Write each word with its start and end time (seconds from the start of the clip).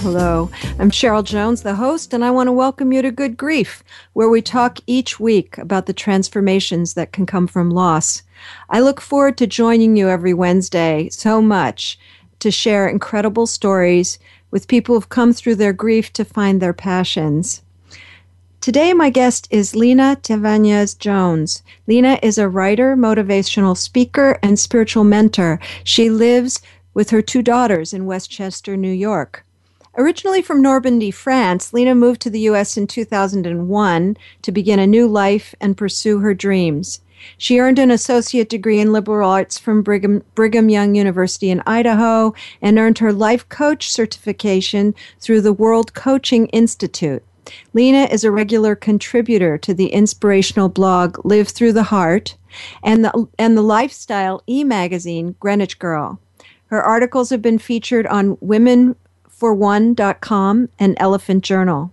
Hello, 0.00 0.48
I'm 0.78 0.92
Cheryl 0.92 1.24
Jones, 1.24 1.64
the 1.64 1.74
host, 1.74 2.14
and 2.14 2.24
I 2.24 2.30
want 2.30 2.46
to 2.46 2.52
welcome 2.52 2.92
you 2.92 3.02
to 3.02 3.10
Good 3.10 3.36
Grief, 3.36 3.82
where 4.12 4.28
we 4.28 4.40
talk 4.40 4.78
each 4.86 5.18
week 5.18 5.58
about 5.58 5.86
the 5.86 5.92
transformations 5.92 6.94
that 6.94 7.12
can 7.12 7.26
come 7.26 7.48
from 7.48 7.68
loss. 7.68 8.22
I 8.70 8.78
look 8.78 9.00
forward 9.00 9.36
to 9.38 9.46
joining 9.48 9.96
you 9.96 10.08
every 10.08 10.32
Wednesday 10.32 11.08
so 11.10 11.42
much 11.42 11.98
to 12.38 12.52
share 12.52 12.86
incredible 12.86 13.48
stories 13.48 14.20
with 14.52 14.68
people 14.68 14.94
who've 14.94 15.08
come 15.08 15.32
through 15.32 15.56
their 15.56 15.72
grief 15.72 16.12
to 16.12 16.24
find 16.24 16.62
their 16.62 16.72
passions. 16.72 17.62
Today, 18.60 18.92
my 18.92 19.10
guest 19.10 19.48
is 19.50 19.74
Lena 19.74 20.16
Tavanez 20.22 20.96
Jones. 20.96 21.64
Lena 21.88 22.20
is 22.22 22.38
a 22.38 22.48
writer, 22.48 22.96
motivational 22.96 23.76
speaker, 23.76 24.38
and 24.44 24.60
spiritual 24.60 25.02
mentor. 25.02 25.58
She 25.82 26.08
lives 26.08 26.62
with 26.94 27.10
her 27.10 27.20
two 27.20 27.42
daughters 27.42 27.92
in 27.92 28.06
Westchester, 28.06 28.76
New 28.76 28.92
York. 28.92 29.44
Originally 29.98 30.42
from 30.42 30.62
Normandy, 30.62 31.10
France, 31.10 31.72
Lena 31.72 31.92
moved 31.92 32.20
to 32.20 32.30
the 32.30 32.38
U.S. 32.40 32.76
in 32.76 32.86
2001 32.86 34.16
to 34.42 34.52
begin 34.52 34.78
a 34.78 34.86
new 34.86 35.08
life 35.08 35.56
and 35.60 35.76
pursue 35.76 36.20
her 36.20 36.34
dreams. 36.34 37.00
She 37.36 37.58
earned 37.58 37.80
an 37.80 37.90
associate 37.90 38.48
degree 38.48 38.78
in 38.78 38.92
liberal 38.92 39.28
arts 39.28 39.58
from 39.58 39.82
Brigham, 39.82 40.22
Brigham 40.36 40.68
Young 40.68 40.94
University 40.94 41.50
in 41.50 41.64
Idaho 41.66 42.32
and 42.62 42.78
earned 42.78 42.98
her 42.98 43.12
life 43.12 43.48
coach 43.48 43.90
certification 43.90 44.94
through 45.18 45.40
the 45.40 45.52
World 45.52 45.94
Coaching 45.94 46.46
Institute. 46.48 47.24
Lena 47.72 48.04
is 48.04 48.22
a 48.22 48.30
regular 48.30 48.76
contributor 48.76 49.58
to 49.58 49.74
the 49.74 49.88
inspirational 49.88 50.68
blog 50.68 51.18
Live 51.24 51.48
Through 51.48 51.72
the 51.72 51.82
Heart 51.82 52.36
and 52.84 53.04
the, 53.04 53.26
and 53.36 53.56
the 53.56 53.62
lifestyle 53.62 54.44
e 54.48 54.62
magazine 54.62 55.34
Greenwich 55.40 55.80
Girl. 55.80 56.20
Her 56.66 56.82
articles 56.82 57.30
have 57.30 57.42
been 57.42 57.58
featured 57.58 58.06
on 58.06 58.36
womenforone.com 59.40 60.68
and 60.78 60.96
Elephant 60.98 61.44
Journal. 61.44 61.92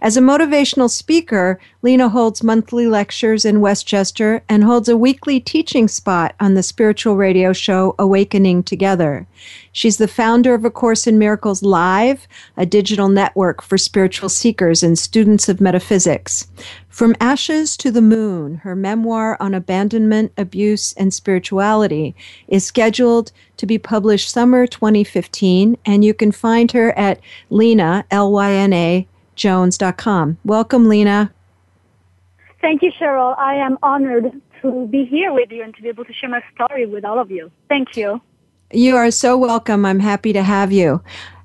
As 0.00 0.16
a 0.16 0.20
motivational 0.20 0.90
speaker, 0.90 1.60
Lena 1.82 2.08
holds 2.08 2.42
monthly 2.42 2.86
lectures 2.86 3.44
in 3.44 3.60
Westchester 3.60 4.42
and 4.48 4.64
holds 4.64 4.88
a 4.88 4.96
weekly 4.96 5.38
teaching 5.38 5.86
spot 5.86 6.34
on 6.40 6.54
the 6.54 6.62
spiritual 6.62 7.16
radio 7.16 7.52
show 7.52 7.94
Awakening 7.98 8.64
Together. 8.64 9.26
She's 9.72 9.98
the 9.98 10.08
founder 10.08 10.54
of 10.54 10.64
A 10.64 10.70
Course 10.70 11.06
in 11.06 11.18
Miracles 11.18 11.62
Live, 11.62 12.26
a 12.56 12.66
digital 12.66 13.08
network 13.08 13.62
for 13.62 13.78
spiritual 13.78 14.28
seekers 14.28 14.82
and 14.82 14.98
students 14.98 15.48
of 15.48 15.60
metaphysics. 15.60 16.48
From 16.88 17.14
Ashes 17.20 17.76
to 17.76 17.92
the 17.92 18.02
Moon, 18.02 18.56
her 18.56 18.74
memoir 18.74 19.36
on 19.38 19.54
abandonment, 19.54 20.32
abuse, 20.36 20.92
and 20.94 21.14
spirituality 21.14 22.16
is 22.48 22.66
scheduled 22.66 23.30
to 23.58 23.66
be 23.66 23.78
published 23.78 24.30
summer 24.30 24.66
2015, 24.66 25.78
and 25.86 26.04
you 26.04 26.12
can 26.12 26.32
find 26.32 26.72
her 26.72 26.90
at 26.98 27.20
Lena, 27.48 28.04
L 28.10 28.32
Y 28.32 28.52
N 28.52 28.72
A, 28.72 29.06
jones.com. 29.36 30.38
Welcome, 30.44 30.88
Lena. 30.88 31.32
Thank 32.60 32.82
you, 32.82 32.92
Cheryl. 32.92 33.36
I 33.38 33.54
am 33.54 33.78
honored 33.82 34.32
to 34.62 34.86
be 34.88 35.04
here 35.04 35.32
with 35.32 35.50
you 35.50 35.62
and 35.62 35.74
to 35.74 35.82
be 35.82 35.88
able 35.88 36.04
to 36.04 36.12
share 36.12 36.28
my 36.28 36.42
story 36.54 36.86
with 36.86 37.04
all 37.04 37.18
of 37.18 37.30
you. 37.30 37.50
Thank 37.68 37.96
you. 37.96 38.20
You 38.72 38.96
are 38.96 39.10
so 39.10 39.36
welcome. 39.36 39.84
I'm 39.84 40.00
happy 40.00 40.32
to 40.32 40.42
have 40.42 40.70
you. 40.70 41.02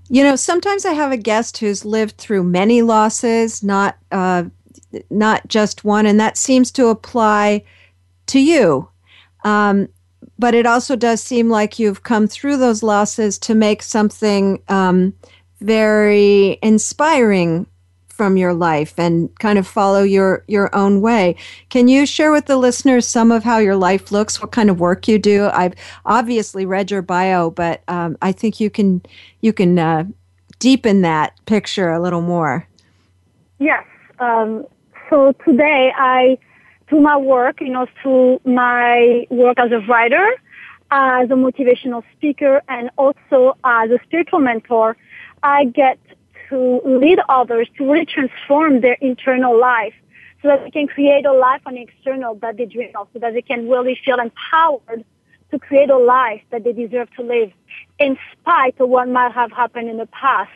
You 0.09 0.23
know, 0.23 0.35
sometimes 0.35 0.85
I 0.85 0.93
have 0.93 1.11
a 1.11 1.17
guest 1.17 1.57
who's 1.57 1.83
lived 1.85 2.17
through 2.17 2.43
many 2.43 2.81
losses, 2.81 3.63
not 3.63 3.97
uh, 4.11 4.43
not 5.09 5.47
just 5.47 5.83
one, 5.83 6.05
and 6.05 6.19
that 6.19 6.37
seems 6.37 6.71
to 6.71 6.87
apply 6.87 7.63
to 8.27 8.39
you. 8.39 8.87
Um, 9.43 9.87
but 10.37 10.53
it 10.53 10.65
also 10.65 10.95
does 10.95 11.23
seem 11.23 11.49
like 11.49 11.79
you've 11.79 12.03
come 12.03 12.27
through 12.27 12.57
those 12.57 12.83
losses 12.83 13.39
to 13.39 13.55
make 13.55 13.81
something 13.81 14.61
um, 14.67 15.13
very 15.59 16.59
inspiring 16.61 17.67
from 18.15 18.37
your 18.37 18.53
life 18.53 18.93
and 18.97 19.29
kind 19.39 19.59
of 19.59 19.67
follow 19.67 20.01
your 20.03 20.43
your 20.47 20.73
own 20.73 21.01
way. 21.01 21.35
Can 21.69 21.87
you 21.87 22.05
share 22.05 22.31
with 22.31 22.45
the 22.45 22.57
listeners 22.57 23.05
some 23.05 23.31
of 23.31 23.43
how 23.43 23.57
your 23.57 23.75
life 23.75 24.11
looks, 24.11 24.41
what 24.41 24.51
kind 24.51 24.69
of 24.69 24.79
work 24.79 25.07
you 25.07 25.19
do? 25.19 25.49
I've 25.51 25.73
obviously 26.05 26.65
read 26.65 26.91
your 26.91 27.01
bio, 27.01 27.49
but 27.49 27.83
um, 27.87 28.17
I 28.21 28.31
think 28.31 28.59
you 28.59 28.69
can 28.69 29.01
you 29.41 29.51
can 29.51 29.77
uh, 29.77 30.05
deepen 30.59 31.01
that 31.01 31.33
picture 31.45 31.91
a 31.91 32.01
little 32.01 32.21
more. 32.21 32.67
Yes. 33.59 33.83
Um, 34.19 34.65
so 35.09 35.33
today 35.45 35.91
I 35.97 36.37
do 36.89 37.01
my 37.01 37.17
work, 37.17 37.59
you 37.59 37.69
know, 37.69 37.87
through 38.01 38.39
my 38.45 39.27
work 39.29 39.57
as 39.59 39.71
a 39.71 39.79
writer, 39.79 40.25
as 40.91 41.29
a 41.29 41.33
motivational 41.33 42.03
speaker, 42.15 42.61
and 42.69 42.89
also 42.97 43.57
as 43.65 43.89
a 43.91 43.99
spiritual 44.05 44.39
mentor. 44.39 44.95
I 45.43 45.65
get 45.65 45.99
to 46.49 46.81
lead 46.85 47.19
others 47.29 47.67
to 47.77 47.91
really 47.91 48.05
transform 48.05 48.81
their 48.81 48.97
internal 49.01 49.59
life 49.59 49.93
so 50.41 50.49
that 50.49 50.63
they 50.63 50.71
can 50.71 50.87
create 50.87 51.25
a 51.25 51.33
life 51.33 51.61
on 51.65 51.75
the 51.75 51.81
external 51.81 52.35
that 52.35 52.57
they 52.57 52.65
dream 52.65 52.91
of, 52.95 53.07
so 53.13 53.19
that 53.19 53.33
they 53.33 53.41
can 53.41 53.69
really 53.69 53.99
feel 54.05 54.19
empowered 54.19 55.03
to 55.51 55.59
create 55.59 55.89
a 55.89 55.97
life 55.97 56.41
that 56.51 56.63
they 56.63 56.73
deserve 56.73 57.09
to 57.15 57.23
live 57.23 57.51
in 57.99 58.17
spite 58.31 58.79
of 58.79 58.89
what 58.89 59.07
might 59.09 59.31
have 59.31 59.51
happened 59.51 59.89
in 59.89 59.97
the 59.97 60.05
past. 60.07 60.51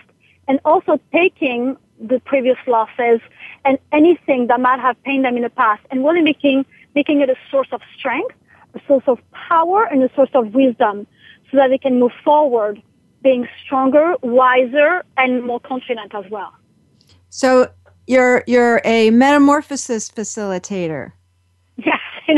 And 0.47 0.59
also 0.65 0.99
taking 1.11 1.77
the 1.99 2.19
previous 2.19 2.57
losses 2.65 3.19
and 3.65 3.77
anything 3.91 4.47
that 4.47 4.59
might 4.59 4.79
have 4.79 5.01
pained 5.03 5.25
them 5.25 5.35
in 5.35 5.43
the 5.43 5.49
past 5.49 5.81
and 5.91 6.03
really 6.03 6.21
making, 6.21 6.65
making 6.95 7.21
it 7.21 7.29
a 7.29 7.35
source 7.51 7.67
of 7.71 7.81
strength, 7.97 8.35
a 8.73 8.79
source 8.87 9.03
of 9.07 9.19
power, 9.31 9.83
and 9.85 10.01
a 10.03 10.13
source 10.15 10.29
of 10.33 10.53
wisdom 10.53 11.05
so 11.51 11.57
that 11.57 11.69
they 11.69 11.77
can 11.77 11.99
move 11.99 12.11
forward 12.23 12.81
being 13.21 13.47
stronger, 13.63 14.15
wiser, 14.21 15.03
and 15.17 15.43
more 15.43 15.59
confident 15.59 16.13
as 16.15 16.25
well. 16.29 16.53
So 17.29 17.69
you're 18.07 18.43
you're 18.47 18.81
a 18.85 19.11
metamorphosis 19.11 20.09
facilitator. 20.09 21.11
Yes, 21.77 21.99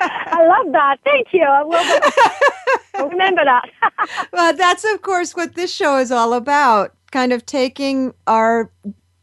I 0.00 0.46
love 0.46 0.72
that. 0.72 0.98
Thank 1.04 1.28
you. 1.32 1.44
I 1.44 1.62
will 1.62 3.08
remember 3.10 3.44
that. 3.44 3.68
well, 4.32 4.54
that's 4.56 4.84
of 4.84 5.02
course 5.02 5.34
what 5.36 5.54
this 5.54 5.72
show 5.72 5.98
is 5.98 6.10
all 6.10 6.32
about. 6.32 6.94
Kind 7.10 7.32
of 7.32 7.46
taking 7.46 8.14
our 8.26 8.70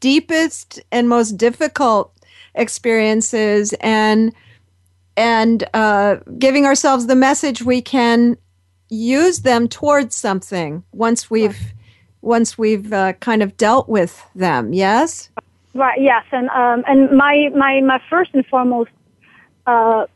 deepest 0.00 0.80
and 0.90 1.08
most 1.08 1.36
difficult 1.36 2.12
experiences 2.54 3.72
and 3.80 4.34
and 5.16 5.64
uh, 5.74 6.16
giving 6.38 6.64
ourselves 6.64 7.06
the 7.06 7.14
message 7.14 7.62
we 7.62 7.82
can 7.82 8.36
use 8.92 9.40
them 9.40 9.68
towards 9.68 10.14
something 10.14 10.84
once 10.92 11.30
we've 11.30 11.58
right. 11.58 11.74
once 12.20 12.58
we've 12.58 12.92
uh, 12.92 13.14
kind 13.14 13.42
of 13.42 13.56
dealt 13.56 13.88
with 13.88 14.22
them. 14.34 14.72
Yes. 14.72 15.30
Right. 15.74 16.00
Yes. 16.00 16.24
And 16.30 16.50
um, 16.50 16.84
and 16.86 17.16
my 17.16 17.48
my 17.56 17.80
my 17.80 18.00
first 18.10 18.30
and 18.34 18.44
foremost 18.46 18.90
uh, 19.66 20.06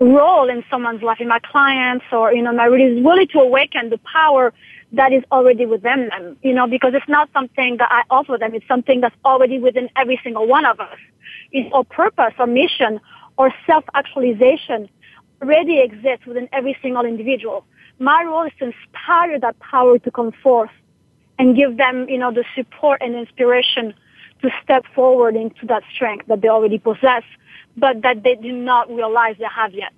role 0.00 0.48
in 0.48 0.64
someone's 0.70 1.02
life, 1.02 1.20
in 1.20 1.28
my 1.28 1.40
clients, 1.40 2.06
or 2.10 2.32
you 2.32 2.42
know, 2.42 2.52
my 2.52 2.64
really 2.64 2.98
is 2.98 3.04
really 3.04 3.26
to 3.26 3.40
awaken 3.40 3.90
the 3.90 3.98
power 3.98 4.52
that 4.92 5.12
is 5.12 5.22
already 5.30 5.66
within 5.66 6.08
them. 6.08 6.38
You 6.42 6.54
know, 6.54 6.66
because 6.66 6.94
it's 6.94 7.08
not 7.08 7.28
something 7.34 7.76
that 7.76 7.90
I 7.90 8.02
offer 8.08 8.38
them; 8.38 8.54
it's 8.54 8.66
something 8.66 9.02
that's 9.02 9.16
already 9.26 9.58
within 9.58 9.90
every 9.96 10.18
single 10.24 10.46
one 10.46 10.64
of 10.64 10.80
us. 10.80 10.98
It's 11.52 11.70
our 11.74 11.84
purpose, 11.84 12.32
our 12.38 12.46
mission, 12.46 12.98
or 13.36 13.52
self-actualization 13.66 14.88
already 15.42 15.80
exists 15.80 16.26
within 16.26 16.48
every 16.52 16.76
single 16.80 17.04
individual. 17.04 17.64
My 17.98 18.24
role 18.24 18.44
is 18.44 18.52
to 18.58 18.66
inspire 18.66 19.38
that 19.40 19.58
power 19.60 19.98
to 19.98 20.10
come 20.10 20.32
forth 20.42 20.70
and 21.38 21.56
give 21.56 21.76
them, 21.76 22.08
you 22.08 22.18
know, 22.18 22.32
the 22.32 22.44
support 22.54 23.02
and 23.02 23.14
inspiration 23.14 23.94
to 24.42 24.50
step 24.62 24.84
forward 24.94 25.36
into 25.36 25.66
that 25.66 25.82
strength 25.94 26.26
that 26.26 26.40
they 26.40 26.48
already 26.48 26.78
possess, 26.78 27.22
but 27.76 28.02
that 28.02 28.22
they 28.22 28.34
do 28.34 28.52
not 28.52 28.88
realize 28.88 29.36
they 29.38 29.44
have 29.44 29.72
yet. 29.72 29.94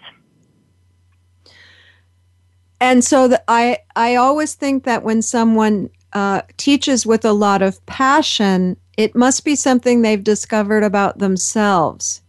And 2.81 3.05
so 3.05 3.29
the, 3.29 3.43
I, 3.49 3.79
I 3.95 4.17
always 4.17 4.55
think 4.55 4.85
that 4.85 5.03
when 5.03 5.23
someone 5.23 5.91
uh, 6.13 6.43
teaches 6.57 7.07
with 7.07 7.25
a 7.25 7.33
lot 7.33 7.63
of 7.63 7.85
passion, 7.87 8.77
it 8.97 9.15
must 9.15 9.45
be 9.45 9.57
something 9.57 10.03
they've 10.03 10.23
discovered 10.23 10.85
about 10.85 11.19
themselves. 11.19 12.23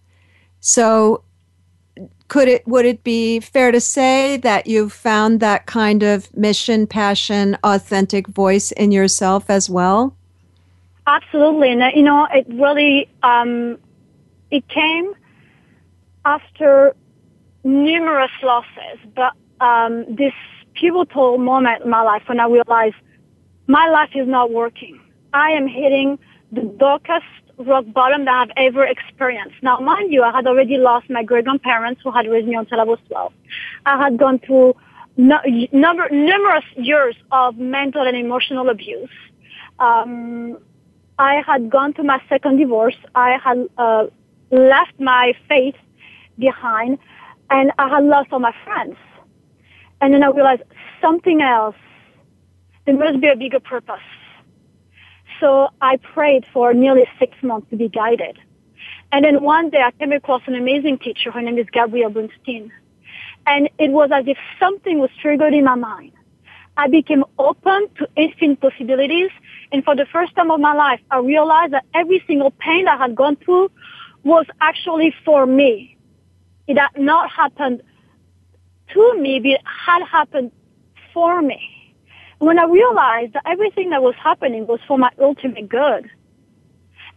So 0.59 1.23
could 2.27 2.47
it 2.47 2.68
would 2.68 2.85
it 2.85 3.03
be 3.03 3.39
fair 3.39 3.71
to 3.71 3.79
say 3.79 4.38
that 4.38 4.68
you've 4.68 4.94
found 4.94 5.39
that 5.39 5.65
kind 5.65 6.03
of 6.03 6.35
mission 6.35 6.88
passion 6.88 7.57
authentic 7.63 8.27
voice 8.27 8.71
in 8.74 8.91
yourself 8.91 9.50
as 9.50 9.69
well? 9.69 10.15
Absolutely. 11.06 11.71
And 11.71 11.83
you 11.95 12.03
know 12.03 12.27
it 12.33 12.45
really 12.50 13.09
um, 13.24 13.77
it 14.51 14.68
came 14.68 15.13
after 16.25 16.95
numerous 17.63 18.31
losses 18.44 19.00
but 19.15 19.33
um, 19.59 20.06
this 20.15 20.33
pivotal 20.73 21.38
moment 21.38 21.83
in 21.83 21.89
my 21.89 22.01
life 22.01 22.21
when 22.27 22.39
i 22.39 22.45
realized 22.45 22.95
my 23.68 23.89
life 23.89 24.12
is 24.15 24.27
not 24.27 24.51
working. 24.51 25.00
I 25.33 25.51
am 25.51 25.68
hitting 25.68 26.18
the 26.51 26.62
darkest 26.62 27.25
rock 27.57 27.86
bottom 27.94 28.25
that 28.25 28.50
I've 28.50 28.51
ever 28.57 28.86
experienced. 28.86 29.56
Now, 29.62 29.80
mind 29.80 30.13
you, 30.13 30.24
I 30.24 30.31
had 30.31 30.48
already 30.48 30.77
lost 30.77 31.09
my 31.09 31.24
great 31.24 31.45
grandparents 31.45 32.01
who 32.04 32.12
had 32.12 32.27
raised 32.27 32.48
me 32.48 32.56
until 32.56 32.80
I 32.80 32.83
was 32.83 33.00
12. 33.07 33.33
I 33.86 34.04
had 34.04 34.18
gone 34.18 34.39
through 34.39 34.75
no, 35.18 35.39
number, 35.71 36.07
numerous 36.09 36.65
years 36.75 37.15
of 37.31 37.57
mental 37.57 38.04
and 38.07 38.15
emotional 38.15 38.69
abuse. 38.69 39.09
Um, 39.80 40.57
I 41.18 41.42
had 41.45 41.69
gone 41.69 41.94
through 41.94 42.06
my 42.06 42.21
second 42.30 42.57
divorce. 42.57 42.98
I 43.15 43.38
had 43.44 43.68
uh, 43.77 44.06
left 44.51 45.00
my 45.00 45.33
faith 45.50 45.75
behind, 46.38 47.00
and 47.50 47.71
I 47.80 47.89
had 47.89 48.04
lost 48.04 48.31
all 48.31 48.39
my 48.39 48.54
friends. 48.63 48.98
And 50.00 50.13
then 50.13 50.21
I 50.21 50.27
realized 50.27 50.62
something 51.01 51.42
else. 51.42 51.75
There 52.86 52.95
must 52.95 53.19
be 53.19 53.27
a 53.27 53.36
bigger 53.36 53.59
purpose 53.59 54.00
so 55.39 55.69
I 55.81 55.97
prayed 55.97 56.45
for 56.53 56.73
nearly 56.73 57.05
six 57.19 57.35
months 57.41 57.69
to 57.69 57.77
be 57.77 57.89
guided. 57.89 58.39
And 59.11 59.23
then 59.23 59.41
one 59.41 59.69
day 59.69 59.81
I 59.81 59.91
came 59.91 60.11
across 60.11 60.41
an 60.47 60.55
amazing 60.55 60.99
teacher. 60.99 61.31
Her 61.31 61.41
name 61.41 61.57
is 61.57 61.67
Gabrielle 61.71 62.09
Bernstein. 62.09 62.71
And 63.45 63.69
it 63.77 63.91
was 63.91 64.09
as 64.13 64.25
if 64.27 64.37
something 64.59 64.99
was 64.99 65.09
triggered 65.21 65.53
in 65.53 65.63
my 65.63 65.75
mind. 65.75 66.11
I 66.75 66.87
became 66.89 67.23
open 67.39 67.87
to 67.97 68.07
infinite 68.15 68.59
possibilities. 68.59 69.29
And 69.71 69.83
for 69.83 69.95
the 69.95 70.05
first 70.11 70.35
time 70.35 70.51
of 70.51 70.59
my 70.59 70.73
life, 70.73 70.99
I 71.09 71.19
realized 71.19 71.73
that 71.73 71.85
every 71.93 72.23
single 72.27 72.51
pain 72.51 72.87
I 72.87 72.97
had 72.97 73.15
gone 73.15 73.37
through 73.37 73.71
was 74.23 74.45
actually 74.59 75.13
for 75.23 75.45
me. 75.45 75.97
It 76.67 76.77
had 76.77 76.97
not 76.97 77.31
happened 77.31 77.81
to 78.93 79.19
me, 79.19 79.39
but 79.39 79.51
it 79.51 79.61
had 79.65 80.03
happened 80.05 80.51
for 81.13 81.41
me 81.41 81.76
when 82.39 82.59
I 82.59 82.65
realized 82.65 83.33
that 83.33 83.43
everything 83.45 83.89
that 83.91 84.01
was 84.01 84.15
happening 84.21 84.67
was 84.67 84.79
for 84.87 84.97
my 84.97 85.11
ultimate 85.19 85.69
good 85.69 86.09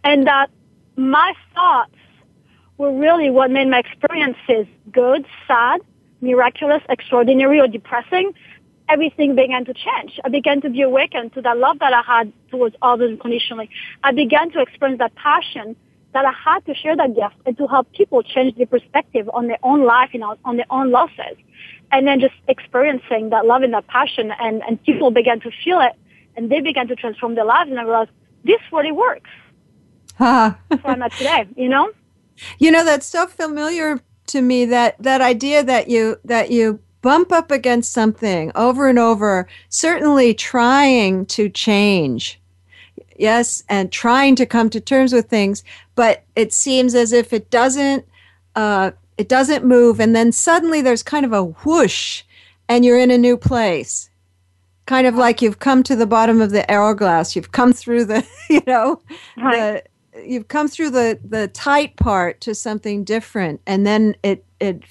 and 0.03 0.27
that 0.27 0.49
my 0.95 1.33
thoughts 1.53 1.95
were 2.77 2.91
really 2.97 3.29
what 3.29 3.51
made 3.51 3.67
my 3.67 3.79
experiences 3.79 4.65
good, 4.91 5.25
sad, 5.47 5.81
miraculous, 6.21 6.81
extraordinary, 6.89 7.59
or 7.59 7.67
depressing, 7.67 8.33
everything 8.89 9.35
began 9.35 9.63
to 9.65 9.73
change. 9.73 10.19
I 10.25 10.29
began 10.29 10.61
to 10.61 10.69
be 10.69 10.81
awakened 10.81 11.33
to 11.33 11.41
that 11.43 11.57
love 11.57 11.79
that 11.79 11.93
I 11.93 12.01
had 12.01 12.33
towards 12.49 12.75
others 12.81 13.11
unconditionally. 13.11 13.69
I 14.03 14.11
began 14.11 14.51
to 14.51 14.61
experience 14.61 14.99
that 14.99 15.13
passion 15.15 15.75
that 16.13 16.25
I 16.25 16.33
had 16.33 16.65
to 16.65 16.73
share 16.73 16.97
that 16.97 17.15
gift 17.15 17.35
and 17.45 17.57
to 17.57 17.67
help 17.67 17.91
people 17.93 18.21
change 18.23 18.57
their 18.57 18.65
perspective 18.65 19.29
on 19.33 19.47
their 19.47 19.59
own 19.63 19.85
life 19.85 20.09
and 20.13 20.23
on 20.23 20.57
their 20.57 20.65
own 20.69 20.91
losses 20.91 21.37
and 21.91 22.07
then 22.07 22.19
just 22.19 22.33
experiencing 22.47 23.29
that 23.29 23.45
love 23.45 23.63
and 23.63 23.73
that 23.73 23.87
passion 23.87 24.31
and, 24.39 24.61
and 24.63 24.81
people 24.83 25.11
began 25.11 25.39
to 25.41 25.51
feel 25.63 25.79
it 25.79 25.93
and 26.35 26.49
they 26.49 26.61
began 26.61 26.87
to 26.87 26.95
transform 26.95 27.35
their 27.35 27.45
lives 27.45 27.69
and 27.69 27.79
I 27.79 27.83
realized 27.83 28.11
this 28.43 28.61
really 28.71 28.91
works. 28.91 29.29
That's 30.19 30.83
where 30.83 30.93
I'm 30.93 31.01
at 31.01 31.11
today, 31.13 31.47
you 31.55 31.69
know? 31.69 31.91
You 32.59 32.71
know, 32.71 32.83
that's 32.83 33.05
so 33.05 33.27
familiar 33.27 33.99
to 34.27 34.41
me 34.41 34.65
that 34.65 34.95
that 35.01 35.21
idea 35.21 35.63
that 35.63 35.89
you 35.89 36.17
that 36.25 36.49
you 36.49 36.79
bump 37.01 37.31
up 37.31 37.51
against 37.51 37.91
something 37.91 38.51
over 38.55 38.87
and 38.87 38.99
over, 38.99 39.47
certainly 39.69 40.33
trying 40.33 41.25
to 41.27 41.49
change. 41.49 42.39
Yes, 43.17 43.63
and 43.69 43.91
trying 43.91 44.35
to 44.37 44.45
come 44.45 44.69
to 44.71 44.79
terms 44.79 45.13
with 45.13 45.29
things, 45.29 45.63
but 45.95 46.23
it 46.35 46.53
seems 46.53 46.95
as 46.95 47.13
if 47.13 47.33
it 47.33 47.51
doesn't 47.51 48.05
uh, 48.55 48.91
it 49.21 49.29
doesn't 49.29 49.63
move, 49.63 49.99
and 49.99 50.15
then 50.15 50.31
suddenly 50.31 50.81
there's 50.81 51.03
kind 51.03 51.27
of 51.27 51.31
a 51.31 51.43
whoosh, 51.43 52.23
and 52.67 52.83
you're 52.83 52.97
in 52.97 53.11
a 53.11 53.19
new 53.19 53.37
place. 53.37 54.09
Kind 54.87 55.05
of 55.05 55.13
like 55.13 55.43
you've 55.43 55.59
come 55.59 55.83
to 55.83 55.95
the 55.95 56.07
bottom 56.07 56.41
of 56.41 56.49
the 56.49 56.65
hourglass. 56.71 57.35
You've 57.35 57.51
come 57.51 57.71
through 57.71 58.05
the, 58.05 58.25
you 58.49 58.63
know, 58.65 58.99
right. 59.37 59.83
the, 60.11 60.23
you've 60.25 60.47
come 60.47 60.67
through 60.67 60.89
the 60.89 61.19
the 61.23 61.49
tight 61.49 61.97
part 61.97 62.41
to 62.41 62.55
something 62.55 63.03
different, 63.03 63.61
and 63.67 63.85
then 63.85 64.15
it 64.23 64.43
it 64.59 64.81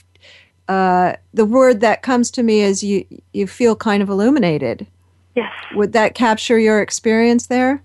uh, 0.68 1.14
the 1.34 1.44
word 1.44 1.80
that 1.80 2.02
comes 2.02 2.30
to 2.30 2.44
me 2.44 2.60
is 2.60 2.84
you 2.84 3.04
you 3.32 3.48
feel 3.48 3.74
kind 3.74 4.00
of 4.00 4.08
illuminated. 4.08 4.86
Yes. 5.34 5.52
Would 5.74 5.92
that 5.94 6.14
capture 6.14 6.56
your 6.56 6.80
experience 6.80 7.48
there? 7.48 7.82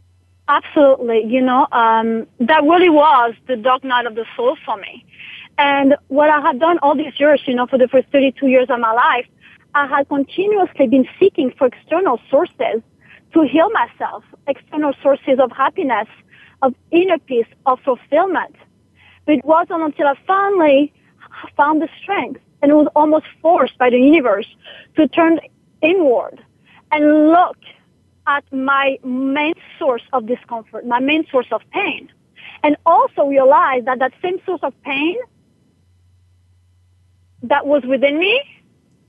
Absolutely. 0.48 1.24
You 1.26 1.42
know, 1.42 1.66
um, 1.72 2.28
that 2.40 2.62
really 2.62 2.90
was 2.90 3.34
the 3.48 3.56
dark 3.56 3.84
night 3.84 4.06
of 4.06 4.14
the 4.14 4.26
soul 4.36 4.56
for 4.64 4.78
me. 4.78 5.04
And 5.58 5.96
what 6.08 6.30
I 6.30 6.42
had 6.42 6.60
done 6.60 6.80
all 6.80 6.96
these 6.96 7.18
years, 7.20 7.42
you 7.46 7.56
know, 7.56 7.68
for 7.68 7.78
the 7.78 7.88
first 7.88 8.08
32 8.12 8.48
years 8.48 8.70
of 8.70 8.80
my 8.80 8.92
life, 8.92 9.26
I 9.74 9.88
had 9.88 10.08
continuously 10.08 10.88
been 10.88 11.08
seeking 11.20 11.52
for 11.58 11.68
external 11.68 12.20
sources 12.30 12.82
to 13.34 13.42
heal 13.42 13.70
myself, 13.72 14.24
external 14.48 14.94
sources 15.02 15.40
of 15.40 15.52
happiness, 15.52 16.08
of 16.62 16.74
inner 16.92 17.20
peace, 17.20 17.48
of 17.66 17.80
fulfillment. 17.82 18.56
But 19.26 19.36
it 19.36 19.46
wasn't 19.46 19.82
until 19.82 20.08
I 20.08 20.16
finally 20.26 20.94
found 21.58 21.82
the 21.82 21.90
strength 22.02 22.42
and 22.62 22.74
was 22.74 22.88
almost 22.96 23.26
forced 23.42 23.78
by 23.78 23.90
the 23.90 24.00
universe 24.00 24.48
to 24.96 25.08
turn 25.08 25.40
inward 25.82 26.44
and 26.92 27.30
look 27.30 27.58
at 28.28 28.44
my 28.52 28.98
main 29.04 29.54
source 29.78 30.04
of 30.14 30.26
discomfort, 30.26 30.86
my 30.86 31.00
main 31.00 31.26
source 31.28 31.48
of 31.52 31.62
pain. 31.72 32.10
And 32.64 32.78
also 32.86 33.26
realize 33.26 33.86
that 33.86 34.00
that 34.00 34.14
same 34.22 34.40
source 34.46 34.62
of 34.64 34.74
pain 34.82 35.18
that 37.50 37.66
was 37.66 37.84
within 37.84 38.20
me 38.20 38.42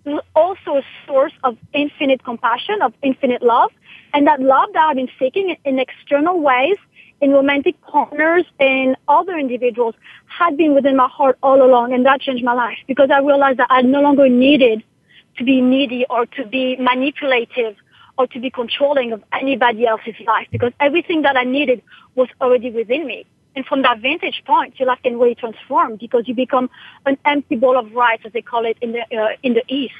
was 0.04 0.22
also 0.34 0.76
a 0.76 0.82
source 1.06 1.32
of 1.42 1.56
infinite 1.72 2.22
compassion, 2.24 2.80
of 2.82 2.92
infinite 3.02 3.42
love. 3.42 3.72
And 4.14 4.26
that 4.26 4.40
love 4.40 4.68
that 4.72 4.88
I've 4.88 4.96
been 4.96 5.10
seeking 5.18 5.56
in 5.64 5.78
external 5.78 6.40
ways, 6.40 6.76
in 7.20 7.32
romantic 7.32 7.80
partners, 7.82 8.44
in 8.60 8.96
other 9.08 9.36
individuals, 9.36 9.94
had 10.26 10.56
been 10.56 10.74
within 10.74 10.96
my 10.96 11.08
heart 11.08 11.38
all 11.42 11.62
along. 11.62 11.92
And 11.92 12.06
that 12.06 12.20
changed 12.20 12.44
my 12.44 12.52
life 12.52 12.78
because 12.86 13.10
I 13.10 13.18
realized 13.18 13.58
that 13.58 13.68
I 13.70 13.82
no 13.82 14.00
longer 14.00 14.28
needed 14.28 14.82
to 15.38 15.44
be 15.44 15.60
needy 15.60 16.06
or 16.08 16.26
to 16.26 16.46
be 16.46 16.76
manipulative 16.76 17.76
or 18.18 18.26
to 18.28 18.40
be 18.40 18.50
controlling 18.50 19.12
of 19.12 19.22
anybody 19.32 19.86
else's 19.86 20.14
life 20.26 20.46
because 20.50 20.72
everything 20.80 21.22
that 21.22 21.36
I 21.36 21.44
needed 21.44 21.82
was 22.14 22.28
already 22.40 22.70
within 22.70 23.06
me. 23.06 23.26
And 23.56 23.64
from 23.64 23.80
that 23.82 24.00
vantage 24.00 24.42
point, 24.46 24.78
your 24.78 24.86
life 24.86 24.98
can 25.02 25.18
really 25.18 25.34
transform 25.34 25.96
because 25.96 26.28
you 26.28 26.34
become 26.34 26.68
an 27.06 27.16
empty 27.24 27.56
ball 27.56 27.78
of 27.78 27.90
rice, 27.92 28.20
as 28.26 28.32
they 28.32 28.42
call 28.42 28.66
it 28.66 28.76
in 28.82 28.92
the 28.92 29.00
uh, 29.16 29.28
in 29.42 29.54
the 29.54 29.64
East. 29.66 29.94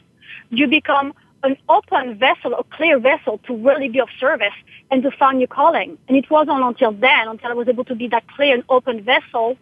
You 0.51 0.69
become 0.69 1.15
an 1.43 1.57
open 1.69 2.19
vessel, 2.19 2.53
a 2.55 2.65
clear 2.65 2.99
vessel 2.99 3.39
to 3.47 3.57
really 3.57 3.89
be 3.89 3.99
of 4.01 4.09
service 4.21 4.59
and 4.91 5.03
to 5.03 5.11
find 5.11 5.41
your 5.41 5.49
calling. 5.49 5.97
And 6.07 6.17
it 6.17 6.31
wasn't 6.31 6.63
until 6.63 6.93
then, 6.93 7.29
until 7.29 7.51
I 7.51 7.55
was 7.55 7.69
able 7.69 7.85
to 7.85 7.95
be 7.95 8.09
that 8.09 8.29
clear 8.29 8.55
and 8.55 8.63
open 8.69 9.03
vessel, 9.03 9.57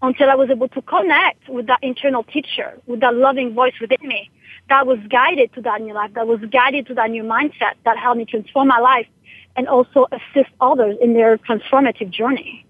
until 0.00 0.30
I 0.30 0.36
was 0.36 0.48
able 0.50 0.68
to 0.68 0.82
connect 0.82 1.48
with 1.48 1.66
that 1.66 1.80
internal 1.82 2.22
teacher, 2.22 2.78
with 2.86 3.00
that 3.00 3.14
loving 3.14 3.52
voice 3.52 3.74
within 3.80 4.06
me, 4.06 4.30
that 4.68 4.86
was 4.86 4.98
guided 5.08 5.52
to 5.54 5.60
that 5.62 5.80
new 5.80 5.94
life, 5.94 6.12
that 6.14 6.28
was 6.28 6.40
guided 6.50 6.86
to 6.86 6.94
that 6.94 7.10
new 7.10 7.24
mindset 7.24 7.74
that 7.84 7.98
helped 7.98 8.18
me 8.18 8.26
transform 8.26 8.68
my 8.68 8.78
life 8.78 9.08
and 9.56 9.66
also 9.66 10.06
assist 10.12 10.50
others 10.60 10.96
in 11.00 11.14
their 11.14 11.38
transformative 11.38 12.10
journey. 12.10 12.64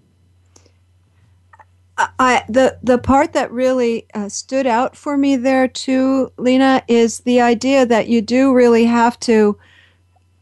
I, 1.99 2.43
the 2.47 2.77
the 2.81 2.97
part 2.97 3.33
that 3.33 3.51
really 3.51 4.05
uh, 4.13 4.29
stood 4.29 4.65
out 4.65 4.95
for 4.95 5.17
me 5.17 5.35
there 5.35 5.67
too, 5.67 6.31
Lena, 6.37 6.81
is 6.87 7.19
the 7.19 7.41
idea 7.41 7.85
that 7.85 8.07
you 8.07 8.21
do 8.21 8.53
really 8.53 8.85
have 8.85 9.19
to 9.21 9.57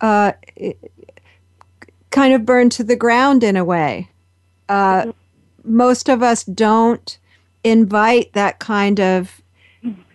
uh, 0.01 0.33
kind 2.11 2.33
of 2.33 2.45
burn 2.45 2.69
to 2.69 2.83
the 2.83 2.95
ground 2.95 3.43
in 3.43 3.57
a 3.57 3.65
way. 3.65 4.09
Uh, 4.69 5.01
mm-hmm. 5.01 5.11
Most 5.63 6.09
of 6.09 6.21
us 6.21 6.43
don't 6.43 7.17
invite 7.63 8.33
that 8.33 8.59
kind 8.59 8.99
of 8.99 9.41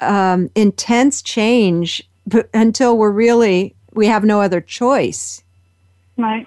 um, 0.00 0.50
intense 0.54 1.22
change 1.22 2.08
b- 2.28 2.42
until 2.54 2.96
we're 2.96 3.10
really 3.10 3.74
we 3.92 4.06
have 4.06 4.24
no 4.24 4.40
other 4.40 4.60
choice. 4.60 5.42
Right. 6.16 6.46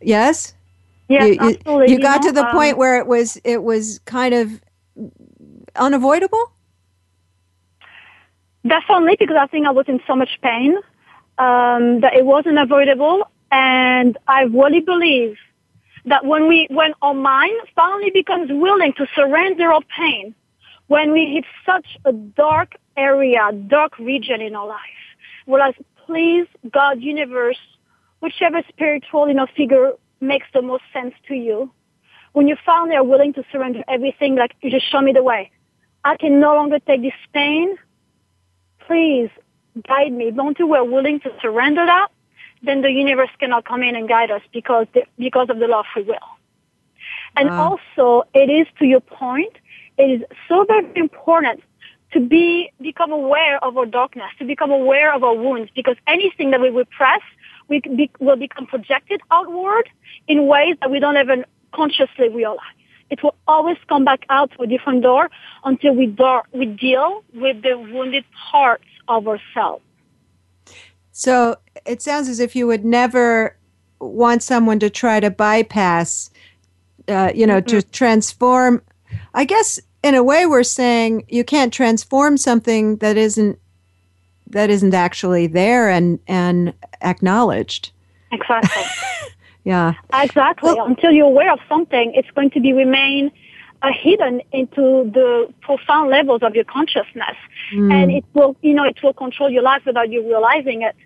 Yes. 0.00 0.54
Yes, 1.08 1.24
you, 1.24 1.32
you, 1.32 1.56
absolutely. 1.56 1.92
you 1.92 2.00
got 2.00 2.22
know, 2.22 2.28
to 2.28 2.32
the 2.32 2.46
um, 2.46 2.52
point 2.52 2.78
where 2.78 2.98
it 2.98 3.06
was 3.06 3.38
it 3.44 3.62
was 3.62 3.98
kind 4.00 4.34
of 4.34 4.60
unavoidable. 5.76 6.52
Definitely, 8.66 9.16
because 9.18 9.36
I 9.38 9.46
think 9.46 9.66
I 9.66 9.70
was 9.70 9.86
in 9.88 10.00
so 10.06 10.14
much 10.14 10.38
pain 10.40 10.76
um, 11.38 12.00
that 12.00 12.14
it 12.14 12.24
wasn't 12.24 12.58
avoidable, 12.58 13.28
and 13.50 14.16
I 14.28 14.42
really 14.42 14.80
believe 14.80 15.36
that 16.04 16.24
when 16.24 16.48
we, 16.48 16.66
when 16.70 16.94
our 17.02 17.14
mind 17.14 17.60
finally 17.74 18.10
becomes 18.10 18.50
willing 18.50 18.92
to 18.94 19.06
surrender 19.14 19.72
our 19.72 19.82
pain, 19.96 20.34
when 20.86 21.12
we 21.12 21.26
hit 21.26 21.44
such 21.64 21.98
a 22.04 22.12
dark 22.12 22.76
area, 22.96 23.50
dark 23.68 23.98
region 23.98 24.40
in 24.40 24.54
our 24.54 24.66
life, 24.66 24.80
whereas 25.46 25.74
please, 26.06 26.46
God, 26.70 27.00
universe, 27.00 27.58
whichever 28.20 28.62
spiritual, 28.68 29.28
you 29.28 29.34
know, 29.34 29.46
figure 29.56 29.92
makes 30.22 30.46
the 30.54 30.62
most 30.62 30.84
sense 30.92 31.14
to 31.28 31.34
you, 31.34 31.70
when 32.32 32.48
you 32.48 32.56
finally 32.64 32.96
are 32.96 33.04
willing 33.04 33.34
to 33.34 33.44
surrender 33.52 33.82
everything, 33.88 34.36
like 34.36 34.54
you 34.62 34.70
just 34.70 34.90
show 34.90 35.00
me 35.00 35.12
the 35.12 35.22
way. 35.22 35.50
I 36.04 36.16
can 36.16 36.40
no 36.40 36.54
longer 36.54 36.78
take 36.78 37.02
this 37.02 37.12
pain 37.34 37.76
please 38.86 39.30
guide 39.86 40.12
me. 40.12 40.30
Once 40.30 40.58
we're 40.60 40.84
willing 40.84 41.20
to 41.20 41.30
surrender 41.40 41.84
that, 41.86 42.08
then 42.62 42.82
the 42.82 42.90
universe 42.90 43.30
cannot 43.38 43.64
come 43.64 43.82
in 43.82 43.96
and 43.96 44.08
guide 44.08 44.30
us 44.30 44.42
because 44.52 44.86
the, 44.94 45.04
because 45.18 45.48
of 45.50 45.58
the 45.58 45.66
law 45.66 45.80
of 45.80 45.86
free 45.92 46.04
will. 46.04 46.28
And 47.36 47.48
Wow. 47.50 47.78
also, 47.96 48.28
it 48.34 48.50
is 48.50 48.66
to 48.78 48.84
your 48.84 49.00
point, 49.00 49.54
it 49.98 50.10
is 50.10 50.22
so 50.48 50.64
very 50.64 50.86
important 50.96 51.62
to 52.12 52.20
be 52.20 52.70
become 52.80 53.10
aware 53.10 53.62
of 53.64 53.76
our 53.78 53.86
darkness, 53.86 54.30
to 54.38 54.44
become 54.44 54.70
aware 54.70 55.12
of 55.14 55.24
our 55.24 55.34
wounds, 55.34 55.70
because 55.74 55.96
anything 56.06 56.50
that 56.50 56.60
we 56.60 56.68
repress, 56.68 57.22
we 57.72 57.80
be, 57.80 58.10
will 58.20 58.36
become 58.36 58.66
projected 58.66 59.20
outward 59.30 59.88
in 60.28 60.46
ways 60.46 60.76
that 60.80 60.90
we 60.90 61.00
don't 61.00 61.16
even 61.16 61.44
consciously 61.72 62.28
realize. 62.28 62.76
It 63.10 63.22
will 63.22 63.34
always 63.48 63.78
come 63.88 64.04
back 64.04 64.24
out 64.28 64.50
to 64.52 64.62
a 64.62 64.66
different 64.66 65.02
door 65.02 65.30
until 65.64 65.94
we, 65.94 66.06
door, 66.06 66.42
we 66.52 66.66
deal 66.66 67.24
with 67.34 67.62
the 67.62 67.78
wounded 67.78 68.24
parts 68.50 68.84
of 69.08 69.26
ourselves. 69.26 69.82
So 71.12 71.56
it 71.86 72.02
sounds 72.02 72.28
as 72.28 72.40
if 72.40 72.54
you 72.54 72.66
would 72.66 72.84
never 72.84 73.56
want 74.00 74.42
someone 74.42 74.78
to 74.80 74.90
try 74.90 75.20
to 75.20 75.30
bypass, 75.30 76.30
uh, 77.08 77.32
you 77.34 77.46
know, 77.46 77.60
to 77.60 77.82
transform. 77.82 78.82
I 79.34 79.44
guess 79.44 79.80
in 80.02 80.14
a 80.14 80.22
way 80.22 80.46
we're 80.46 80.62
saying 80.62 81.24
you 81.28 81.44
can't 81.44 81.72
transform 81.72 82.36
something 82.36 82.96
that 82.96 83.16
isn't 83.16 83.58
that 84.52 84.70
isn't 84.70 84.94
actually 84.94 85.46
there 85.46 85.90
and 85.90 86.18
and 86.26 86.72
acknowledged. 87.02 87.90
Exactly. 88.30 88.82
Yeah. 89.64 89.92
Exactly. 90.12 90.74
Well- 90.74 90.86
Until 90.86 91.12
you're 91.12 91.26
aware 91.26 91.52
of 91.52 91.60
something, 91.68 92.12
it's 92.16 92.28
going 92.32 92.50
to 92.50 92.60
be 92.60 92.72
remain 92.72 93.30
uh, 93.82 93.90
hidden 93.92 94.42
into 94.50 95.08
the 95.14 95.52
profound 95.60 96.10
levels 96.10 96.42
of 96.42 96.56
your 96.56 96.64
consciousness, 96.64 97.36
and 97.92 98.10
it 98.10 98.24
will, 98.34 98.56
you 98.62 98.74
know, 98.74 98.82
it 98.84 99.00
will 99.04 99.12
control 99.12 99.48
your 99.50 99.62
life 99.62 99.82
without 99.86 100.10
you 100.10 100.20
realizing 100.26 100.82
it. 100.82 100.96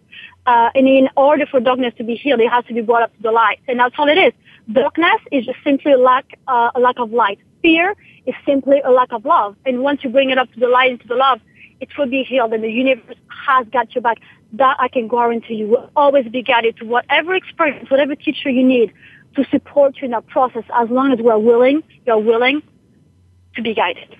Uh, 0.46 0.70
and 0.74 0.88
in 0.88 1.06
order 1.16 1.44
for 1.44 1.60
darkness 1.60 1.92
to 1.98 2.04
be 2.04 2.14
healed, 2.14 2.40
it 2.40 2.50
has 2.50 2.64
to 2.64 2.72
be 2.72 2.80
brought 2.80 3.02
up 3.02 3.14
to 3.16 3.22
the 3.22 3.30
light, 3.30 3.58
and 3.68 3.78
that's 3.78 3.94
all 3.98 4.08
it 4.08 4.16
is. 4.16 4.32
Darkness 4.72 5.20
is 5.32 5.44
just 5.44 5.58
simply 5.62 5.92
a 5.92 5.98
lack, 5.98 6.24
uh, 6.48 6.70
a 6.74 6.80
lack 6.80 6.98
of 6.98 7.12
light. 7.12 7.38
Fear 7.60 7.94
is 8.24 8.34
simply 8.46 8.80
a 8.84 8.90
lack 8.90 9.12
of 9.12 9.26
love, 9.26 9.54
and 9.66 9.82
once 9.82 10.02
you 10.02 10.08
bring 10.08 10.30
it 10.30 10.38
up 10.38 10.50
to 10.54 10.60
the 10.60 10.68
light 10.68 10.92
and 10.92 11.00
to 11.02 11.08
the 11.08 11.14
love, 11.16 11.40
it 11.80 11.88
will 11.98 12.06
be 12.06 12.22
healed, 12.22 12.52
and 12.52 12.62
the 12.62 12.70
universe 12.70 13.16
has 13.46 13.66
got 13.68 13.94
your 13.94 14.02
back. 14.02 14.18
That 14.52 14.76
I 14.78 14.88
can 14.88 15.08
guarantee 15.08 15.54
you 15.54 15.66
will 15.66 15.90
always 15.96 16.26
be 16.28 16.42
guided 16.42 16.76
to 16.78 16.84
whatever 16.84 17.34
experience, 17.34 17.90
whatever 17.90 18.14
teacher 18.14 18.48
you 18.48 18.64
need 18.64 18.92
to 19.34 19.44
support 19.50 19.96
you 19.98 20.06
in 20.06 20.10
that 20.12 20.26
process 20.26 20.64
as 20.74 20.88
long 20.88 21.12
as 21.12 21.18
we're 21.18 21.38
willing, 21.38 21.82
you're 22.06 22.18
willing 22.18 22.62
to 23.54 23.62
be 23.62 23.74
guided. 23.74 24.16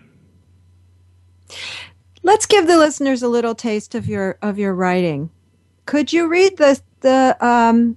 Let's 2.22 2.46
give 2.46 2.66
the 2.66 2.76
listeners 2.76 3.22
a 3.22 3.28
little 3.28 3.54
taste 3.54 3.94
of 3.94 4.08
your 4.08 4.36
of 4.42 4.58
your 4.58 4.74
writing. 4.74 5.30
Could 5.86 6.12
you 6.12 6.28
read 6.28 6.56
the 6.56 6.80
the 7.00 7.36
um, 7.44 7.96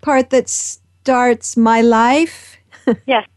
part 0.00 0.30
that 0.30 0.48
starts 0.48 1.56
my 1.56 1.80
life? 1.80 2.56
Yes. 3.06 3.28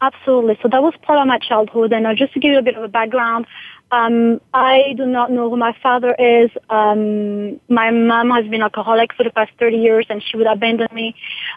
Absolutely. 0.00 0.58
So 0.62 0.68
that 0.68 0.82
was 0.82 0.94
part 1.02 1.18
of 1.18 1.26
my 1.26 1.38
childhood. 1.38 1.92
And 1.92 2.06
uh, 2.06 2.14
just 2.14 2.32
to 2.34 2.40
give 2.40 2.52
you 2.52 2.58
a 2.58 2.62
bit 2.62 2.76
of 2.76 2.82
a 2.82 2.88
background, 2.88 3.46
um, 3.90 4.40
I 4.52 4.94
do 4.96 5.06
not 5.06 5.30
know 5.30 5.48
who 5.48 5.56
my 5.56 5.74
father 5.82 6.14
is. 6.18 6.50
Um, 6.68 7.58
my 7.68 7.90
mom 7.90 8.30
has 8.30 8.46
been 8.46 8.62
alcoholic 8.62 9.14
for 9.14 9.24
the 9.24 9.30
past 9.30 9.52
30 9.58 9.76
years 9.78 10.06
and 10.10 10.22
she 10.22 10.36
would 10.36 10.46
abandon 10.46 10.88
me 10.92 11.14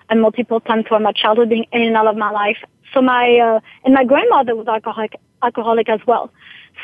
and 0.09 0.21
multiple 0.21 0.61
times 0.61 0.85
throughout 0.87 1.01
my 1.01 1.11
childhood 1.11 1.49
being 1.49 1.65
in 1.71 1.81
and 1.81 1.97
out 1.97 2.07
of 2.07 2.15
my 2.15 2.31
life. 2.31 2.57
So 2.93 3.01
my, 3.01 3.37
uh, 3.37 3.59
and 3.83 3.93
my 3.93 4.05
grandmother 4.05 4.55
was 4.55 4.67
alcoholic, 4.67 5.15
alcoholic 5.43 5.89
as 5.89 5.99
well. 6.07 6.31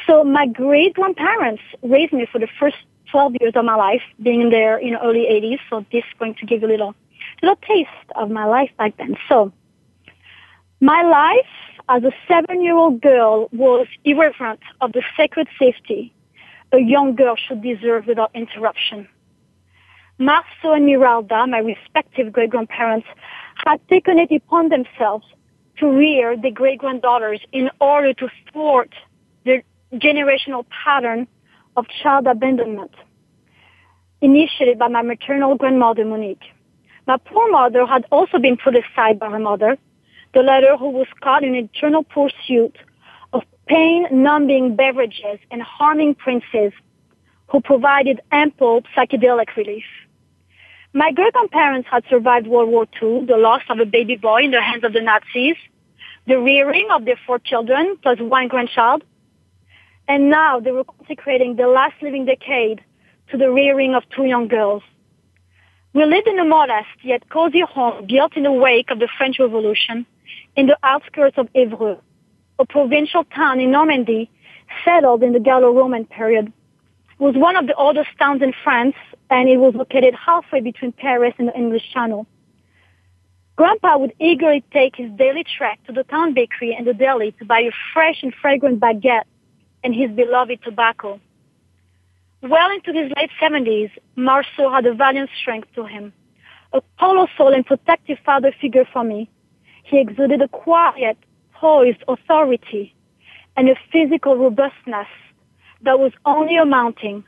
So 0.05 0.23
my 0.23 0.47
great 0.47 0.93
grandparents 0.93 1.61
raised 1.81 2.13
me 2.13 2.27
for 2.29 2.39
the 2.39 2.47
first 2.59 2.75
12 3.11 3.35
years 3.39 3.53
of 3.55 3.63
my 3.63 3.75
life, 3.75 4.01
being 4.21 4.49
there 4.49 4.77
in 4.77 4.81
their, 4.81 4.81
you 4.81 4.91
know, 4.91 4.99
early 5.01 5.27
80s. 5.31 5.59
So 5.69 5.85
this 5.91 6.03
is 6.03 6.19
going 6.19 6.35
to 6.35 6.45
give 6.45 6.61
you 6.61 6.67
a 6.67 6.71
little, 6.71 6.95
little 7.41 7.57
taste 7.67 7.89
of 8.15 8.29
my 8.29 8.45
life 8.45 8.71
back 8.77 8.97
then. 8.97 9.15
So, 9.29 9.53
my 10.79 11.01
life 11.03 11.76
as 11.89 12.03
a 12.03 12.11
seven-year-old 12.27 13.01
girl 13.01 13.49
was 13.51 13.87
irreverent 14.03 14.59
of 14.81 14.91
the 14.91 15.03
sacred 15.15 15.47
safety 15.57 16.13
a 16.73 16.79
young 16.79 17.15
girl 17.15 17.35
should 17.35 17.61
deserve 17.61 18.07
without 18.07 18.31
interruption. 18.33 19.07
Marceau 20.19 20.73
and 20.73 20.85
Miralda, 20.85 21.49
my 21.49 21.59
respective 21.59 22.33
great-grandparents, 22.33 23.07
had 23.65 23.79
taken 23.87 24.19
it 24.19 24.31
upon 24.31 24.69
themselves 24.69 25.25
to 25.77 25.87
rear 25.87 26.35
their 26.35 26.51
great-granddaughters 26.51 27.39
in 27.51 27.69
order 27.79 28.13
to 28.13 28.27
thwart 28.51 28.93
the 29.45 29.61
generational 29.93 30.65
pattern 30.83 31.27
of 31.77 31.85
child 32.03 32.27
abandonment 32.27 32.91
initiated 34.21 34.79
by 34.79 34.87
my 34.87 35.03
maternal 35.03 35.55
grandmother, 35.55 36.03
Monique. 36.03 36.51
My 37.05 37.17
poor 37.17 37.49
mother 37.51 37.85
had 37.85 38.05
also 38.11 38.39
been 38.39 38.57
put 38.57 38.75
aside 38.75 39.19
by 39.19 39.29
her 39.29 39.39
mother, 39.39 39.77
the 40.37 40.43
latter 40.43 40.77
who 40.77 40.89
was 40.89 41.07
caught 41.19 41.43
in 41.43 41.55
eternal 41.55 42.03
pursuit 42.03 42.77
of 43.33 43.41
pain-numbing 43.65 44.75
beverages 44.75 45.39
and 45.49 45.63
harming 45.63 46.13
princes 46.13 46.71
who 47.47 47.59
provided 47.59 48.21
ample 48.31 48.83
psychedelic 48.95 49.55
relief. 49.55 49.85
My 50.93 51.11
great-grandparents 51.11 51.87
had 51.89 52.03
survived 52.07 52.45
World 52.45 52.69
War 52.69 52.85
II, 53.01 53.25
the 53.25 53.35
loss 53.35 53.63
of 53.67 53.79
a 53.79 53.85
baby 53.85 54.15
boy 54.15 54.43
in 54.43 54.51
the 54.51 54.61
hands 54.61 54.83
of 54.83 54.93
the 54.93 55.01
Nazis, 55.01 55.55
the 56.27 56.39
rearing 56.39 56.87
of 56.91 57.03
their 57.05 57.19
four 57.25 57.39
children 57.39 57.97
plus 58.03 58.19
one 58.19 58.47
grandchild, 58.47 59.03
and 60.07 60.29
now 60.29 60.59
they 60.59 60.71
were 60.71 60.83
consecrating 60.83 61.55
the 61.55 61.67
last 61.67 61.95
living 62.03 62.25
decade 62.25 62.79
to 63.31 63.37
the 63.37 63.49
rearing 63.49 63.95
of 63.95 64.03
two 64.15 64.25
young 64.25 64.47
girls. 64.47 64.83
We 65.93 66.05
lived 66.05 66.27
in 66.27 66.37
a 66.37 66.45
modest 66.45 66.93
yet 67.01 67.27
cozy 67.27 67.61
home 67.61 68.05
built 68.05 68.37
in 68.37 68.43
the 68.43 68.51
wake 68.51 68.91
of 68.91 68.99
the 68.99 69.09
French 69.17 69.37
Revolution 69.39 70.05
in 70.57 70.65
the 70.65 70.77
outskirts 70.83 71.37
of 71.37 71.47
Évreux, 71.53 71.99
a 72.59 72.65
provincial 72.65 73.23
town 73.23 73.59
in 73.59 73.71
Normandy 73.71 74.29
settled 74.83 75.21
in 75.21 75.31
the 75.31 75.39
Gallo-Roman 75.39 76.05
period. 76.05 76.51
Was 77.19 77.35
one 77.35 77.55
of 77.55 77.67
the 77.67 77.75
oldest 77.75 78.09
towns 78.19 78.41
in 78.41 78.53
France 78.63 78.95
and 79.29 79.47
it 79.47 79.57
was 79.57 79.75
located 79.75 80.15
halfway 80.15 80.61
between 80.61 80.91
Paris 80.91 81.33
and 81.37 81.47
the 81.47 81.55
English 81.55 81.83
Channel. 81.93 82.25
Grandpa 83.55 83.97
would 83.97 84.13
eagerly 84.19 84.63
take 84.71 84.95
his 84.95 85.11
daily 85.11 85.43
trek 85.43 85.79
to 85.87 85.93
the 85.93 86.03
town 86.03 86.33
bakery 86.33 86.75
and 86.75 86.85
the 86.85 86.93
deli 86.93 87.31
to 87.33 87.45
buy 87.45 87.59
a 87.59 87.71
fresh 87.93 88.21
and 88.23 88.33
fragrant 88.33 88.79
baguette 88.79 89.25
and 89.83 89.95
his 89.95 90.11
beloved 90.11 90.59
tobacco. 90.63 91.19
Well 92.41 92.71
into 92.71 92.93
his 92.93 93.11
late 93.15 93.31
70s, 93.41 93.91
Marceau 94.15 94.71
had 94.71 94.85
a 94.85 94.93
valiant 94.93 95.29
strength 95.39 95.69
to 95.75 95.85
him. 95.85 96.13
A 96.73 96.81
colossal 96.99 97.49
and 97.49 97.65
protective 97.65 98.19
father 98.23 98.53
figure 98.61 98.85
for 98.93 99.03
me, 99.03 99.29
he 99.87 99.99
exuded 99.99 100.41
a 100.41 100.47
quiet, 100.49 101.17
poised 101.53 102.03
authority 102.07 102.93
and 103.55 103.69
a 103.69 103.75
physical 103.91 104.35
robustness 104.35 105.07
that 105.81 105.99
was 105.99 106.11
only 106.25 106.57
amounting 106.57 107.23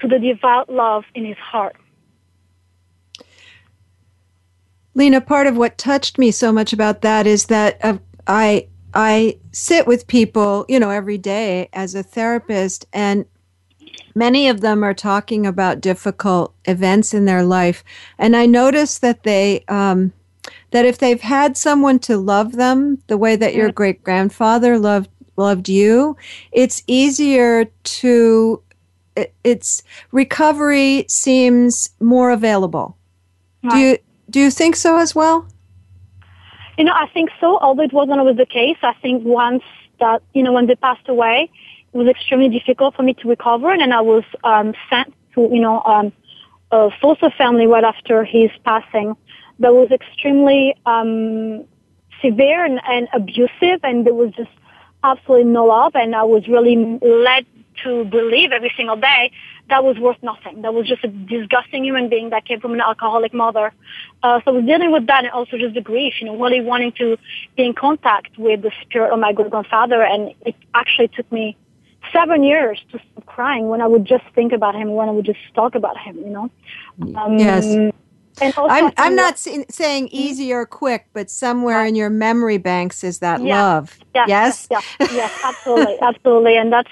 to 0.00 0.08
the 0.08 0.18
devout 0.18 0.68
love 0.68 1.04
in 1.14 1.24
his 1.24 1.36
heart. 1.36 1.76
Lena, 4.94 5.20
part 5.20 5.46
of 5.46 5.56
what 5.56 5.76
touched 5.76 6.18
me 6.18 6.30
so 6.30 6.52
much 6.52 6.72
about 6.72 7.02
that 7.02 7.26
is 7.26 7.46
that 7.46 7.84
uh, 7.84 7.98
I 8.26 8.68
I 8.94 9.38
sit 9.50 9.88
with 9.88 10.06
people, 10.06 10.64
you 10.68 10.78
know, 10.78 10.90
every 10.90 11.18
day 11.18 11.68
as 11.72 11.96
a 11.96 12.04
therapist, 12.04 12.86
and 12.92 13.24
many 14.14 14.48
of 14.48 14.60
them 14.60 14.84
are 14.84 14.94
talking 14.94 15.46
about 15.46 15.80
difficult 15.80 16.54
events 16.64 17.12
in 17.12 17.24
their 17.24 17.42
life, 17.42 17.82
and 18.18 18.36
I 18.36 18.46
notice 18.46 18.98
that 18.98 19.24
they 19.24 19.64
um, 19.66 20.12
that 20.74 20.84
if 20.84 20.98
they've 20.98 21.20
had 21.20 21.56
someone 21.56 22.00
to 22.00 22.18
love 22.18 22.56
them 22.56 22.98
the 23.06 23.16
way 23.16 23.36
that 23.36 23.54
your 23.54 23.70
great 23.70 24.02
grandfather 24.02 24.76
loved 24.76 25.08
loved 25.36 25.68
you, 25.68 26.16
it's 26.50 26.82
easier 26.88 27.66
to 27.84 28.60
it, 29.14 29.32
it's 29.44 29.84
recovery 30.10 31.06
seems 31.08 31.90
more 32.00 32.32
available. 32.32 32.96
Right. 33.62 33.70
Do 33.70 33.78
you 33.78 33.98
do 34.30 34.40
you 34.40 34.50
think 34.50 34.74
so 34.74 34.98
as 34.98 35.14
well? 35.14 35.46
You 36.76 36.82
know, 36.82 36.92
I 36.92 37.06
think 37.14 37.30
so, 37.40 37.56
although 37.60 37.84
it 37.84 37.92
wasn't 37.92 38.18
always 38.18 38.36
the 38.36 38.44
case. 38.44 38.78
I 38.82 38.94
think 38.94 39.22
once 39.24 39.62
that, 40.00 40.22
you 40.32 40.42
know, 40.42 40.52
when 40.52 40.66
they 40.66 40.74
passed 40.74 41.08
away, 41.08 41.48
it 41.92 41.96
was 41.96 42.08
extremely 42.08 42.48
difficult 42.48 42.96
for 42.96 43.04
me 43.04 43.14
to 43.14 43.28
recover, 43.28 43.70
and 43.70 43.80
then 43.80 43.92
I 43.92 44.00
was 44.00 44.24
um, 44.42 44.74
sent 44.90 45.14
to, 45.36 45.42
you 45.52 45.60
know, 45.60 45.82
um, 45.84 46.12
a 46.72 46.90
foster 47.00 47.30
family 47.30 47.68
right 47.68 47.84
after 47.84 48.24
his 48.24 48.50
passing 48.64 49.16
that 49.58 49.74
was 49.74 49.90
extremely 49.90 50.74
um, 50.86 51.64
severe 52.22 52.64
and, 52.64 52.80
and 52.88 53.08
abusive, 53.12 53.80
and 53.82 54.06
there 54.06 54.14
was 54.14 54.32
just 54.32 54.50
absolutely 55.02 55.50
no 55.50 55.66
love, 55.66 55.94
and 55.94 56.14
I 56.14 56.24
was 56.24 56.48
really 56.48 56.76
led 57.02 57.46
to 57.82 58.04
believe 58.04 58.52
every 58.52 58.72
single 58.76 58.96
day 58.96 59.32
that 59.68 59.82
was 59.82 59.98
worth 59.98 60.22
nothing. 60.22 60.62
That 60.62 60.74
was 60.74 60.86
just 60.86 61.04
a 61.04 61.08
disgusting 61.08 61.84
human 61.84 62.08
being 62.08 62.30
that 62.30 62.44
came 62.44 62.60
from 62.60 62.74
an 62.74 62.80
alcoholic 62.80 63.32
mother. 63.32 63.72
Uh, 64.22 64.40
so 64.44 64.50
I 64.50 64.54
was 64.54 64.64
dealing 64.64 64.92
with 64.92 65.06
that 65.06 65.24
and 65.24 65.32
also 65.32 65.56
just 65.56 65.74
the 65.74 65.80
grief, 65.80 66.14
you 66.20 66.26
know, 66.26 66.38
really 66.40 66.60
wanting 66.60 66.92
to 66.98 67.16
be 67.56 67.64
in 67.64 67.74
contact 67.74 68.38
with 68.38 68.62
the 68.62 68.70
spirit 68.82 69.12
of 69.12 69.18
my 69.18 69.32
great 69.32 69.50
grandfather. 69.50 70.02
And 70.02 70.34
it 70.44 70.54
actually 70.74 71.08
took 71.08 71.30
me 71.32 71.56
seven 72.12 72.42
years 72.42 72.80
to 72.92 72.98
stop 72.98 73.26
crying 73.26 73.68
when 73.68 73.80
I 73.80 73.86
would 73.86 74.04
just 74.04 74.24
think 74.34 74.52
about 74.52 74.74
him, 74.74 74.92
when 74.92 75.08
I 75.08 75.12
would 75.12 75.24
just 75.24 75.40
talk 75.54 75.74
about 75.74 75.98
him, 75.98 76.18
you 76.18 76.30
know. 76.30 76.50
Um, 77.16 77.38
yes. 77.38 77.92
I'm, 78.40 78.92
I'm 78.96 79.14
not 79.14 79.38
saying 79.38 79.66
saying 79.70 80.08
easy 80.08 80.52
or 80.52 80.66
quick, 80.66 81.06
but 81.12 81.30
somewhere 81.30 81.84
in 81.84 81.94
your 81.94 82.10
memory 82.10 82.58
banks 82.58 83.04
is 83.04 83.20
that 83.20 83.42
yeah. 83.42 83.62
love. 83.62 83.98
Yes, 84.14 84.28
yes, 84.28 84.66
yes, 84.70 84.96
yes, 85.00 85.12
yes 85.12 85.40
absolutely, 85.44 85.98
absolutely, 86.02 86.56
and 86.56 86.72
that's 86.72 86.90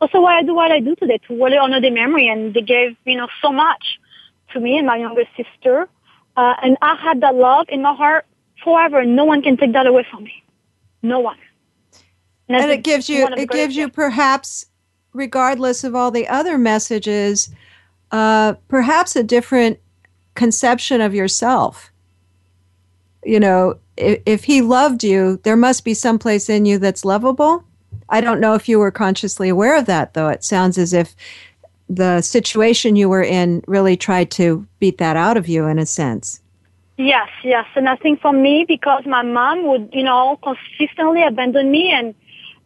also 0.00 0.20
why 0.20 0.38
I 0.38 0.42
do 0.42 0.54
what 0.54 0.72
I 0.72 0.80
do 0.80 0.94
today 0.96 1.18
to 1.28 1.42
really 1.42 1.58
honor 1.58 1.80
the 1.80 1.90
memory. 1.90 2.28
And 2.28 2.54
they 2.54 2.62
gave, 2.62 2.96
you 3.04 3.16
know, 3.16 3.28
so 3.42 3.52
much 3.52 3.98
to 4.52 4.60
me 4.60 4.78
and 4.78 4.86
my 4.86 4.96
younger 4.96 5.24
sister. 5.36 5.88
Uh, 6.36 6.54
and 6.62 6.76
I 6.82 6.94
had 6.96 7.20
that 7.20 7.34
love 7.34 7.66
in 7.68 7.82
my 7.82 7.94
heart 7.94 8.26
forever. 8.62 9.04
No 9.04 9.24
one 9.24 9.42
can 9.42 9.56
take 9.56 9.72
that 9.72 9.86
away 9.86 10.06
from 10.10 10.24
me. 10.24 10.42
No 11.02 11.20
one. 11.20 11.38
And, 12.48 12.62
and 12.62 12.70
it 12.70 12.82
gives 12.82 13.08
you, 13.08 13.28
it 13.36 13.48
gives 13.50 13.76
you 13.76 13.88
perhaps, 13.88 14.66
regardless 15.12 15.84
of 15.84 15.94
all 15.94 16.10
the 16.10 16.26
other 16.26 16.58
messages, 16.58 17.50
uh, 18.10 18.54
perhaps 18.68 19.14
a 19.14 19.22
different 19.22 19.78
conception 20.40 21.00
of 21.00 21.14
yourself. 21.14 21.92
You 23.24 23.40
know, 23.40 23.78
if, 23.96 24.22
if 24.24 24.44
he 24.44 24.62
loved 24.62 25.04
you, 25.04 25.38
there 25.44 25.56
must 25.56 25.84
be 25.84 25.94
some 25.94 26.18
place 26.18 26.48
in 26.48 26.64
you 26.64 26.78
that's 26.78 27.04
lovable 27.04 27.64
I 28.10 28.20
don't 28.20 28.40
know 28.40 28.54
if 28.54 28.68
you 28.68 28.78
were 28.78 28.90
consciously 28.90 29.48
aware 29.48 29.76
of 29.76 29.86
that, 29.86 30.14
though. 30.14 30.28
It 30.28 30.44
sounds 30.44 30.78
as 30.78 30.92
if 30.92 31.14
the 31.88 32.20
situation 32.20 32.96
you 32.96 33.08
were 33.08 33.22
in 33.22 33.62
really 33.66 33.96
tried 33.96 34.30
to 34.32 34.66
beat 34.78 34.98
that 34.98 35.16
out 35.16 35.36
of 35.36 35.48
you 35.48 35.66
in 35.66 35.78
a 35.78 35.86
sense. 35.86 36.40
Yes, 36.96 37.28
yes. 37.42 37.66
And 37.74 37.88
I 37.88 37.96
think 37.96 38.20
for 38.20 38.32
me, 38.32 38.64
because 38.66 39.06
my 39.06 39.22
mom 39.22 39.66
would, 39.68 39.90
you 39.92 40.02
know, 40.02 40.38
consistently 40.42 41.22
abandon 41.22 41.70
me 41.70 41.90
and, 41.92 42.14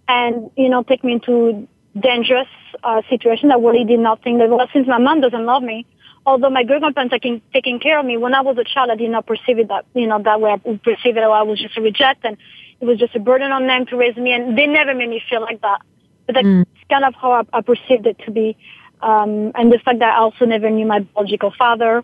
and, 0.09 0.51
you 0.57 0.69
know, 0.69 0.83
take 0.83 1.05
me 1.05 1.13
into 1.13 1.69
dangerous 1.99 2.49
uh, 2.83 3.03
situations, 3.09 3.53
I 3.53 3.57
really 3.57 3.85
did 3.85 4.01
not 4.01 4.23
think 4.23 4.39
that, 4.39 4.51
well, 4.51 4.69
since 4.73 4.89
my 4.89 4.99
mom 4.99 5.21
doesn't 5.21 5.47
love 5.47 5.63
me, 5.63 5.87
although 6.27 6.51
my 6.51 6.65
great 6.65 6.81
grandparents 6.81 7.13
taking 7.13 7.43
taking 7.53 7.79
care 7.79 7.99
of 7.99 8.07
me, 8.07 8.17
when 8.17 8.35
I 8.35 8.41
was 8.41 8.57
a 8.59 8.65
child, 8.65 8.91
I 8.91 8.97
did 8.97 9.11
not 9.11 9.27
perceive 9.27 9.59
it 9.59 9.69
that, 9.69 9.85
you 9.95 10.07
know, 10.07 10.23
that 10.23 10.41
way. 10.41 10.53
I 10.53 10.57
perceived 10.59 11.17
it, 11.17 11.23
I 11.23 11.43
was 11.43 11.61
just 11.61 11.77
a 11.77 11.81
reject 11.81 12.25
and 12.25 12.37
it 12.81 12.85
was 12.85 12.99
just 12.99 13.15
a 13.15 13.21
burden 13.21 13.53
on 13.53 13.67
them 13.67 13.87
to 13.87 13.97
raise 13.97 14.17
me, 14.17 14.33
and 14.33 14.59
they 14.59 14.67
never 14.67 14.95
made 14.95 15.09
me 15.09 15.23
feel 15.29 15.41
like 15.41 15.61
that. 15.63 15.81
But 16.27 16.35
that's 16.35 16.47
mm. 16.47 16.65
kind 16.91 17.05
of 17.05 17.15
how 17.15 17.33
I, 17.33 17.43
I 17.53 17.61
perceived 17.61 18.07
it 18.07 18.19
to 18.25 18.31
be. 18.31 18.57
Um, 19.01 19.53
and 19.55 19.73
the 19.73 19.79
fact 19.79 19.99
that 19.99 20.15
I 20.15 20.19
also 20.19 20.45
never 20.45 20.71
knew 20.71 20.87
my 20.87 21.01
biological 21.01 21.53
father, 21.57 22.03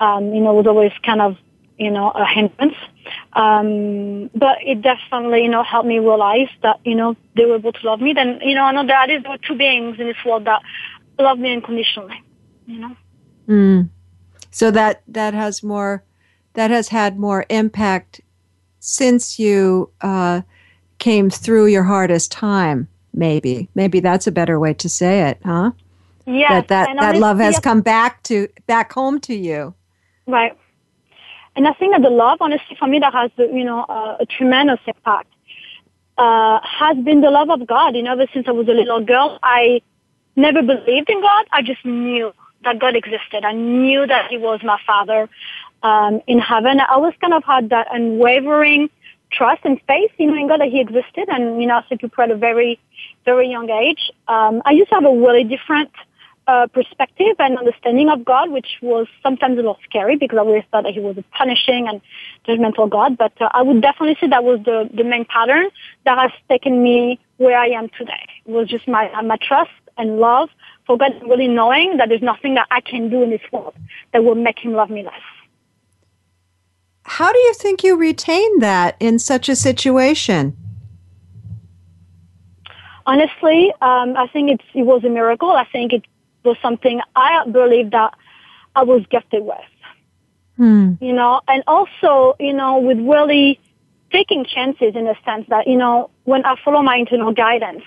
um, 0.00 0.34
you 0.34 0.40
know, 0.40 0.54
was 0.54 0.66
always 0.66 0.92
kind 1.04 1.20
of, 1.20 1.36
you 1.76 1.90
know, 1.90 2.10
a 2.10 2.24
hindrance. 2.26 2.74
Um, 3.34 4.30
but 4.34 4.58
it 4.62 4.82
definitely, 4.82 5.42
you 5.42 5.48
know, 5.48 5.62
helped 5.62 5.86
me 5.86 5.98
realize 5.98 6.48
that, 6.62 6.80
you 6.84 6.94
know, 6.94 7.16
they 7.36 7.44
were 7.44 7.56
able 7.56 7.72
to 7.72 7.86
love 7.86 8.00
me. 8.00 8.12
Then, 8.14 8.40
you 8.42 8.54
know, 8.54 8.64
I 8.64 8.72
know 8.72 8.86
that 8.86 9.06
there 9.08 9.30
were 9.30 9.38
two 9.38 9.56
beings 9.56 10.00
in 10.00 10.06
this 10.06 10.16
world 10.24 10.46
that 10.46 10.62
love 11.18 11.38
me 11.38 11.52
unconditionally, 11.52 12.22
you 12.66 12.78
know. 12.78 12.96
Mm. 13.48 13.88
So 14.50 14.70
that, 14.70 15.02
that 15.08 15.34
has 15.34 15.62
more, 15.62 16.04
that 16.54 16.70
has 16.70 16.88
had 16.88 17.18
more 17.18 17.46
impact 17.48 18.20
since 18.80 19.38
you 19.38 19.90
uh, 20.00 20.42
came 20.98 21.30
through 21.30 21.66
your 21.66 21.84
hardest 21.84 22.32
time, 22.32 22.88
maybe. 23.12 23.68
Maybe 23.74 24.00
that's 24.00 24.26
a 24.26 24.32
better 24.32 24.58
way 24.58 24.74
to 24.74 24.88
say 24.88 25.28
it, 25.28 25.40
huh? 25.44 25.72
Yeah. 26.26 26.60
That 26.60 26.68
that, 26.68 26.96
that 27.00 27.16
love 27.16 27.38
has 27.38 27.58
come 27.58 27.80
back 27.80 28.22
to 28.24 28.48
back 28.66 28.92
home 28.92 29.18
to 29.20 29.34
you. 29.34 29.74
Right. 30.26 30.56
And 31.56 31.66
I 31.66 31.72
think 31.72 31.94
that 31.94 32.02
the 32.02 32.10
love, 32.10 32.38
honestly, 32.40 32.76
for 32.78 32.86
me, 32.86 32.98
that 32.98 33.12
has 33.14 33.30
you 33.38 33.64
know 33.64 33.80
uh, 33.88 34.18
a 34.20 34.26
tremendous 34.26 34.80
impact. 34.86 35.32
Uh, 36.18 36.58
has 36.64 36.96
been 36.98 37.20
the 37.20 37.30
love 37.30 37.48
of 37.48 37.66
God. 37.66 37.96
You 37.96 38.02
know, 38.02 38.12
ever 38.12 38.26
since 38.34 38.46
I 38.46 38.50
was 38.50 38.68
a 38.68 38.72
little 38.72 39.02
girl, 39.02 39.38
I 39.42 39.80
never 40.36 40.62
believed 40.62 41.08
in 41.08 41.22
God. 41.22 41.46
I 41.50 41.62
just 41.62 41.84
knew 41.84 42.32
that 42.68 42.80
God 42.80 42.96
existed. 42.96 43.44
I 43.44 43.52
knew 43.52 44.06
that 44.06 44.30
He 44.30 44.38
was 44.38 44.60
my 44.62 44.78
Father 44.86 45.28
um, 45.82 46.20
in 46.26 46.38
heaven. 46.38 46.80
I 46.80 46.86
always 46.92 47.14
kind 47.20 47.34
of 47.34 47.44
had 47.44 47.70
that 47.70 47.88
unwavering 47.90 48.90
trust 49.30 49.62
and 49.64 49.80
faith, 49.86 50.10
you 50.18 50.26
know, 50.26 50.36
in 50.36 50.48
God 50.48 50.60
that 50.60 50.68
He 50.68 50.80
existed, 50.80 51.28
and 51.28 51.60
you 51.60 51.66
know, 51.68 51.76
I 51.76 51.80
started 51.82 52.00
to 52.00 52.08
pray 52.08 52.24
at 52.26 52.30
a 52.30 52.36
very, 52.36 52.78
very 53.24 53.48
young 53.48 53.70
age. 53.70 54.10
Um, 54.26 54.62
I 54.64 54.72
used 54.72 54.88
to 54.90 54.96
have 54.96 55.04
a 55.04 55.14
really 55.14 55.44
different 55.44 55.90
uh, 56.46 56.66
perspective 56.66 57.36
and 57.38 57.58
understanding 57.58 58.08
of 58.08 58.24
God, 58.24 58.50
which 58.50 58.78
was 58.80 59.06
sometimes 59.22 59.52
a 59.54 59.56
little 59.56 59.78
scary 59.84 60.16
because 60.16 60.38
I 60.38 60.40
always 60.40 60.64
thought 60.70 60.84
that 60.84 60.94
He 60.94 61.00
was 61.00 61.16
a 61.18 61.24
punishing 61.36 61.88
and 61.88 62.00
judgmental 62.46 62.88
God. 62.88 63.18
But 63.18 63.32
uh, 63.40 63.48
I 63.52 63.62
would 63.62 63.82
definitely 63.82 64.16
say 64.20 64.28
that 64.28 64.44
was 64.44 64.60
the 64.64 64.88
the 64.92 65.04
main 65.04 65.24
pattern 65.24 65.68
that 66.04 66.18
has 66.18 66.32
taken 66.48 66.82
me 66.82 67.20
where 67.36 67.58
I 67.58 67.68
am 67.68 67.88
today. 67.98 68.26
It 68.46 68.50
was 68.50 68.68
just 68.68 68.88
my 68.88 69.10
my 69.22 69.36
trust 69.40 69.70
and 69.98 70.18
love 70.18 70.48
for 70.88 70.96
God, 70.96 71.12
really 71.22 71.46
knowing 71.46 71.98
that 71.98 72.08
there's 72.08 72.22
nothing 72.22 72.54
that 72.54 72.66
I 72.72 72.80
can 72.80 73.10
do 73.10 73.22
in 73.22 73.30
this 73.30 73.42
world 73.52 73.74
that 74.12 74.24
will 74.24 74.34
make 74.34 74.58
Him 74.58 74.72
love 74.72 74.90
me 74.90 75.04
less. 75.04 75.20
How 77.04 77.30
do 77.30 77.38
you 77.38 77.54
think 77.54 77.84
you 77.84 77.96
retain 77.96 78.58
that 78.60 78.96
in 78.98 79.18
such 79.18 79.48
a 79.48 79.54
situation? 79.54 80.56
Honestly, 83.06 83.72
um, 83.80 84.16
I 84.16 84.26
think 84.32 84.50
it's, 84.50 84.64
it 84.74 84.82
was 84.82 85.04
a 85.04 85.08
miracle. 85.08 85.50
I 85.50 85.66
think 85.70 85.92
it 85.92 86.04
was 86.44 86.56
something 86.60 87.00
I 87.14 87.46
believe 87.46 87.90
that 87.92 88.14
I 88.74 88.82
was 88.82 89.04
gifted 89.10 89.44
with. 89.44 89.58
Hmm. 90.56 90.94
You 91.00 91.12
know, 91.12 91.40
and 91.48 91.62
also, 91.66 92.34
you 92.40 92.52
know, 92.52 92.78
with 92.78 92.98
really 92.98 93.60
taking 94.10 94.44
chances 94.44 94.94
in 94.96 95.04
the 95.04 95.16
sense 95.24 95.46
that, 95.48 95.66
you 95.66 95.76
know, 95.76 96.10
when 96.24 96.44
I 96.44 96.56
follow 96.64 96.82
my 96.82 96.96
internal 96.96 97.32
guidance 97.32 97.84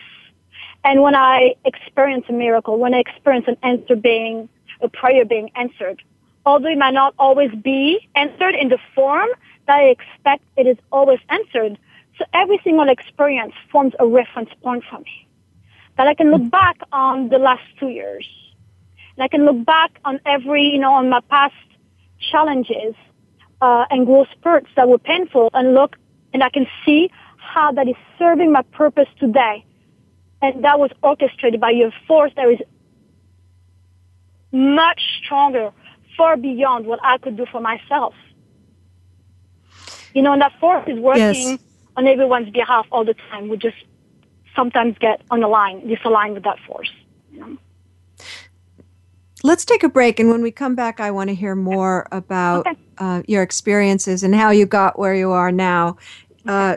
and 0.84 1.02
when 1.02 1.15
I 1.15 1.56
experience 1.65 2.26
a 2.30 2.34
miracle, 2.34 2.78
when 2.78 2.94
I 2.94 3.00
experience 3.00 3.46
an 3.48 3.58
answer 3.63 3.96
being, 3.96 4.50
a 4.82 4.89
prayer 4.89 5.26
being 5.26 5.52
answered, 5.56 6.02
although 6.46 6.70
it 6.70 6.78
might 6.78 6.94
not 6.94 7.13
always 7.20 7.52
be 7.52 8.08
answered 8.15 8.56
in 8.56 8.70
the 8.70 8.80
form 8.96 9.30
that 9.67 9.78
I 9.78 9.84
expect 9.86 10.44
it 10.58 10.65
is 10.67 10.78
always 10.91 11.20
answered. 11.30 11.78
So 12.17 12.26
every 12.34 12.60
single 12.63 12.89
experience 12.89 13.54
forms 13.72 13.94
a 14.00 14.08
reference 14.08 14.50
point 14.63 14.84
for 14.89 15.00
me. 15.00 15.28
That 15.98 16.08
I 16.08 16.13
can 16.13 16.32
look 16.32 16.50
back 16.50 16.78
on 16.91 17.30
the 17.30 17.38
last 17.38 17.63
two 17.80 17.89
years. 17.89 18.28
And 19.15 19.24
I 19.24 19.28
can 19.28 19.46
look 19.46 19.65
back 19.65 20.00
on 20.04 20.20
every, 20.26 20.63
you 20.63 20.80
know, 20.80 20.94
on 20.94 21.10
my 21.10 21.22
past 21.22 21.54
challenges 22.32 22.96
uh, 23.62 23.86
and 23.91 24.06
growth 24.06 24.28
spurts 24.32 24.70
that 24.76 24.88
were 24.88 24.98
painful 24.98 25.50
and 25.54 25.74
look 25.74 25.98
and 26.34 26.44
I 26.44 26.50
can 26.50 26.65
see 26.86 27.12
how 27.38 27.72
that 27.74 27.88
is 27.88 27.96
serving 28.17 28.52
my 28.52 28.62
purpose 28.62 29.08
today. 29.20 29.65
And 30.41 30.63
that 30.63 30.80
was 30.80 30.91
orchestrated 31.04 31.60
by 31.60 31.71
your 31.71 31.91
force 32.08 32.32
that 32.36 32.47
is 32.49 32.60
much 34.51 35.01
stronger 35.23 35.71
far 36.17 36.36
beyond 36.38 36.86
what 36.86 36.99
I 37.04 37.17
could 37.17 37.38
do 37.38 37.45
for 37.51 37.62
myself. 37.62 38.13
You 40.13 40.21
know, 40.21 40.34
and 40.34 40.41
that 40.41 40.60
force 40.60 40.84
is 40.88 40.99
working 40.99 41.21
yes. 41.21 41.60
on 41.95 42.08
everyone's 42.08 42.49
behalf 42.49 42.86
all 42.91 43.06
the 43.06 43.13
time. 43.30 43.47
We 43.47 43.58
just 43.58 43.77
sometimes 44.56 44.97
get 44.99 45.21
on 45.32 45.39
the 45.39 45.47
line, 45.47 45.88
disaligned 45.88 46.34
with 46.34 46.43
that 46.43 46.60
force. 46.67 46.91
You 47.32 47.39
know? 47.39 47.58
Let's 49.43 49.65
take 49.65 49.84
a 49.84 49.89
break, 49.89 50.19
and 50.19 50.30
when 50.30 50.41
we 50.41 50.51
come 50.51 50.75
back, 50.75 50.99
I 50.99 51.10
want 51.12 51.30
to 51.30 51.36
hear 51.36 51.56
more 51.56 52.08
about 52.12 52.67
okay. 52.67 52.77
uh, 52.97 53.23
your 53.27 53.41
experiences 53.41 54.21
and 54.21 54.36
how 54.36 54.51
you 54.51 54.65
got 54.65 54.99
where 54.99 55.15
you 55.15 55.32
are 55.32 55.51
now. 55.51 55.97
Uh, 56.45 56.75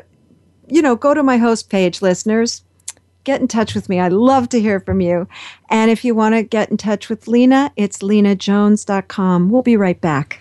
you 0.69 0.81
know, 0.81 0.97
go 0.97 1.13
to 1.13 1.23
my 1.23 1.37
host 1.37 1.69
page, 1.69 2.01
listeners 2.01 2.63
get 3.25 3.41
in 3.41 3.49
touch 3.49 3.75
with 3.75 3.89
me. 3.89 3.99
I 3.99 4.09
love 4.09 4.49
to 4.51 4.61
hear 4.61 4.81
from 4.81 5.01
you. 5.01 5.27
And 5.69 5.91
if 5.91 6.05
you 6.05 6.15
want 6.15 6.35
to 6.35 6.43
get 6.43 6.71
in 6.71 6.77
touch 6.77 7.09
with 7.09 7.27
Lena, 7.27 7.73
it's 7.77 7.99
lenajones.com. 7.99 9.51
We'll 9.51 9.63
be 9.63 9.77
right 9.77 10.01
back. 10.01 10.41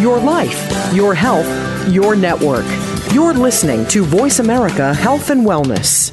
Your 0.00 0.18
life, 0.18 0.92
your 0.92 1.14
health, 1.14 1.46
your 1.88 2.16
network. 2.16 2.64
You're 3.12 3.34
listening 3.34 3.86
to 3.88 4.04
Voice 4.04 4.40
America 4.40 4.92
Health 4.94 5.30
and 5.30 5.46
Wellness. 5.46 6.12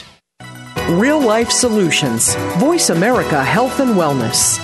Real 0.99 1.21
life 1.21 1.51
solutions. 1.51 2.35
Voice 2.57 2.89
America 2.89 3.41
Health 3.41 3.79
and 3.79 3.91
Wellness. 3.91 4.59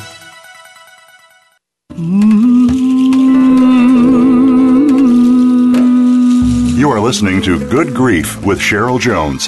You 6.77 6.89
are 6.91 6.99
listening 6.99 7.41
to 7.43 7.57
Good 7.69 7.93
Grief 7.95 8.45
with 8.45 8.59
Cheryl 8.59 8.99
Jones. 8.99 9.47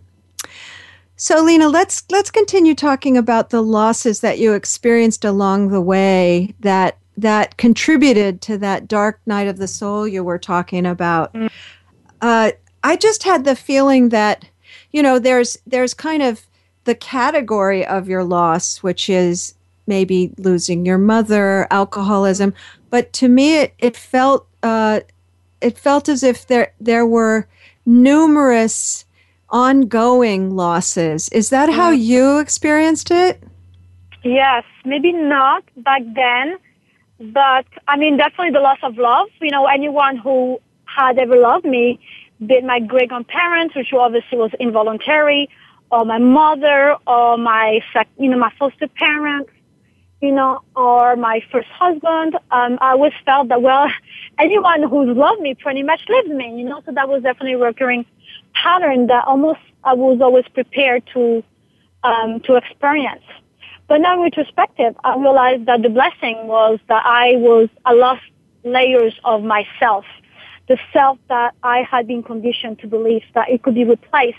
So 1.16 1.42
Lena, 1.42 1.68
let's 1.68 2.04
let's 2.10 2.30
continue 2.30 2.74
talking 2.74 3.18
about 3.18 3.50
the 3.50 3.60
losses 3.60 4.20
that 4.20 4.38
you 4.38 4.54
experienced 4.54 5.26
along 5.26 5.68
the 5.68 5.82
way 5.82 6.54
that 6.60 6.96
that 7.18 7.58
contributed 7.58 8.40
to 8.40 8.56
that 8.56 8.88
dark 8.88 9.20
night 9.26 9.48
of 9.48 9.58
the 9.58 9.68
soul 9.68 10.08
you 10.08 10.24
were 10.24 10.38
talking 10.38 10.86
about. 10.86 11.36
Uh, 12.22 12.52
I 12.82 12.96
just 12.96 13.22
had 13.22 13.44
the 13.44 13.56
feeling 13.56 14.10
that, 14.10 14.44
you 14.92 15.02
know, 15.02 15.18
there's 15.18 15.58
there's 15.66 15.94
kind 15.94 16.22
of 16.22 16.46
the 16.84 16.94
category 16.94 17.84
of 17.84 18.08
your 18.08 18.24
loss, 18.24 18.82
which 18.82 19.10
is 19.10 19.54
maybe 19.86 20.32
losing 20.38 20.86
your 20.86 20.98
mother, 20.98 21.66
alcoholism. 21.70 22.54
But 22.90 23.12
to 23.14 23.28
me, 23.28 23.58
it, 23.58 23.74
it 23.78 23.96
felt 23.96 24.46
uh, 24.62 25.00
it 25.60 25.78
felt 25.78 26.08
as 26.08 26.22
if 26.22 26.46
there 26.46 26.72
there 26.80 27.06
were 27.06 27.46
numerous 27.84 29.04
ongoing 29.50 30.54
losses. 30.54 31.28
Is 31.30 31.50
that 31.50 31.70
how 31.70 31.90
you 31.90 32.38
experienced 32.38 33.10
it? 33.10 33.42
Yes, 34.22 34.64
maybe 34.84 35.12
not 35.12 35.64
back 35.78 36.02
then, 36.14 36.58
but 37.32 37.66
I 37.86 37.96
mean, 37.96 38.16
definitely 38.16 38.50
the 38.50 38.60
loss 38.60 38.78
of 38.82 38.98
love. 38.98 39.28
You 39.40 39.50
know, 39.50 39.66
anyone 39.66 40.16
who 40.16 40.60
had 40.84 41.18
ever 41.18 41.36
loved 41.36 41.64
me, 41.64 41.98
be 42.44 42.55
it 42.55 42.64
my 42.64 42.81
great 42.81 43.09
grandparents, 43.09 43.74
which 43.74 43.92
obviously 43.92 44.38
was 44.38 44.51
involuntary, 44.61 45.48
or 45.90 46.05
my 46.05 46.18
mother, 46.18 46.96
or 47.07 47.37
my 47.38 47.81
you 48.18 48.29
know 48.29 48.38
my 48.38 48.53
foster 48.59 48.88
parents, 48.88 49.51
you 50.20 50.33
know, 50.33 50.61
or 50.77 51.16
my 51.16 51.40
first 51.51 51.68
husband. 51.68 52.35
Um, 52.51 52.79
I 52.81 52.92
always 52.92 53.12
felt 53.24 53.48
that 53.48 53.62
well, 53.62 53.88
anyone 54.38 54.83
who 54.83 55.12
loved 55.14 55.40
me 55.40 55.55
pretty 55.55 55.83
much 55.83 56.01
lived 56.09 56.31
me. 56.31 56.59
You 56.59 56.68
know, 56.68 56.83
so 56.85 56.92
that 56.92 57.09
was 57.09 57.22
definitely 57.22 57.55
a 57.55 57.59
recurring 57.59 58.07
pattern 58.55 59.07
that 59.09 59.24
almost 59.27 59.61
I 59.85 59.94
was 59.94 60.20
always 60.20 60.46
prepared 60.48 61.05
to 61.14 61.42
um, 62.03 62.40
to 62.40 62.57
experience. 62.57 63.24
But 63.88 64.03
now 64.03 64.14
in 64.14 64.20
retrospective, 64.20 64.94
I 65.03 65.16
realized 65.16 65.66
that 65.66 65.83
the 65.83 65.88
blessing 65.88 66.46
was 66.46 66.79
that 66.88 67.03
I 67.07 67.37
was, 67.37 67.68
I 67.87 67.94
lost 67.94 68.22
layers 68.62 69.14
of 69.24 69.42
myself. 69.42 70.05
The 70.68 70.78
self 70.92 71.18
that 71.28 71.54
I 71.62 71.83
had 71.83 72.07
been 72.07 72.22
conditioned 72.22 72.78
to 72.81 72.87
believe 72.87 73.22
that 73.35 73.48
it 73.48 73.62
could 73.62 73.74
be 73.74 73.85
replaced 73.85 74.38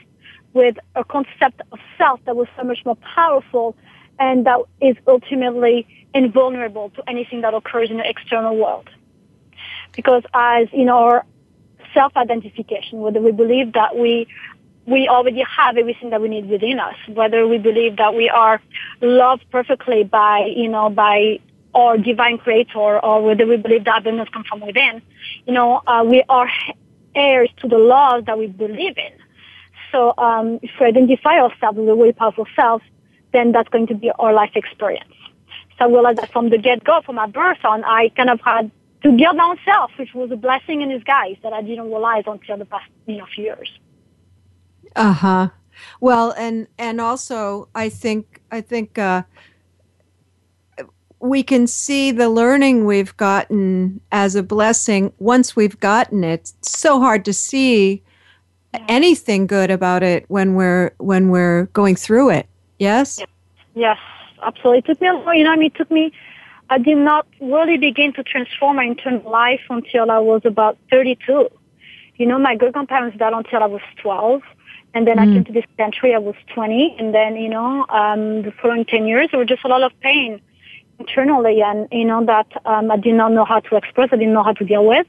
with 0.54 0.78
a 0.96 1.04
concept 1.04 1.62
of 1.72 1.80
self 1.98 2.20
that 2.26 2.36
was 2.36 2.48
so 2.58 2.64
much 2.64 2.86
more 2.86 2.96
powerful 2.96 3.76
and 4.20 4.46
that 4.46 4.60
is 4.82 4.96
ultimately 5.08 5.88
invulnerable 6.14 6.90
to 6.92 7.10
anything 7.10 7.42
that 7.42 7.54
occurs 7.54 7.90
in 7.90 7.98
the 7.98 8.08
external 8.08 8.56
world. 8.58 8.90
Because 9.96 10.24
as, 10.34 10.68
in 10.72 10.90
our 10.90 11.26
self-identification, 11.94 13.00
whether 13.00 13.22
we 13.22 13.32
believe 13.32 13.74
that 13.74 13.98
we 13.98 14.28
we 14.86 15.08
already 15.08 15.44
have 15.44 15.78
everything 15.78 16.10
that 16.10 16.20
we 16.22 16.30
need 16.30 16.50
within 16.50 16.80
us. 16.80 16.96
Whether 17.08 17.48
we 17.48 17.60
believe 17.60 17.98
that 17.98 18.16
we 18.16 18.28
are 18.28 18.60
loved 19.02 19.46
perfectly 19.52 20.04
by, 20.04 20.52
you 20.56 20.68
know, 20.68 20.90
by 20.90 21.40
our 21.74 21.98
divine 21.98 22.38
creator, 22.38 23.00
or 23.00 23.24
whether 23.24 23.46
we 23.46 23.58
believe 23.58 23.86
that 23.86 24.00
abundance 24.00 24.30
comes 24.30 24.48
from 24.48 24.62
within, 24.62 25.02
you 25.46 25.54
know, 25.54 25.82
uh, 25.88 26.04
we 26.06 26.24
are 26.30 26.50
heirs 27.16 27.50
to 27.58 27.68
the 27.68 27.78
laws 27.78 28.24
that 28.26 28.38
we 28.38 28.48
believe 28.48 28.98
in. 28.98 29.14
So 29.92 30.14
um, 30.18 30.60
if 30.62 30.72
we 30.80 30.88
identify 30.88 31.40
ourselves 31.40 31.78
with 31.78 31.90
a 31.90 31.96
really 31.96 32.14
powerful 32.14 32.48
self, 32.56 32.82
then 33.34 33.52
that's 33.52 33.70
going 33.70 33.88
to 33.88 33.96
be 33.96 34.12
our 34.20 34.34
life 34.34 34.52
experience. 34.56 35.14
So 35.78 35.86
I 35.86 35.88
realized 35.88 36.20
that 36.20 36.32
from 36.32 36.50
the 36.50 36.58
get-go, 36.58 37.02
from 37.06 37.16
my 37.16 37.28
birth 37.28 37.64
on, 37.64 37.84
I 37.84 38.10
kind 38.10 38.30
of 38.30 38.42
had 38.42 38.72
to 39.04 39.12
build 39.12 39.38
my 39.38 39.46
own 39.46 39.58
self, 39.64 39.92
which 39.98 40.14
was 40.14 40.30
a 40.32 40.36
blessing 40.36 40.82
in 40.82 40.90
disguise 40.90 41.38
that 41.44 41.54
I 41.54 41.62
didn't 41.62 41.86
realize 41.86 42.24
until 42.28 42.58
the 42.58 42.66
past, 42.66 42.90
you 43.06 43.18
know, 43.18 43.26
few 43.34 43.46
years. 43.46 43.80
Uh 44.96 45.14
huh. 45.14 45.50
Well, 46.02 46.34
and 46.38 46.68
and 46.78 47.00
also, 47.00 47.70
I 47.74 47.90
think 47.90 48.42
I 48.52 48.60
think 48.62 48.98
uh, 48.98 49.24
we 51.20 51.44
can 51.44 51.68
see 51.68 52.12
the 52.12 52.30
learning 52.30 52.86
we've 52.86 53.16
gotten 53.18 54.00
as 54.12 54.36
a 54.36 54.44
blessing 54.44 55.12
once 55.20 55.56
we've 55.56 55.80
gotten 55.80 56.24
it. 56.24 56.54
It's 56.60 56.72
so 56.72 57.00
hard 57.00 57.26
to 57.26 57.34
see 57.34 58.04
anything 58.88 59.48
good 59.48 59.72
about 59.72 60.04
it 60.04 60.26
when 60.30 60.56
we're 60.56 60.92
when 60.98 61.30
we're 61.30 61.66
going 61.74 61.96
through 61.96 62.30
it. 62.30 62.48
Yes. 62.78 63.22
Yes, 63.76 63.98
absolutely. 64.42 64.80
It 64.80 64.86
took 64.86 65.02
me, 65.02 65.08
you 65.38 65.44
know, 65.44 65.52
I 65.52 65.56
mean, 65.56 65.68
it 65.68 65.76
took 65.76 65.92
me. 65.92 66.12
I 66.70 66.78
did 66.78 66.98
not 66.98 67.28
really 67.42 67.78
begin 67.78 68.14
to 68.14 68.24
transform 68.24 68.76
my 68.76 68.84
internal 68.84 69.30
life 69.30 69.62
until 69.70 70.12
I 70.12 70.20
was 70.20 70.42
about 70.46 70.78
32. 70.92 71.50
You 72.16 72.26
know, 72.26 72.38
my 72.38 72.56
great 72.56 72.74
grandparents 72.74 73.18
died 73.18 73.34
until 73.34 73.64
I 73.64 73.66
was 73.66 73.82
12. 74.02 74.42
And 74.94 75.08
then 75.08 75.18
mm. 75.18 75.22
I 75.22 75.26
came 75.26 75.44
to 75.46 75.52
this 75.52 75.66
country, 75.78 76.14
I 76.14 76.20
was 76.20 76.36
20. 76.54 76.96
And 77.00 77.14
then, 77.14 77.38
you 77.38 77.50
know, 77.50 77.86
um, 77.90 78.44
the 78.44 78.52
following 78.62 78.86
10 78.86 79.08
years, 79.08 79.30
there 79.32 79.40
was 79.40 79.48
just 79.48 79.64
a 79.64 79.68
lot 79.68 79.82
of 79.82 80.00
pain 80.02 80.42
internally 81.00 81.62
and, 81.62 81.88
you 81.92 82.06
know, 82.06 82.26
that 82.26 82.48
um, 82.66 82.92
I 82.92 82.98
did 82.98 83.16
not 83.16 83.32
know 83.32 83.46
how 83.46 83.60
to 83.62 83.76
express, 83.76 84.10
I 84.12 84.18
didn't 84.18 84.34
know 84.34 84.44
how 84.44 84.54
to 84.54 84.66
deal 84.66 84.86
with, 84.86 85.08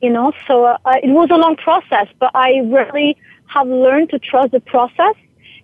you 0.00 0.10
know. 0.10 0.32
So 0.46 0.64
uh, 0.64 0.76
it 1.02 1.10
was 1.10 1.28
a 1.30 1.36
long 1.36 1.56
process, 1.56 2.08
but 2.18 2.30
I 2.34 2.58
really 2.64 3.16
have 3.46 3.66
learned 3.66 4.10
to 4.10 4.18
trust 4.18 4.52
the 4.52 4.60
process. 4.60 5.16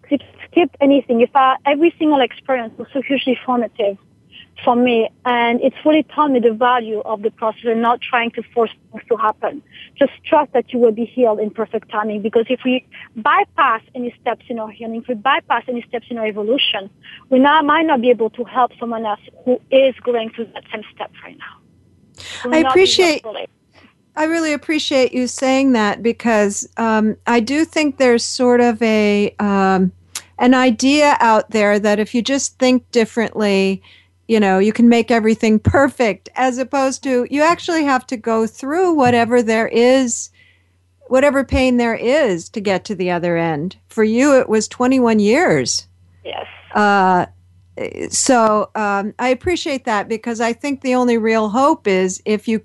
Because 0.03 0.27
if 0.53 0.71
anything, 0.81 1.21
if 1.21 1.31
I, 1.35 1.57
every 1.67 1.95
single 1.99 2.21
experience 2.21 2.77
was 2.79 2.89
so 2.93 3.03
hugely 3.03 3.39
formative 3.45 3.99
for 4.65 4.77
me. 4.77 5.09
And 5.25 5.61
it's 5.61 5.77
really 5.85 6.03
taught 6.03 6.31
me 6.31 6.41
the 6.41 6.53
value 6.53 7.01
of 7.01 7.23
the 7.23 7.31
process 7.31 7.65
and 7.67 7.83
not 7.83 8.01
trying 8.01 8.31
to 8.33 8.43
force 8.55 8.71
things 8.91 9.05
to 9.09 9.17
happen. 9.17 9.63
Just 9.97 10.13
trust 10.25 10.53
that 10.53 10.73
you 10.73 10.79
will 10.79 10.93
be 10.93 11.05
healed 11.05 11.41
in 11.41 11.51
perfect 11.51 11.91
timing 11.91 12.23
because 12.23 12.47
if 12.49 12.61
we 12.65 12.87
bypass 13.17 13.83
any 13.95 14.15
steps 14.21 14.45
in 14.49 14.59
our 14.59 14.71
healing, 14.71 15.03
if 15.03 15.09
we 15.09 15.15
bypass 15.15 15.65
any 15.69 15.83
steps 15.83 16.07
in 16.11 16.19
our 16.19 16.27
evolution, 16.27 16.91
we 17.31 17.39
now 17.39 17.63
might 17.63 17.87
not 17.87 18.01
be 18.01 18.11
able 18.11 18.31
to 18.31 18.45
help 18.45 18.73
someone 18.79 19.05
else 19.05 19.21
who 19.45 19.61
is 19.71 19.95
going 20.03 20.31
through 20.31 20.47
that 20.55 20.65
same 20.73 20.83
step 20.95 21.11
right 21.23 21.39
now. 21.39 22.51
I 22.51 22.59
appreciate. 22.59 23.25
I 24.17 24.25
really 24.25 24.53
appreciate 24.53 25.13
you 25.13 25.29
saying 25.29 25.73
that 25.73 26.03
because 26.03 26.69
um, 26.77 27.17
I 27.29 27.39
do 27.39 27.65
think 27.65 27.99
there's 27.99 28.25
sort 28.25 28.61
of 28.61 28.83
a 28.83 29.33
um, 29.39 29.93
an 30.39 30.55
idea 30.55 31.17
out 31.21 31.51
there 31.51 31.79
that 31.79 32.01
if 32.01 32.15
you 32.15 32.23
just 32.23 32.59
think 32.59 32.91
differently, 32.91 33.81
you 34.29 34.39
know, 34.39 34.59
you 34.59 34.73
can 34.75 34.89
make 34.89 35.11
everything 35.11 35.59
perfect, 35.59 36.29
as 36.37 36.59
opposed 36.59 37.03
to 37.03 37.27
you 37.31 37.43
actually 37.43 37.85
have 37.85 38.07
to 38.09 38.17
go 38.17 38.47
through 38.47 38.93
whatever 38.93 39.43
there 39.43 39.67
is, 39.67 40.31
whatever 41.09 41.45
pain 41.45 41.79
there 41.79 41.95
is 41.95 42.51
to 42.51 42.61
get 42.61 42.85
to 42.85 42.95
the 42.95 43.11
other 43.11 43.39
end. 43.39 43.77
For 43.89 44.05
you, 44.05 44.39
it 44.39 44.49
was 44.49 44.69
21 44.69 45.19
years. 45.19 45.89
Yes. 46.25 46.47
Uh, 46.75 47.27
so 48.11 48.71
um, 48.75 49.15
I 49.19 49.29
appreciate 49.29 49.87
that 49.87 50.09
because 50.09 50.41
I 50.41 50.53
think 50.53 50.83
the 50.83 50.95
only 50.95 51.17
real 51.17 51.49
hope 51.49 51.87
is 51.87 52.21
if 52.25 52.47
you 52.47 52.61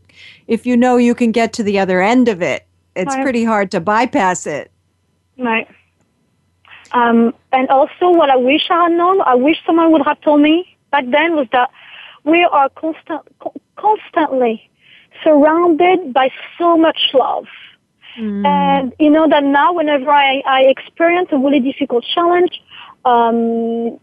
if 0.48 0.66
you 0.66 0.76
know 0.76 0.98
you 0.98 1.16
can 1.16 1.32
get 1.32 1.54
to 1.54 1.64
the 1.64 1.80
other 1.80 2.02
end 2.02 2.28
of 2.28 2.42
it. 2.42 2.66
It's 2.96 3.16
Right. 3.16 3.24
pretty 3.24 3.44
hard 3.44 3.72
to 3.72 3.80
bypass 3.80 4.46
it. 4.46 4.72
Right. 5.38 5.68
Um, 6.92 7.34
and 7.52 7.70
also, 7.70 8.12
what 8.12 8.30
I 8.30 8.36
wish 8.36 8.70
I 8.70 8.84
had 8.84 8.92
known, 8.92 9.22
I 9.22 9.34
wish 9.34 9.58
someone 9.66 9.92
would 9.94 10.04
have 10.06 10.22
told 10.22 10.42
me 10.42 10.73
back 10.94 11.06
then 11.10 11.36
was 11.36 11.48
that 11.52 11.70
we 12.24 12.40
are 12.44 12.70
constant, 12.70 13.22
co- 13.40 13.60
constantly 13.76 14.70
surrounded 15.24 16.14
by 16.14 16.30
so 16.58 16.78
much 16.78 17.00
love. 17.14 17.48
And 18.46 18.94
you 19.00 19.10
know 19.10 19.28
that 19.28 19.44
now, 19.44 19.74
whenever 19.74 20.12
I, 20.12 20.44
I 20.46 20.62
experience 20.76 21.30
a 21.32 21.38
really 21.38 21.60
difficult 21.60 22.06
challenge, 22.14 22.54
um, 23.06 24.00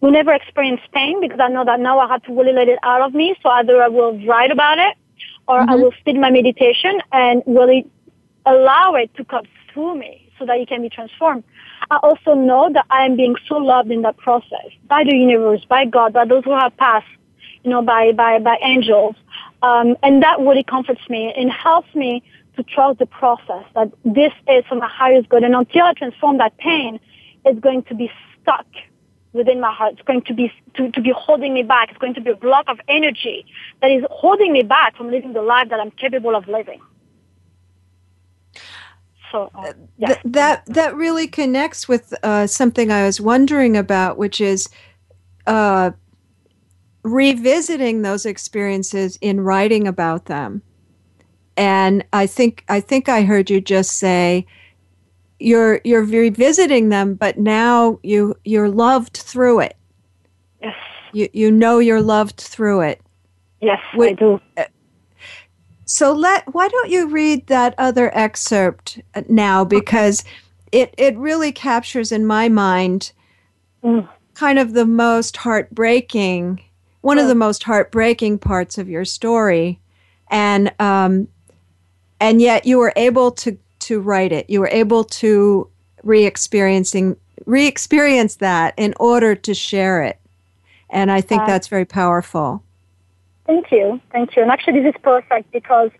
we 0.00 0.10
never 0.10 0.32
experience 0.32 0.80
pain 0.94 1.20
because 1.20 1.40
I 1.40 1.48
know 1.48 1.64
that 1.66 1.78
now 1.78 1.98
I 1.98 2.08
have 2.08 2.22
to 2.22 2.32
really 2.32 2.54
let 2.54 2.68
it 2.68 2.78
out 2.82 3.02
of 3.02 3.12
me. 3.12 3.36
So 3.42 3.50
either 3.50 3.82
I 3.82 3.88
will 3.88 4.18
write 4.26 4.50
about 4.50 4.78
it 4.78 4.96
or 5.46 5.60
I 5.60 5.74
will 5.74 5.92
sit 6.04 6.14
in 6.14 6.22
my 6.22 6.30
meditation 6.30 7.00
and 7.12 7.42
really 7.46 7.86
allow 8.46 8.94
it 8.94 9.14
to 9.16 9.24
come 9.24 9.44
through 9.70 9.96
me 9.96 10.32
so 10.38 10.46
that 10.46 10.56
it 10.56 10.68
can 10.68 10.80
be 10.80 10.88
transformed. 10.88 11.44
I 11.90 11.96
also 11.96 12.34
know 12.34 12.70
that 12.72 12.86
I 12.90 13.04
am 13.04 13.16
being 13.16 13.34
so 13.48 13.56
loved 13.56 13.90
in 13.90 14.02
that 14.02 14.16
process 14.16 14.70
by 14.86 15.02
the 15.02 15.16
universe, 15.16 15.64
by 15.68 15.84
God, 15.84 16.12
by 16.12 16.24
those 16.24 16.44
who 16.44 16.52
have 16.52 16.76
passed, 16.76 17.06
you 17.64 17.70
know, 17.70 17.82
by, 17.82 18.12
by, 18.12 18.38
by 18.38 18.56
angels. 18.62 19.16
Um, 19.62 19.96
and 20.02 20.22
that 20.22 20.38
really 20.38 20.62
comforts 20.62 21.00
me 21.08 21.32
and 21.36 21.50
helps 21.50 21.92
me 21.94 22.22
to 22.56 22.62
trust 22.62 23.00
the 23.00 23.06
process 23.06 23.64
that 23.74 23.90
this 24.04 24.32
is 24.48 24.64
for 24.68 24.76
my 24.76 24.88
highest 24.88 25.28
good. 25.28 25.42
And 25.42 25.54
until 25.54 25.84
I 25.84 25.94
transform 25.94 26.38
that 26.38 26.56
pain, 26.58 27.00
it's 27.44 27.58
going 27.58 27.82
to 27.84 27.94
be 27.94 28.10
stuck 28.40 28.66
within 29.32 29.60
my 29.60 29.72
heart. 29.72 29.94
It's 29.94 30.02
going 30.02 30.22
to 30.22 30.34
be 30.34 30.52
to, 30.74 30.90
to 30.92 31.00
be 31.00 31.12
holding 31.16 31.54
me 31.54 31.62
back. 31.62 31.90
It's 31.90 31.98
going 31.98 32.14
to 32.14 32.20
be 32.20 32.30
a 32.30 32.36
block 32.36 32.66
of 32.68 32.78
energy 32.88 33.46
that 33.82 33.90
is 33.90 34.04
holding 34.10 34.52
me 34.52 34.62
back 34.62 34.96
from 34.96 35.10
living 35.10 35.32
the 35.32 35.42
life 35.42 35.68
that 35.70 35.80
I'm 35.80 35.90
capable 35.90 36.36
of 36.36 36.46
living. 36.46 36.80
So 39.30 39.50
uh, 39.54 39.72
yeah, 39.96 40.08
Th- 40.08 40.20
that 40.24 40.66
that 40.66 40.96
really 40.96 41.26
connects 41.28 41.88
with 41.88 42.12
uh, 42.22 42.46
something 42.46 42.90
I 42.90 43.04
was 43.04 43.20
wondering 43.20 43.76
about, 43.76 44.18
which 44.18 44.40
is 44.40 44.68
uh, 45.46 45.90
revisiting 47.02 48.02
those 48.02 48.26
experiences 48.26 49.18
in 49.20 49.40
writing 49.40 49.86
about 49.86 50.26
them. 50.26 50.62
And 51.56 52.04
I 52.12 52.26
think 52.26 52.64
I 52.68 52.80
think 52.80 53.08
I 53.08 53.22
heard 53.22 53.50
you 53.50 53.60
just 53.60 53.98
say 53.98 54.46
you're 55.38 55.80
you're 55.84 56.04
revisiting 56.04 56.88
them, 56.88 57.14
but 57.14 57.38
now 57.38 57.98
you 58.02 58.34
you're 58.44 58.68
loved 58.70 59.16
through 59.16 59.60
it. 59.60 59.76
yes, 60.62 60.74
You 61.12 61.28
you 61.32 61.50
know 61.50 61.78
you're 61.78 62.02
loved 62.02 62.40
through 62.40 62.80
it. 62.82 63.00
yes, 63.60 63.78
I 63.92 63.96
Wait- 63.96 64.18
do. 64.18 64.40
So 65.92 66.12
let 66.12 66.54
why 66.54 66.68
don't 66.68 66.88
you 66.88 67.08
read 67.08 67.48
that 67.48 67.74
other 67.76 68.16
excerpt 68.16 69.00
uh, 69.16 69.22
now? 69.28 69.64
Because 69.64 70.22
it 70.70 70.94
it 70.96 71.18
really 71.18 71.50
captures 71.50 72.12
in 72.12 72.26
my 72.26 72.48
mind 72.48 73.12
Mm. 73.82 74.06
kind 74.34 74.58
of 74.58 74.74
the 74.74 74.84
most 74.86 75.36
heartbreaking 75.38 76.60
one 77.00 77.18
of 77.18 77.28
the 77.28 77.34
most 77.34 77.62
heartbreaking 77.64 78.38
parts 78.38 78.76
of 78.78 78.88
your 78.88 79.04
story. 79.04 79.80
And 80.30 80.70
um 80.78 81.26
and 82.20 82.40
yet 82.40 82.66
you 82.66 82.78
were 82.78 82.92
able 82.94 83.32
to 83.32 83.58
to 83.80 84.00
write 84.00 84.30
it. 84.30 84.48
You 84.48 84.60
were 84.60 84.68
able 84.70 85.02
to 85.04 85.68
re-experiencing 86.04 87.16
re-experience 87.46 88.36
that 88.36 88.74
in 88.76 88.94
order 89.00 89.34
to 89.34 89.54
share 89.54 90.02
it. 90.04 90.20
And 90.88 91.10
i 91.10 91.20
think 91.20 91.42
Uh, 91.42 91.46
that's 91.46 91.66
very 91.68 91.86
powerful 91.86 92.62
Thank 93.50 93.72
you. 93.72 94.00
Thank 94.12 94.36
you. 94.36 94.42
And 94.42 94.50
actually, 94.52 94.80
this 94.80 94.94
is 94.94 95.00
perfect 95.02 95.50
because 95.50 95.90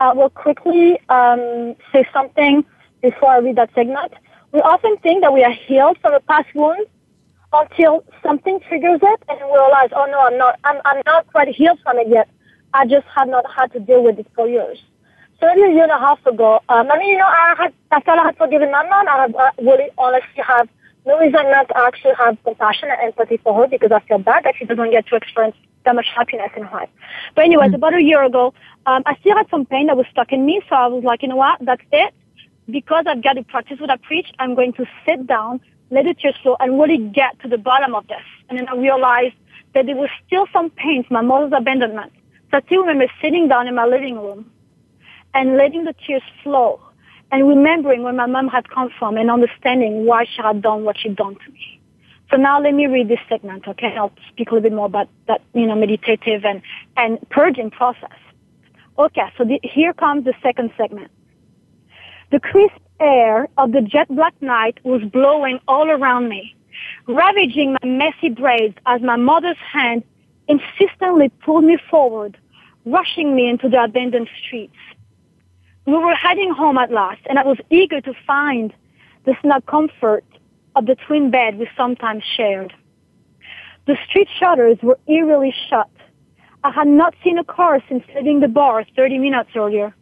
I 0.00 0.12
will 0.14 0.30
quickly 0.30 0.98
um, 1.08 1.76
say 1.92 2.04
something 2.12 2.64
before 3.00 3.30
I 3.30 3.38
read 3.38 3.54
that 3.54 3.70
segment. 3.72 4.14
We 4.50 4.58
often 4.62 4.96
think 4.96 5.22
that 5.22 5.32
we 5.32 5.44
are 5.44 5.52
healed 5.52 5.98
from 6.02 6.14
a 6.14 6.18
past 6.18 6.52
wound 6.56 6.84
until 7.52 8.02
something 8.20 8.58
triggers 8.68 8.98
it 9.00 9.22
and 9.28 9.38
we 9.38 9.52
realize, 9.52 9.90
oh 9.94 10.06
no, 10.10 10.18
I'm 10.26 10.38
not, 10.38 10.58
I'm, 10.64 10.80
I'm 10.84 11.00
not 11.06 11.28
quite 11.28 11.46
healed 11.54 11.78
from 11.84 11.98
it 11.98 12.08
yet. 12.08 12.28
I 12.74 12.84
just 12.84 13.06
had 13.14 13.28
not 13.28 13.44
had 13.48 13.72
to 13.74 13.78
deal 13.78 14.02
with 14.02 14.18
it 14.18 14.26
for 14.34 14.48
years. 14.48 14.78
So 15.38 15.46
maybe 15.46 15.70
a 15.70 15.72
year 15.72 15.84
and 15.84 15.92
a 15.92 15.98
half 15.98 16.26
ago, 16.26 16.58
um, 16.68 16.90
I 16.90 16.98
mean, 16.98 17.10
you 17.10 17.18
know, 17.18 17.28
I 17.28 17.54
had, 17.56 17.72
I 17.92 18.00
thought 18.00 18.18
I 18.18 18.24
had 18.24 18.36
forgiven 18.36 18.72
my 18.72 18.82
mom. 18.88 19.06
I 19.06 19.20
have 19.22 19.34
uh, 19.36 19.50
really 19.62 19.88
honestly 19.96 20.42
have 20.44 20.68
no 21.06 21.16
reason 21.20 21.44
not 21.44 21.68
to 21.68 21.78
actually 21.78 22.14
have 22.18 22.36
compassion 22.42 22.88
and 22.90 23.00
empathy 23.00 23.36
for 23.36 23.54
her 23.54 23.68
because 23.68 23.92
I 23.92 24.00
feel 24.00 24.18
bad 24.18 24.42
that 24.42 24.54
she 24.58 24.64
doesn't 24.64 24.90
get 24.90 25.06
to 25.06 25.14
experience 25.14 25.54
that 25.84 25.94
much 25.94 26.06
happiness 26.14 26.50
in 26.56 26.64
life. 26.64 26.88
But 27.34 27.44
anyways, 27.44 27.74
about 27.74 27.94
a 27.94 28.02
year 28.02 28.22
ago, 28.22 28.54
um, 28.86 29.02
I 29.06 29.16
still 29.20 29.36
had 29.36 29.48
some 29.50 29.64
pain 29.66 29.86
that 29.86 29.96
was 29.96 30.06
stuck 30.10 30.32
in 30.32 30.44
me. 30.44 30.60
So 30.68 30.76
I 30.76 30.86
was 30.86 31.04
like, 31.04 31.22
you 31.22 31.28
know 31.28 31.36
what? 31.36 31.58
That's 31.60 31.82
it. 31.92 32.14
Because 32.70 33.04
I've 33.06 33.22
got 33.22 33.34
to 33.34 33.42
practice 33.42 33.80
what 33.80 33.90
I 33.90 33.96
preach, 33.96 34.26
I'm 34.38 34.54
going 34.54 34.74
to 34.74 34.84
sit 35.06 35.26
down, 35.26 35.60
let 35.90 36.04
the 36.04 36.14
tears 36.14 36.34
flow, 36.42 36.56
and 36.60 36.78
really 36.78 36.98
get 36.98 37.40
to 37.40 37.48
the 37.48 37.56
bottom 37.56 37.94
of 37.94 38.06
this. 38.08 38.26
And 38.48 38.58
then 38.58 38.68
I 38.68 38.76
realized 38.76 39.34
that 39.74 39.86
there 39.86 39.96
was 39.96 40.10
still 40.26 40.46
some 40.52 40.70
pain 40.70 41.04
from 41.04 41.14
my 41.14 41.22
mother's 41.22 41.52
abandonment. 41.56 42.12
So 42.50 42.58
I 42.58 42.62
still 42.66 42.80
remember 42.80 43.10
sitting 43.22 43.48
down 43.48 43.68
in 43.68 43.74
my 43.74 43.86
living 43.86 44.16
room 44.16 44.50
and 45.34 45.56
letting 45.56 45.84
the 45.84 45.94
tears 46.06 46.22
flow 46.42 46.80
and 47.30 47.48
remembering 47.48 48.02
where 48.02 48.12
my 48.12 48.26
mom 48.26 48.48
had 48.48 48.68
come 48.70 48.90
from 48.98 49.16
and 49.16 49.30
understanding 49.30 50.06
why 50.06 50.24
she 50.24 50.42
had 50.42 50.62
done 50.62 50.84
what 50.84 50.96
she'd 50.98 51.16
done 51.16 51.34
to 51.34 51.52
me. 51.52 51.77
So 52.30 52.36
now 52.36 52.60
let 52.60 52.74
me 52.74 52.86
read 52.86 53.08
this 53.08 53.20
segment, 53.28 53.66
okay? 53.66 53.94
I'll 53.96 54.12
speak 54.28 54.50
a 54.50 54.54
little 54.54 54.68
bit 54.68 54.74
more 54.74 54.86
about 54.86 55.08
that, 55.28 55.40
you 55.54 55.66
know, 55.66 55.74
meditative 55.74 56.44
and, 56.44 56.60
and 56.96 57.18
purging 57.30 57.70
process. 57.70 58.18
Okay, 58.98 59.22
so 59.38 59.44
the, 59.44 59.60
here 59.62 59.94
comes 59.94 60.24
the 60.24 60.34
second 60.42 60.70
segment. 60.76 61.10
The 62.30 62.40
crisp 62.40 62.76
air 63.00 63.48
of 63.56 63.72
the 63.72 63.80
jet 63.80 64.08
black 64.08 64.34
night 64.42 64.78
was 64.84 65.02
blowing 65.02 65.60
all 65.66 65.90
around 65.90 66.28
me, 66.28 66.54
ravaging 67.06 67.76
my 67.80 67.88
messy 67.88 68.28
braids 68.28 68.76
as 68.84 69.00
my 69.00 69.16
mother's 69.16 69.56
hand 69.56 70.02
insistently 70.48 71.30
pulled 71.44 71.64
me 71.64 71.78
forward, 71.90 72.36
rushing 72.84 73.34
me 73.34 73.48
into 73.48 73.68
the 73.68 73.82
abandoned 73.82 74.28
streets. 74.44 74.76
We 75.86 75.94
were 75.94 76.14
heading 76.14 76.52
home 76.52 76.76
at 76.76 76.90
last, 76.90 77.20
and 77.30 77.38
I 77.38 77.44
was 77.44 77.58
eager 77.70 78.02
to 78.02 78.12
find 78.26 78.74
the 79.24 79.34
snug 79.40 79.64
comfort 79.66 80.24
of 80.78 80.86
the 80.86 80.94
twin 81.06 81.30
bed 81.30 81.58
we 81.58 81.68
sometimes 81.76 82.22
shared. 82.36 82.72
The 83.86 83.96
street 84.08 84.28
shutters 84.38 84.78
were 84.80 84.98
eerily 85.08 85.52
shut. 85.68 85.90
I 86.62 86.70
had 86.70 86.86
not 86.86 87.14
seen 87.24 87.36
a 87.38 87.44
car 87.44 87.82
since 87.88 88.04
leaving 88.14 88.40
the 88.40 88.48
bar 88.48 88.84
30 88.96 89.18
minutes 89.18 89.50
earlier. 89.56 89.94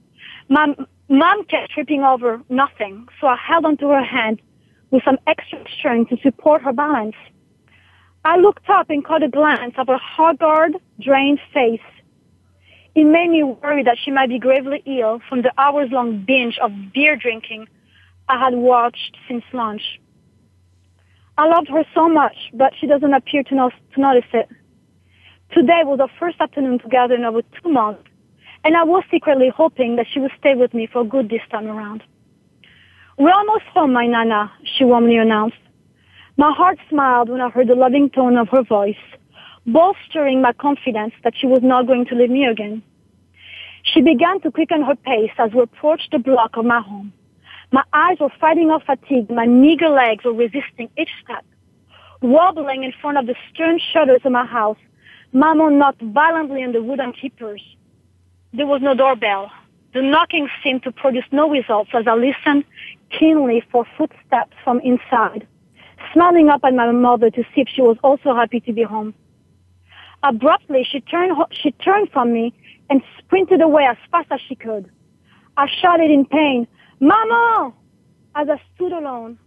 My 0.49 0.75
mom 1.09 1.45
kept 1.45 1.73
tripping 1.73 2.03
over 2.03 2.43
nothing, 2.51 3.09
so 3.21 3.27
I 3.27 3.37
held 3.37 3.65
onto 3.65 3.89
her 3.89 4.05
hand 4.05 4.43
with 4.91 5.03
some 5.05 5.19
extra 5.27 5.65
strength 5.79 6.11
to 6.11 6.17
support 6.23 6.63
her 6.63 6.73
balance. 6.73 7.17
I 8.25 8.37
looked 8.37 8.69
up 8.69 8.91
and 8.91 9.05
caught 9.05 9.23
a 9.23 9.29
glance 9.29 9.75
of 9.79 9.87
her 9.87 9.99
haggard, 9.99 10.77
drained 11.01 11.41
face. 11.55 11.89
It 12.95 13.05
made 13.05 13.31
me 13.31 13.43
worry 13.45 13.83
that 13.85 13.99
she 14.05 14.11
might 14.11 14.29
be 14.29 14.39
gravely 14.39 14.83
ill 14.85 15.21
from 15.29 15.43
the 15.43 15.53
hours-long 15.57 16.25
binge 16.27 16.59
of 16.59 16.71
beer 16.93 17.17
drinking 17.17 17.67
I 18.29 18.39
had 18.39 18.55
watched 18.55 19.17
since 19.29 19.45
lunch. 19.53 20.01
I 21.39 21.47
loved 21.49 21.69
her 21.69 21.85
so 21.95 22.09
much, 22.09 22.37
but 22.55 22.73
she 22.81 22.87
doesn't 22.87 23.13
appear 23.13 23.43
to, 23.43 23.71
to 23.95 24.01
notice 24.01 24.31
it. 24.33 24.49
Today 25.53 25.83
was 25.85 26.01
our 26.01 26.11
first 26.19 26.41
afternoon 26.41 26.79
together 26.79 27.15
in 27.15 27.25
over 27.25 27.43
two 27.63 27.71
months, 27.71 28.03
and 28.65 28.75
I 28.75 28.85
was 28.85 29.05
secretly 29.11 29.51
hoping 29.55 29.97
that 29.97 30.07
she 30.11 30.19
would 30.19 30.33
stay 30.39 30.55
with 30.55 30.73
me 30.73 30.89
for 30.91 31.05
good 31.05 31.29
this 31.29 31.43
time 31.51 31.67
around. 31.67 32.03
We're 33.19 33.33
almost 33.33 33.65
home, 33.75 33.93
my 33.93 34.07
Nana, 34.07 34.51
she 34.65 34.85
warmly 34.85 35.17
announced. 35.17 35.57
My 36.39 36.53
heart 36.53 36.79
smiled 36.89 37.29
when 37.29 37.41
I 37.41 37.51
heard 37.51 37.69
the 37.69 37.75
loving 37.75 38.11
tone 38.11 38.37
of 38.39 38.49
her 38.49 38.63
voice, 38.63 38.97
bolstering 39.67 40.41
my 40.41 40.53
confidence 40.55 41.15
that 41.23 41.35
she 41.39 41.47
was 41.47 41.61
not 41.63 41.87
going 41.87 42.07
to 42.07 42.15
leave 42.15 42.31
me 42.31 42.47
again. 42.47 42.83
She 43.83 44.01
began 44.01 44.41
to 44.41 44.51
quicken 44.51 44.83
her 44.83 44.97
pace 44.97 45.33
as 45.39 45.53
we 45.53 45.61
approached 45.63 46.11
the 46.13 46.19
block 46.19 46.57
of 46.57 46.65
my 46.65 46.81
home. 46.81 47.13
My 47.77 47.85
eyes 47.93 48.17
were 48.21 48.33
fighting 48.41 48.71
off 48.71 48.85
fatigue. 48.85 49.29
My 49.29 49.45
meager 49.45 49.91
legs 49.91 50.25
were 50.25 50.33
resisting 50.33 50.89
each 50.97 51.11
step. 51.23 51.45
Wobbling 52.23 52.85
in 52.85 52.93
front 53.03 53.19
of 53.19 53.27
the 53.27 53.35
stern 53.51 53.79
shutters 53.93 54.23
of 54.25 54.33
my 54.33 54.47
house, 54.47 54.79
Mama 55.35 55.71
knocked 55.71 56.01
violently 56.01 56.65
on 56.65 56.73
the 56.73 56.83
wooden 56.83 57.13
keepers. 57.13 57.63
There 58.55 58.67
was 58.67 58.81
no 58.81 58.95
doorbell. 58.95 59.51
The 59.93 60.01
knocking 60.01 60.49
seemed 60.65 60.85
to 60.85 60.91
produce 60.91 61.27
no 61.33 61.51
results 61.51 61.91
as 61.93 62.07
I 62.07 62.15
listened 62.15 62.65
keenly 63.11 63.63
for 63.71 63.85
footsteps 63.99 64.57
from 64.65 64.81
inside, 64.81 65.47
smiling 66.15 66.49
up 66.49 66.63
at 66.65 66.73
my 66.73 66.91
mother 66.93 67.29
to 67.29 67.43
see 67.55 67.61
if 67.61 67.69
she 67.69 67.83
was 67.83 67.99
also 68.03 68.35
happy 68.35 68.61
to 68.61 68.73
be 68.73 68.85
home. 68.85 69.13
Abruptly, 70.23 70.83
she 70.91 71.03
turned, 71.03 71.37
she 71.51 71.73
turned 71.73 72.09
from 72.11 72.33
me 72.33 72.55
and 72.89 73.03
sprinted 73.19 73.61
away 73.61 73.85
as 73.85 73.99
fast 74.11 74.29
as 74.31 74.41
she 74.49 74.55
could. 74.55 74.91
I 75.59 75.67
shouted 75.83 76.11
in 76.11 76.25
pain, 76.25 76.67
Mama! 77.01 77.73
As 78.35 78.49
I 78.49 78.61
stood 78.75 78.93
alone, 78.93 79.39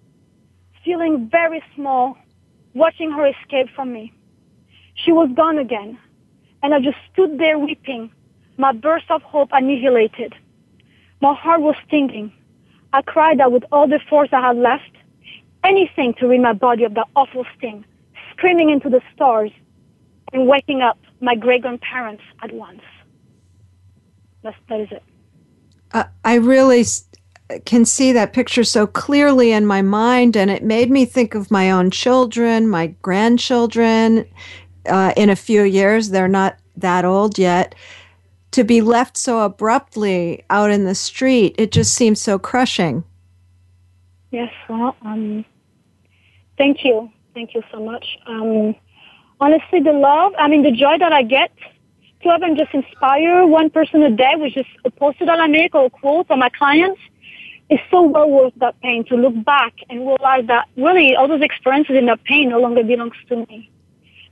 feeling 0.84 1.30
very 1.32 1.62
small, 1.76 2.18
watching 2.74 3.12
her 3.12 3.28
escape 3.28 3.68
from 3.76 3.94
me. 3.94 4.14
She 4.96 5.12
was 5.12 5.30
gone 5.36 5.58
again, 5.58 5.98
and 6.62 6.74
I 6.74 6.80
just 6.80 6.98
stood 7.12 7.40
there 7.40 7.58
weeping, 7.58 8.12
my 8.58 8.72
burst 8.72 9.10
of 9.10 9.22
hope 9.22 9.50
annihilated. 9.52 10.34
My 11.22 11.34
heart 11.34 11.62
was 11.62 11.76
stinging. 11.88 12.32
I 12.94 13.02
cried 13.02 13.40
out 13.40 13.52
with 13.52 13.64
all 13.72 13.88
the 13.88 14.00
force 14.10 14.30
I 14.32 14.42
had 14.42 14.58
left, 14.58 14.92
anything 15.64 16.14
to 16.16 16.28
rid 16.28 16.42
my 16.42 16.54
body 16.54 16.84
of 16.84 16.94
that 16.96 17.08
awful 17.16 17.46
sting, 17.58 17.86
screaming 18.32 18.70
into 18.70 18.90
the 18.90 19.02
stars 19.14 19.52
and 20.34 20.48
waking 20.48 20.82
up 20.82 20.98
my 21.22 21.36
great 21.36 21.62
grandparents 21.62 22.24
at 22.42 22.52
once. 22.52 22.82
That's, 24.44 24.58
that 24.70 24.82
is 24.82 24.88
it. 24.92 25.04
Uh, 25.92 26.06
I 26.24 26.36
really 26.36 26.84
can 27.66 27.86
see 27.86 28.12
that 28.12 28.34
picture 28.34 28.64
so 28.64 28.86
clearly 28.86 29.52
in 29.52 29.66
my 29.66 29.82
mind, 29.82 30.38
and 30.38 30.52
it 30.52 30.64
made 30.64 30.92
me 30.92 31.06
think 31.06 31.34
of 31.34 31.50
my 31.50 31.72
own 31.72 31.90
children, 31.92 32.68
my 32.68 32.88
grandchildren. 33.02 34.26
Uh, 34.86 35.14
in 35.18 35.30
a 35.30 35.36
few 35.36 35.64
years, 35.64 36.10
they're 36.10 36.28
not 36.28 36.58
that 36.78 37.06
old 37.06 37.38
yet. 37.38 37.76
To 38.52 38.64
be 38.64 38.82
left 38.82 39.18
so 39.18 39.42
abruptly 39.42 40.44
out 40.50 40.72
in 40.72 40.86
the 40.86 40.96
street, 40.96 41.56
it 41.58 41.72
just 41.72 41.94
seems 41.94 42.22
so 42.22 42.40
crushing. 42.40 43.04
Yes, 44.32 44.52
well, 44.68 44.96
um, 45.02 45.44
thank 46.58 46.84
you. 46.84 47.12
Thank 47.34 47.54
you 47.54 47.64
so 47.72 47.80
much. 47.84 48.06
Um, 48.28 48.76
honestly, 49.40 49.80
the 49.80 49.94
love, 49.94 50.34
I 50.38 50.48
mean, 50.48 50.64
the 50.64 50.72
joy 50.72 50.98
that 51.00 51.14
I 51.14 51.24
get 51.24 51.52
to 52.22 52.30
have 52.30 52.42
even 52.42 52.58
just 52.58 52.74
inspire 52.74 53.46
one 53.46 53.70
person 53.70 54.04
a 54.04 54.12
day 54.12 54.34
with 54.36 54.54
just 54.54 54.70
a 54.86 54.92
post 54.92 55.20
that 55.20 55.40
I 55.40 55.48
make 55.48 55.74
or 55.74 55.86
a 55.86 55.90
quote 55.90 56.28
for 56.28 56.38
my 56.38 56.50
clients 56.50 57.00
is 57.69 57.79
so 57.91 58.01
well 58.01 58.29
worth 58.29 58.53
that 58.58 58.79
pain 58.82 59.03
to 59.05 59.15
look 59.15 59.43
back 59.43 59.73
and 59.89 59.99
realize 59.99 60.47
that 60.47 60.67
really 60.75 61.15
all 61.15 61.27
those 61.27 61.41
experiences 61.41 61.95
in 61.95 62.08
that 62.08 62.23
pain 62.23 62.49
no 62.49 62.60
longer 62.60 62.84
belongs 62.84 63.15
to 63.27 63.38
me. 63.45 63.69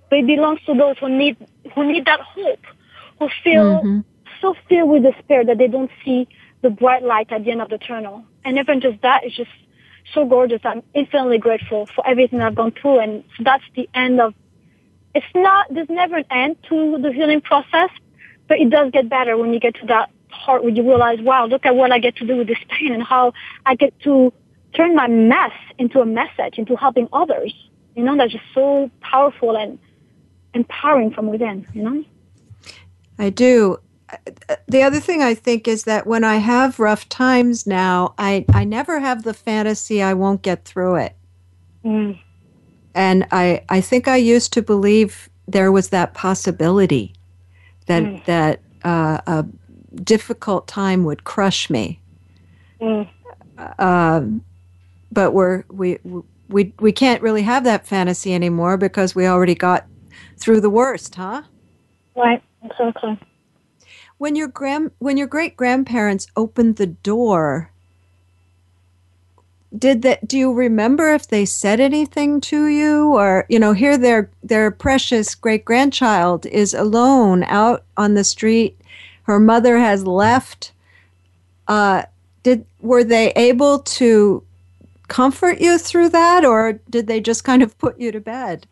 But 0.09 0.19
it 0.19 0.27
belongs 0.27 0.59
to 0.65 0.73
those 0.73 0.97
who 0.97 1.09
need, 1.09 1.37
who 1.75 1.91
need 1.91 2.05
that 2.05 2.21
hope, 2.21 2.65
who 3.19 3.29
feel 3.43 3.81
mm-hmm. 3.81 3.99
so 4.41 4.55
filled 4.67 4.89
with 4.89 5.03
despair 5.03 5.45
that 5.45 5.57
they 5.57 5.67
don't 5.67 5.91
see 6.03 6.27
the 6.61 6.69
bright 6.69 7.03
light 7.03 7.31
at 7.31 7.43
the 7.43 7.51
end 7.51 7.61
of 7.61 7.69
the 7.69 7.77
tunnel. 7.77 8.23
And 8.43 8.57
even 8.57 8.81
just 8.81 9.01
that 9.01 9.25
is 9.25 9.35
just 9.35 9.51
so 10.13 10.25
gorgeous. 10.25 10.61
I'm 10.63 10.81
infinitely 10.93 11.37
grateful 11.37 11.85
for 11.93 12.07
everything 12.07 12.41
I've 12.41 12.55
gone 12.55 12.71
through. 12.71 12.99
And 12.99 13.23
that's 13.39 13.63
the 13.75 13.87
end 13.93 14.19
of 14.19 14.33
it's 15.13 15.25
not, 15.35 15.67
there's 15.71 15.89
never 15.89 16.17
an 16.17 16.25
end 16.31 16.57
to 16.69 16.97
the 16.99 17.11
healing 17.11 17.41
process, 17.41 17.89
but 18.47 18.59
it 18.59 18.69
does 18.69 18.91
get 18.91 19.09
better 19.09 19.37
when 19.37 19.53
you 19.53 19.59
get 19.59 19.75
to 19.75 19.85
that 19.87 20.11
part 20.29 20.63
where 20.63 20.71
you 20.71 20.83
realize, 20.83 21.19
wow, 21.21 21.45
look 21.45 21.65
at 21.65 21.75
what 21.75 21.91
I 21.91 21.99
get 21.99 22.15
to 22.17 22.27
do 22.27 22.37
with 22.37 22.47
this 22.47 22.57
pain 22.69 22.93
and 22.93 23.03
how 23.03 23.33
I 23.65 23.75
get 23.75 23.97
to 24.01 24.33
turn 24.73 24.95
my 24.95 25.07
mess 25.07 25.51
into 25.77 26.01
a 26.01 26.05
message, 26.05 26.57
into 26.57 26.75
helping 26.75 27.07
others. 27.13 27.53
You 27.95 28.03
know, 28.03 28.15
that's 28.15 28.33
just 28.33 28.45
so 28.53 28.91
powerful 29.01 29.57
and 29.57 29.79
empowering 30.53 31.11
from 31.11 31.27
within, 31.27 31.67
you 31.73 31.83
know? 31.83 32.03
I 33.17 33.29
do. 33.29 33.77
The 34.67 34.83
other 34.83 34.99
thing 34.99 35.21
I 35.21 35.33
think 35.33 35.67
is 35.67 35.83
that 35.83 36.07
when 36.07 36.23
I 36.23 36.35
have 36.37 36.79
rough 36.79 37.09
times 37.09 37.67
now, 37.67 38.13
I, 38.17 38.45
I 38.53 38.63
never 38.63 38.99
have 38.99 39.23
the 39.23 39.33
fantasy 39.33 40.01
I 40.01 40.13
won't 40.13 40.41
get 40.41 40.63
through 40.63 40.95
it. 40.95 41.15
Mm. 41.83 42.19
And 42.93 43.27
I, 43.31 43.63
I 43.69 43.81
think 43.81 44.07
I 44.07 44.15
used 44.17 44.53
to 44.53 44.61
believe 44.61 45.29
there 45.47 45.71
was 45.71 45.89
that 45.89 46.13
possibility 46.13 47.13
that 47.87 48.03
mm. 48.03 48.25
that 48.25 48.61
uh, 48.83 49.21
a 49.25 49.45
difficult 50.03 50.67
time 50.67 51.03
would 51.03 51.23
crush 51.23 51.69
me. 51.69 51.99
Mm. 52.81 53.09
Um, 53.79 54.43
but 55.11 55.31
we're 55.31 55.63
we 55.69 55.99
we 56.49 56.73
we 56.79 56.91
can't 56.91 57.21
really 57.21 57.43
have 57.43 57.63
that 57.63 57.87
fantasy 57.87 58.33
anymore 58.33 58.77
because 58.77 59.15
we 59.15 59.25
already 59.27 59.55
got 59.55 59.85
through 60.37 60.61
the 60.61 60.69
worst, 60.69 61.15
huh? 61.15 61.43
Right, 62.15 62.41
exactly. 62.63 63.19
When 64.17 64.35
your 64.35 64.47
grand 64.47 64.91
when 64.99 65.17
your 65.17 65.27
great 65.27 65.57
grandparents 65.57 66.27
opened 66.35 66.77
the 66.77 66.87
door 66.87 67.71
did 69.77 70.01
that 70.01 70.27
do 70.27 70.37
you 70.37 70.53
remember 70.53 71.13
if 71.13 71.27
they 71.27 71.45
said 71.45 71.79
anything 71.79 72.39
to 72.39 72.67
you 72.67 73.13
or 73.13 73.45
you 73.49 73.59
know 73.59 73.73
here 73.73 73.97
their 73.97 74.29
their 74.41 74.71
precious 74.71 75.35
great 75.35 75.65
grandchild 75.65 76.45
is 76.47 76.73
alone 76.73 77.43
out 77.43 77.83
on 77.97 78.13
the 78.13 78.23
street 78.23 78.79
her 79.27 79.39
mother 79.39 79.77
has 79.77 80.05
left 80.05 80.71
uh 81.67 82.03
did 82.43 82.65
were 82.81 83.03
they 83.03 83.31
able 83.33 83.79
to 83.79 84.43
comfort 85.07 85.59
you 85.59 85.77
through 85.77 86.09
that 86.09 86.43
or 86.43 86.73
did 86.89 87.07
they 87.07 87.19
just 87.21 87.43
kind 87.43 87.61
of 87.61 87.77
put 87.77 87.97
you 87.99 88.11
to 88.11 88.19
bed 88.19 88.67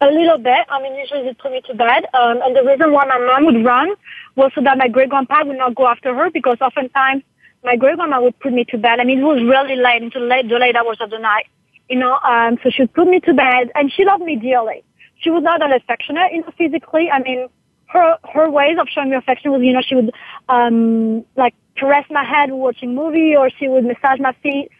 a 0.00 0.06
little 0.06 0.38
bit 0.38 0.66
i 0.68 0.80
mean 0.82 0.94
usually 0.94 1.22
they 1.22 1.34
put 1.34 1.50
me 1.50 1.60
to 1.62 1.74
bed 1.74 2.04
um, 2.14 2.40
and 2.42 2.54
the 2.54 2.62
reason 2.62 2.92
why 2.92 3.04
my 3.06 3.18
mom 3.18 3.46
would 3.46 3.64
run 3.64 3.92
was 4.36 4.52
so 4.54 4.60
that 4.62 4.78
my 4.78 4.88
great 4.88 5.08
grandpa 5.08 5.44
would 5.44 5.58
not 5.58 5.74
go 5.74 5.86
after 5.86 6.14
her 6.14 6.30
because 6.30 6.58
oftentimes 6.60 7.22
my 7.64 7.76
great 7.76 7.96
grandma 7.96 8.20
would 8.20 8.38
put 8.40 8.52
me 8.52 8.64
to 8.66 8.78
bed. 8.78 9.00
I 9.00 9.04
mean, 9.04 9.20
it 9.20 9.24
was 9.24 9.42
really 9.42 9.76
late 9.76 10.02
into 10.02 10.18
late, 10.18 10.48
the 10.48 10.56
late 10.56 10.76
hours 10.76 10.98
of 11.00 11.10
the 11.10 11.18
night, 11.18 11.46
you 11.88 11.96
know. 11.96 12.18
Um, 12.18 12.58
so 12.62 12.70
she 12.70 12.82
would 12.82 12.94
put 12.94 13.06
me 13.06 13.20
to 13.20 13.34
bed, 13.34 13.70
and 13.74 13.92
she 13.92 14.04
loved 14.04 14.22
me 14.22 14.36
dearly. 14.36 14.82
She 15.20 15.30
was 15.30 15.42
not 15.42 15.60
that 15.60 15.72
affectionate, 15.72 16.32
you 16.32 16.40
know, 16.40 16.52
physically. 16.58 17.10
I 17.10 17.22
mean, 17.22 17.48
her 17.92 18.16
her 18.32 18.50
ways 18.50 18.76
of 18.80 18.88
showing 18.88 19.10
me 19.10 19.16
affection 19.16 19.52
was, 19.52 19.62
you 19.62 19.72
know, 19.72 19.82
she 19.82 19.94
would 19.94 20.12
um 20.48 21.24
like 21.36 21.54
caress 21.76 22.06
my 22.10 22.24
head 22.24 22.50
watching 22.50 22.94
movie, 22.94 23.36
or 23.36 23.50
she 23.50 23.68
would 23.68 23.84
massage 23.84 24.20
my 24.20 24.32
feet, 24.42 24.70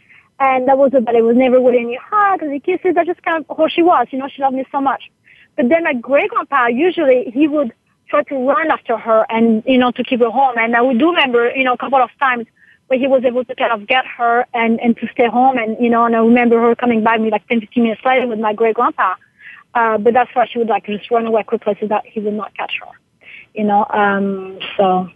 and 0.41 0.69
that 0.69 0.79
was 0.79 0.93
about 0.95 1.15
it. 1.15 1.23
Was 1.23 1.37
never 1.37 1.61
with 1.61 1.75
any 1.75 1.99
hugs, 2.11 2.43
any 2.43 2.61
kisses. 2.61 2.95
That's 2.95 3.07
just 3.07 3.23
kind 3.23 3.45
of 3.45 3.57
who 3.57 3.69
she 3.69 3.83
was. 3.83 4.07
You 4.11 4.19
know, 4.19 4.29
she 4.29 4.43
loved 4.43 4.57
me 4.57 4.65
so 4.73 4.81
much. 4.81 5.11
But 5.57 5.69
then 5.69 5.85
my 5.85 5.95
great 5.95 6.31
grandpa 6.31 6.67
usually 6.67 7.31
he 7.33 7.47
would 7.49 7.73
try 8.09 8.23
to 8.25 8.35
run 8.37 8.71
after 8.71 8.97
her 8.97 9.27
and 9.29 9.63
you 9.67 9.79
know 9.79 9.91
to 9.93 10.05
keep 10.05 10.21
her 10.21 10.31
home. 10.31 10.57
And 10.59 10.75
I 10.75 10.83
would 10.83 10.99
do 10.99 11.11
remember 11.11 11.51
you 11.55 11.65
know 11.65 11.75
a 11.75 11.79
couple 11.79 12.03
of 12.03 12.11
times 12.19 12.47
but 12.93 12.99
he 12.99 13.07
was 13.07 13.25
able 13.25 13.43
to 13.43 13.55
kind 13.55 13.73
of 13.73 13.89
get 13.89 14.05
her 14.07 14.45
and, 14.53 14.79
and 14.79 14.95
to 14.99 15.09
stay 15.13 15.27
home. 15.27 15.57
And, 15.57 15.79
you 15.81 15.89
know, 15.89 16.05
and 16.05 16.15
I 16.15 16.19
remember 16.19 16.61
her 16.61 16.75
coming 16.75 17.03
by 17.03 17.17
me 17.17 17.31
like 17.31 17.47
10, 17.49 17.61
15 17.61 17.83
minutes 17.83 18.03
later 18.05 18.27
with 18.27 18.39
my 18.39 18.53
great 18.53 18.75
grandpa. 18.75 19.15
Uh, 19.75 19.97
but 19.97 20.13
that's 20.13 20.31
why 20.35 20.47
she 20.47 20.59
would 20.59 20.69
like 20.69 20.85
just 20.85 21.11
run 21.11 21.25
away 21.25 21.43
quickly 21.43 21.75
so 21.81 21.87
that 21.87 22.05
he 22.05 22.21
would 22.21 22.35
not 22.35 22.55
catch 22.55 22.73
her, 22.81 22.93
you 23.55 23.65
know, 23.65 23.87
um, 23.91 24.59
so. 24.77 25.09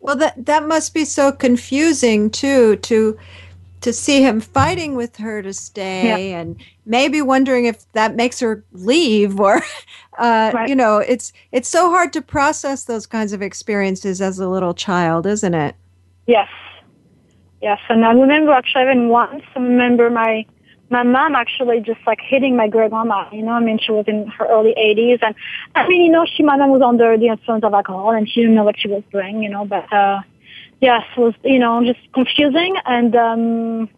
Well, 0.00 0.16
that, 0.16 0.46
that 0.46 0.66
must 0.66 0.94
be 0.94 1.04
so 1.04 1.30
confusing 1.30 2.30
too, 2.30 2.76
to, 2.76 3.16
to 3.82 3.92
see 3.92 4.22
him 4.22 4.40
fighting 4.40 4.94
with 4.94 5.16
her 5.16 5.42
to 5.42 5.52
stay 5.52 6.30
yeah. 6.30 6.40
and 6.40 6.56
maybe 6.86 7.22
wondering 7.22 7.66
if 7.66 7.90
that 7.92 8.16
makes 8.16 8.40
her 8.40 8.64
leave 8.72 9.40
or 9.40 9.56
uh, 10.18 10.52
right. 10.54 10.68
you 10.68 10.74
know 10.76 10.98
it's 10.98 11.32
it's 11.50 11.68
so 11.68 11.90
hard 11.90 12.12
to 12.12 12.22
process 12.22 12.84
those 12.84 13.06
kinds 13.06 13.32
of 13.32 13.42
experiences 13.42 14.20
as 14.20 14.38
a 14.38 14.48
little 14.48 14.72
child 14.72 15.26
isn't 15.26 15.54
it 15.54 15.74
Yes. 16.26 16.48
Yes. 17.60 17.78
And 17.88 18.04
I 18.04 18.12
remember 18.12 18.52
actually 18.52 18.82
even 18.82 19.08
once, 19.08 19.42
I 19.54 19.60
remember 19.60 20.10
my, 20.10 20.46
my 20.92 21.02
mom 21.02 21.34
actually 21.34 21.80
just 21.80 22.00
like 22.06 22.20
hitting 22.20 22.54
my 22.54 22.68
great 22.68 22.90
grandma, 22.90 23.26
you 23.32 23.42
know, 23.42 23.52
I 23.52 23.60
mean, 23.60 23.78
she 23.78 23.90
was 23.92 24.04
in 24.06 24.26
her 24.26 24.46
early 24.46 24.74
80s. 24.78 25.20
And 25.22 25.34
I 25.74 25.88
mean, 25.88 26.02
you 26.02 26.12
know, 26.12 26.26
she, 26.26 26.42
my 26.42 26.56
mom 26.58 26.68
was 26.68 26.82
under 26.82 27.16
the 27.16 27.28
influence 27.28 27.64
of 27.64 27.72
alcohol 27.72 28.10
and 28.10 28.28
she 28.28 28.42
didn't 28.42 28.54
know 28.54 28.64
what 28.64 28.78
she 28.78 28.88
was 28.88 29.02
doing, 29.10 29.42
you 29.42 29.48
know, 29.48 29.64
but, 29.64 29.90
uh, 29.90 30.20
yes, 30.82 31.02
it 31.16 31.20
was, 31.20 31.34
you 31.42 31.58
know, 31.58 31.82
just 31.82 32.00
confusing. 32.12 32.76
And, 32.84 33.16
um, 33.16 33.88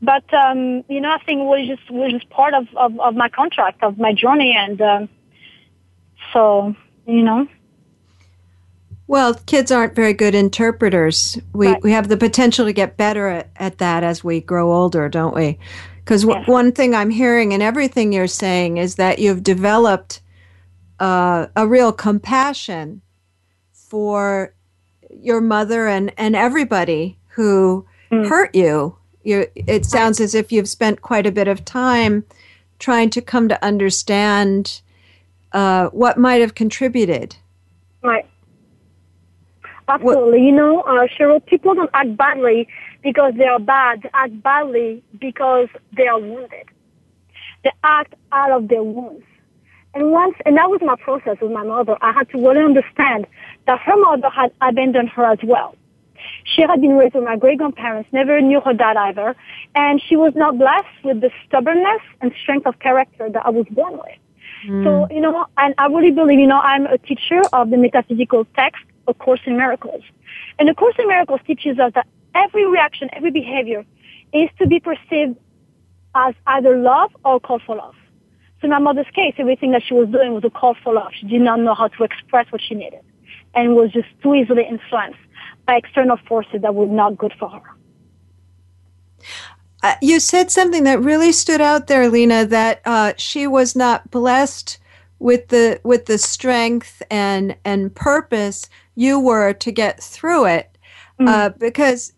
but, 0.00 0.24
um, 0.32 0.84
you 0.88 1.02
know, 1.02 1.10
I 1.10 1.18
think 1.18 1.40
it 1.40 1.44
was 1.44 1.68
just, 1.68 1.90
was 1.90 2.12
just 2.12 2.30
part 2.30 2.54
of, 2.54 2.66
of, 2.76 2.98
of 2.98 3.14
my 3.14 3.28
contract, 3.28 3.82
of 3.82 3.98
my 3.98 4.14
journey. 4.14 4.56
And, 4.56 4.80
um, 4.80 5.08
so, 6.32 6.74
you 7.06 7.22
know, 7.22 7.46
well, 9.06 9.34
kids 9.34 9.72
aren't 9.72 9.96
very 9.96 10.12
good 10.12 10.36
interpreters. 10.36 11.36
We 11.52 11.66
right. 11.66 11.82
we 11.82 11.90
have 11.90 12.06
the 12.06 12.16
potential 12.16 12.64
to 12.66 12.72
get 12.72 12.96
better 12.96 13.26
at, 13.26 13.50
at 13.56 13.78
that 13.78 14.04
as 14.04 14.22
we 14.22 14.40
grow 14.40 14.72
older, 14.72 15.08
don't 15.08 15.34
we? 15.34 15.58
Because 16.10 16.24
w- 16.24 16.44
one 16.46 16.72
thing 16.72 16.92
I'm 16.92 17.10
hearing 17.10 17.52
in 17.52 17.62
everything 17.62 18.12
you're 18.12 18.26
saying 18.26 18.78
is 18.78 18.96
that 18.96 19.20
you've 19.20 19.44
developed 19.44 20.20
uh, 20.98 21.46
a 21.54 21.68
real 21.68 21.92
compassion 21.92 23.00
for 23.72 24.52
your 25.08 25.40
mother 25.40 25.86
and, 25.86 26.12
and 26.18 26.34
everybody 26.34 27.16
who 27.28 27.86
mm. 28.10 28.28
hurt 28.28 28.52
you. 28.56 28.96
you. 29.22 29.46
It 29.54 29.86
sounds 29.86 30.18
as 30.18 30.34
if 30.34 30.50
you've 30.50 30.68
spent 30.68 31.00
quite 31.00 31.26
a 31.26 31.30
bit 31.30 31.46
of 31.46 31.64
time 31.64 32.24
trying 32.80 33.10
to 33.10 33.20
come 33.22 33.48
to 33.48 33.64
understand 33.64 34.80
uh, 35.52 35.90
what 35.90 36.18
might 36.18 36.40
have 36.40 36.56
contributed. 36.56 37.36
Right. 38.02 38.26
Absolutely. 39.86 40.40
What? 40.40 40.40
You 40.40 40.52
know, 40.56 40.80
uh, 40.80 41.06
Cheryl, 41.06 41.46
people 41.46 41.72
don't 41.76 41.90
act 41.94 42.16
badly 42.16 42.66
because 43.02 43.34
they 43.36 43.46
are 43.46 43.58
bad. 43.58 44.02
They 44.02 44.10
act 44.12 44.42
badly 44.42 45.02
because 45.18 45.68
they 45.96 46.06
are 46.06 46.18
wounded. 46.18 46.66
They 47.64 47.70
act 47.84 48.14
out 48.32 48.50
of 48.50 48.68
their 48.68 48.82
wounds. 48.82 49.24
And 49.94 50.12
once, 50.12 50.36
and 50.46 50.56
that 50.56 50.70
was 50.70 50.80
my 50.82 50.96
process 50.96 51.38
with 51.40 51.50
my 51.50 51.64
mother. 51.64 51.96
I 52.00 52.12
had 52.12 52.28
to 52.30 52.38
really 52.38 52.62
understand 52.62 53.26
that 53.66 53.80
her 53.80 53.96
mother 53.96 54.30
had 54.30 54.52
abandoned 54.60 55.08
her 55.10 55.24
as 55.24 55.38
well. 55.42 55.74
She 56.44 56.62
had 56.62 56.80
been 56.80 56.96
raised 56.96 57.14
with 57.14 57.24
my 57.24 57.36
great 57.36 57.58
grandparents, 57.58 58.08
never 58.12 58.40
knew 58.40 58.60
her 58.60 58.74
dad 58.74 58.96
either, 58.96 59.34
and 59.74 60.00
she 60.00 60.16
was 60.16 60.34
not 60.36 60.58
blessed 60.58 61.04
with 61.04 61.20
the 61.20 61.30
stubbornness 61.46 62.02
and 62.20 62.32
strength 62.42 62.66
of 62.66 62.78
character 62.78 63.28
that 63.30 63.44
I 63.44 63.50
was 63.50 63.66
born 63.70 63.94
with. 63.94 64.18
Mm. 64.66 64.84
So, 64.84 65.14
you 65.14 65.20
know, 65.20 65.46
and 65.56 65.74
I 65.78 65.86
really 65.86 66.10
believe, 66.10 66.38
you 66.38 66.46
know, 66.46 66.60
I'm 66.60 66.86
a 66.86 66.98
teacher 66.98 67.40
of 67.52 67.70
the 67.70 67.78
metaphysical 67.78 68.46
text, 68.56 68.84
A 69.08 69.14
Course 69.14 69.40
in 69.46 69.56
Miracles. 69.56 70.02
And 70.58 70.68
A 70.68 70.74
Course 70.74 70.94
in 70.98 71.08
Miracles 71.08 71.40
teaches 71.46 71.78
us 71.78 71.92
that 71.94 72.06
every 72.34 72.66
reaction, 72.66 73.08
every 73.12 73.30
behavior 73.30 73.84
is 74.32 74.48
to 74.58 74.66
be 74.66 74.80
perceived 74.80 75.36
as 76.14 76.34
either 76.46 76.76
love 76.76 77.10
or 77.24 77.40
call 77.40 77.60
for 77.60 77.76
love. 77.76 77.94
So 78.60 78.66
in 78.66 78.70
my 78.70 78.78
mother's 78.78 79.10
case, 79.14 79.34
everything 79.38 79.72
that 79.72 79.82
she 79.82 79.94
was 79.94 80.08
doing 80.08 80.34
was 80.34 80.44
a 80.44 80.50
call 80.50 80.74
for 80.82 80.92
love. 80.92 81.12
She 81.18 81.26
did 81.26 81.40
not 81.40 81.60
know 81.60 81.74
how 81.74 81.88
to 81.88 82.04
express 82.04 82.50
what 82.52 82.60
she 82.60 82.74
needed 82.74 83.00
and 83.54 83.74
was 83.74 83.90
just 83.92 84.08
too 84.22 84.34
easily 84.34 84.64
influenced 84.64 85.18
by 85.66 85.76
external 85.76 86.18
forces 86.28 86.62
that 86.62 86.74
were 86.74 86.86
not 86.86 87.16
good 87.16 87.32
for 87.38 87.48
her. 87.48 87.62
Uh, 89.82 89.94
you 90.02 90.20
said 90.20 90.50
something 90.50 90.84
that 90.84 91.00
really 91.00 91.32
stood 91.32 91.60
out 91.60 91.86
there, 91.86 92.08
Lina, 92.08 92.44
that 92.44 92.82
uh, 92.84 93.14
she 93.16 93.46
was 93.46 93.74
not 93.74 94.10
blessed 94.10 94.78
with 95.18 95.48
the 95.48 95.80
with 95.84 96.06
the 96.06 96.18
strength 96.18 97.02
and 97.10 97.56
and 97.64 97.94
purpose 97.94 98.68
you 98.94 99.18
were 99.18 99.52
to 99.52 99.70
get 99.70 100.02
through 100.02 100.46
it, 100.46 100.76
mm. 101.18 101.28
uh, 101.28 101.50
because 101.58 102.12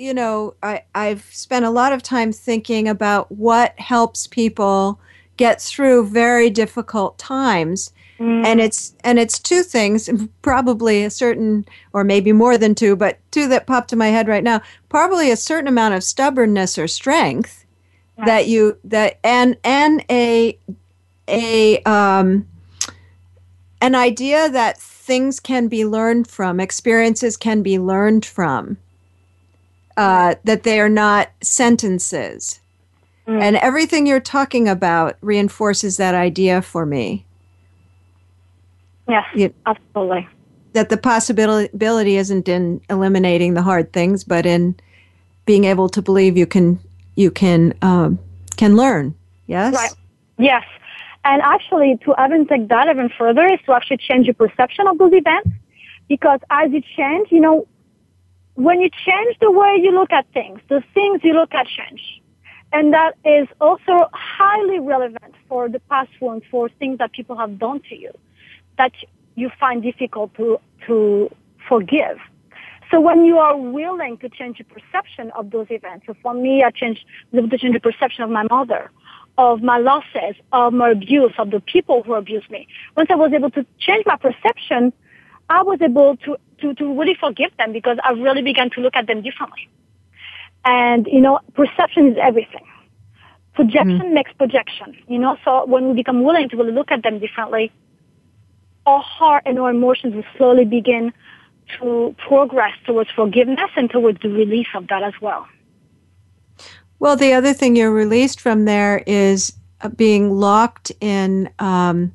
you 0.00 0.14
know 0.14 0.54
I 0.62 0.82
I've 0.94 1.22
spent 1.30 1.64
a 1.64 1.70
lot 1.70 1.92
of 1.92 2.02
time 2.02 2.32
thinking 2.32 2.88
about 2.88 3.30
what 3.30 3.78
helps 3.78 4.26
people 4.26 5.00
get 5.36 5.60
through 5.60 6.08
very 6.08 6.50
difficult 6.50 7.18
times 7.18 7.92
Mm. 8.20 8.44
And 8.44 8.60
it's 8.60 8.94
and 9.02 9.18
it's 9.18 9.38
two 9.38 9.62
things, 9.62 10.10
probably 10.42 11.02
a 11.04 11.10
certain 11.10 11.64
or 11.94 12.04
maybe 12.04 12.32
more 12.32 12.58
than 12.58 12.74
two, 12.74 12.94
but 12.94 13.18
two 13.30 13.48
that 13.48 13.66
pop 13.66 13.88
to 13.88 13.96
my 13.96 14.08
head 14.08 14.28
right 14.28 14.44
now. 14.44 14.60
Probably 14.90 15.30
a 15.30 15.36
certain 15.36 15.68
amount 15.68 15.94
of 15.94 16.04
stubbornness 16.04 16.78
or 16.78 16.86
strength 16.86 17.64
that 18.26 18.46
you 18.46 18.76
that 18.84 19.18
and 19.24 19.56
and 19.64 20.04
a 20.10 20.58
a 21.26 21.82
um 21.84 22.46
an 23.80 23.94
idea 23.94 24.50
that 24.50 24.78
things 24.78 25.40
can 25.40 25.68
be 25.68 25.86
learned 25.86 26.28
from, 26.28 26.60
experiences 26.60 27.38
can 27.38 27.62
be 27.62 27.78
learned 27.78 28.26
from. 28.26 28.76
Uh, 30.00 30.34
that 30.44 30.62
they 30.62 30.80
are 30.80 30.88
not 30.88 31.28
sentences. 31.42 32.60
Mm. 33.28 33.42
And 33.42 33.56
everything 33.56 34.06
you're 34.06 34.18
talking 34.18 34.66
about 34.66 35.18
reinforces 35.20 35.98
that 35.98 36.14
idea 36.14 36.62
for 36.62 36.86
me. 36.86 37.26
Yes, 39.06 39.26
you, 39.34 39.52
absolutely. 39.66 40.26
That 40.72 40.88
the 40.88 40.96
possibility 40.96 42.16
isn't 42.16 42.48
in 42.48 42.80
eliminating 42.88 43.52
the 43.52 43.60
hard 43.60 43.92
things, 43.92 44.24
but 44.24 44.46
in 44.46 44.74
being 45.44 45.64
able 45.64 45.90
to 45.90 46.00
believe 46.00 46.38
you 46.38 46.46
can 46.46 46.78
you 47.16 47.30
can 47.30 47.74
um, 47.82 48.18
can 48.56 48.76
learn. 48.76 49.14
Yes. 49.48 49.74
Right. 49.74 49.92
Yes. 50.38 50.64
And 51.24 51.42
actually, 51.42 51.98
to 52.04 52.14
even 52.24 52.46
take 52.46 52.68
that 52.68 52.88
even 52.88 53.10
further 53.18 53.44
is 53.44 53.60
to 53.66 53.72
actually 53.74 53.98
change 53.98 54.24
your 54.24 54.34
perception 54.34 54.86
of 54.86 54.96
those 54.96 55.12
events, 55.12 55.50
because 56.08 56.40
as 56.48 56.72
you 56.72 56.80
change, 56.96 57.30
you 57.30 57.40
know, 57.40 57.66
when 58.54 58.80
you 58.80 58.90
change 58.90 59.36
the 59.40 59.50
way 59.50 59.78
you 59.80 59.92
look 59.92 60.12
at 60.12 60.26
things, 60.32 60.60
the 60.68 60.82
things 60.94 61.20
you 61.22 61.32
look 61.32 61.54
at 61.54 61.66
change. 61.66 62.22
And 62.72 62.92
that 62.92 63.16
is 63.24 63.48
also 63.60 64.08
highly 64.12 64.78
relevant 64.78 65.34
for 65.48 65.68
the 65.68 65.80
past 65.80 66.10
ones, 66.20 66.42
for 66.50 66.68
things 66.68 66.98
that 66.98 67.12
people 67.12 67.36
have 67.36 67.58
done 67.58 67.80
to 67.88 67.96
you 67.96 68.12
that 68.78 68.92
you 69.34 69.50
find 69.58 69.82
difficult 69.82 70.34
to, 70.34 70.58
to 70.86 71.30
forgive. 71.68 72.18
So 72.90 73.00
when 73.00 73.24
you 73.24 73.38
are 73.38 73.56
willing 73.56 74.18
to 74.18 74.28
change 74.28 74.58
your 74.58 74.66
perception 74.66 75.30
of 75.32 75.50
those 75.50 75.66
events, 75.70 76.06
so 76.06 76.14
for 76.22 76.34
me, 76.34 76.64
I 76.64 76.70
changed 76.70 77.04
to 77.32 77.58
change 77.58 77.74
the 77.74 77.80
perception 77.80 78.24
of 78.24 78.30
my 78.30 78.44
mother, 78.50 78.90
of 79.38 79.62
my 79.62 79.78
losses, 79.78 80.34
of 80.52 80.72
my 80.72 80.90
abuse, 80.90 81.32
of 81.38 81.50
the 81.50 81.60
people 81.60 82.02
who 82.02 82.14
abused 82.14 82.50
me. 82.50 82.66
Once 82.96 83.08
I 83.10 83.14
was 83.14 83.32
able 83.32 83.50
to 83.50 83.64
change 83.78 84.04
my 84.06 84.16
perception, 84.16 84.92
I 85.48 85.62
was 85.62 85.80
able 85.80 86.16
to, 86.24 86.36
to, 86.60 86.74
to 86.74 86.98
really 86.98 87.14
forgive 87.14 87.50
them 87.58 87.72
because 87.72 87.98
I 88.04 88.12
really 88.12 88.42
began 88.42 88.70
to 88.70 88.80
look 88.80 88.96
at 88.96 89.06
them 89.06 89.22
differently. 89.22 89.68
And, 90.64 91.06
you 91.06 91.20
know, 91.20 91.40
perception 91.54 92.08
is 92.08 92.18
everything. 92.20 92.66
Projection 93.54 94.00
mm-hmm. 94.00 94.14
makes 94.14 94.32
projection, 94.34 94.96
you 95.08 95.18
know, 95.18 95.36
so 95.44 95.66
when 95.66 95.88
we 95.88 95.94
become 95.94 96.22
willing 96.22 96.48
to 96.48 96.56
really 96.56 96.72
look 96.72 96.90
at 96.90 97.02
them 97.02 97.18
differently, 97.18 97.72
our 98.86 99.02
heart 99.02 99.42
and 99.46 99.58
our 99.58 99.70
emotions 99.70 100.14
will 100.14 100.24
slowly 100.36 100.64
begin 100.64 101.12
to 101.78 102.14
progress 102.18 102.72
towards 102.84 103.10
forgiveness 103.10 103.70
and 103.76 103.90
towards 103.90 104.20
the 104.22 104.28
release 104.28 104.68
of 104.74 104.86
that 104.88 105.02
as 105.02 105.14
well. 105.20 105.46
Well, 106.98 107.16
the 107.16 107.32
other 107.32 107.52
thing 107.52 107.76
you're 107.76 107.92
released 107.92 108.40
from 108.40 108.64
there 108.64 109.02
is 109.06 109.54
uh, 109.80 109.88
being 109.88 110.30
locked 110.30 110.92
in 111.00 111.50
um, 111.58 112.12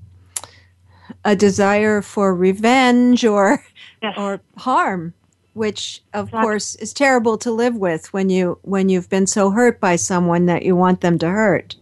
a 1.24 1.36
desire 1.36 2.02
for 2.02 2.36
revenge 2.36 3.26
or 3.26 3.64
yes. 4.02 4.14
or 4.18 4.42
harm, 4.58 5.14
which 5.54 6.02
of 6.14 6.28
exactly. 6.28 6.42
course 6.42 6.76
is 6.76 6.94
terrible 6.94 7.38
to 7.38 7.52
live 7.52 7.76
with 7.76 8.12
when 8.14 8.30
you 8.30 8.58
when 8.64 8.90
you've 8.90 9.10
been 9.10 9.28
so 9.28 9.52
hurt 9.52 9.80
by 9.80 9.96
someone 9.96 10.46
that 10.46 10.64
you 10.64 10.76
want 10.76 11.02
them 11.02 11.18
to 11.20 11.30
hurt. 11.30 11.76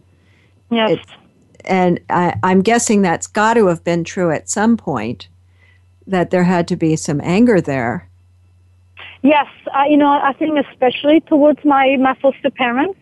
Yes. 0.70 0.92
It's, 0.92 1.12
and 1.66 2.00
I, 2.10 2.34
I'm 2.42 2.60
guessing 2.60 3.02
that's 3.02 3.26
got 3.26 3.54
to 3.54 3.66
have 3.68 3.82
been 3.84 4.04
true 4.04 4.30
at 4.30 4.50
some 4.50 4.76
point, 4.76 5.28
that 6.06 6.30
there 6.30 6.44
had 6.44 6.68
to 6.68 6.76
be 6.76 6.96
some 6.96 7.20
anger 7.22 7.60
there. 7.60 8.08
Yes, 9.22 9.46
uh, 9.74 9.84
you 9.88 9.96
know, 9.96 10.08
I 10.08 10.34
think 10.34 10.58
especially 10.70 11.20
towards 11.20 11.64
my, 11.64 11.96
my 11.96 12.14
foster 12.20 12.50
parents, 12.50 12.98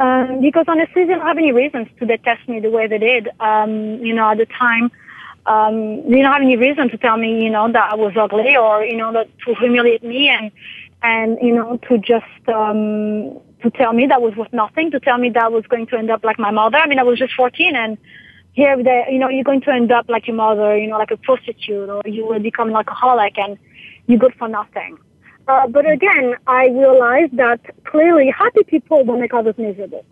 um, 0.00 0.40
because 0.40 0.64
honestly, 0.66 1.04
they 1.04 1.12
don't 1.12 1.24
have 1.24 1.38
any 1.38 1.52
reasons 1.52 1.86
to 2.00 2.06
detest 2.06 2.48
me 2.48 2.58
the 2.58 2.70
way 2.70 2.88
they 2.88 2.98
did. 2.98 3.28
Um, 3.38 4.04
you 4.04 4.12
know, 4.12 4.32
at 4.32 4.38
the 4.38 4.46
time, 4.46 4.90
um, 5.46 6.08
they 6.08 6.22
don't 6.22 6.32
have 6.32 6.42
any 6.42 6.56
reason 6.56 6.88
to 6.90 6.98
tell 6.98 7.16
me, 7.16 7.42
you 7.42 7.50
know, 7.50 7.70
that 7.72 7.92
I 7.92 7.94
was 7.96 8.12
ugly 8.16 8.56
or, 8.56 8.84
you 8.84 8.96
know, 8.96 9.12
that 9.12 9.28
to 9.46 9.54
humiliate 9.54 10.02
me 10.02 10.28
and, 10.28 10.52
and, 11.02 11.38
you 11.42 11.54
know, 11.54 11.78
to 11.88 11.98
just, 11.98 12.48
um, 12.48 13.40
to 13.62 13.70
tell 13.74 13.92
me 13.92 14.06
that 14.06 14.22
was 14.22 14.36
worth 14.36 14.52
nothing, 14.52 14.90
to 14.92 15.00
tell 15.00 15.18
me 15.18 15.30
that 15.30 15.42
I 15.44 15.48
was 15.48 15.66
going 15.66 15.86
to 15.88 15.96
end 15.96 16.10
up 16.10 16.22
like 16.24 16.38
my 16.38 16.50
mother. 16.50 16.78
I 16.78 16.86
mean, 16.86 16.98
I 16.98 17.02
was 17.02 17.18
just 17.18 17.34
14 17.34 17.74
and 17.74 17.98
here, 18.52 18.76
the, 18.76 19.04
you 19.10 19.18
know, 19.18 19.28
you're 19.28 19.44
going 19.44 19.62
to 19.62 19.70
end 19.70 19.90
up 19.90 20.08
like 20.08 20.26
your 20.26 20.36
mother, 20.36 20.76
you 20.76 20.86
know, 20.86 20.98
like 20.98 21.10
a 21.10 21.16
prostitute 21.16 21.88
or 21.88 22.02
you 22.04 22.26
will 22.26 22.38
become 22.38 22.68
an 22.68 22.76
alcoholic 22.76 23.36
and 23.38 23.58
you're 24.06 24.18
good 24.18 24.34
for 24.38 24.48
nothing. 24.48 24.98
Uh, 25.48 25.66
but 25.66 25.90
again, 25.90 26.34
I 26.46 26.66
realized 26.66 27.36
that 27.36 27.60
clearly 27.84 28.30
happy 28.30 28.62
people 28.64 29.04
will 29.04 29.18
make 29.18 29.34
others 29.34 29.56
miserable. 29.58 30.04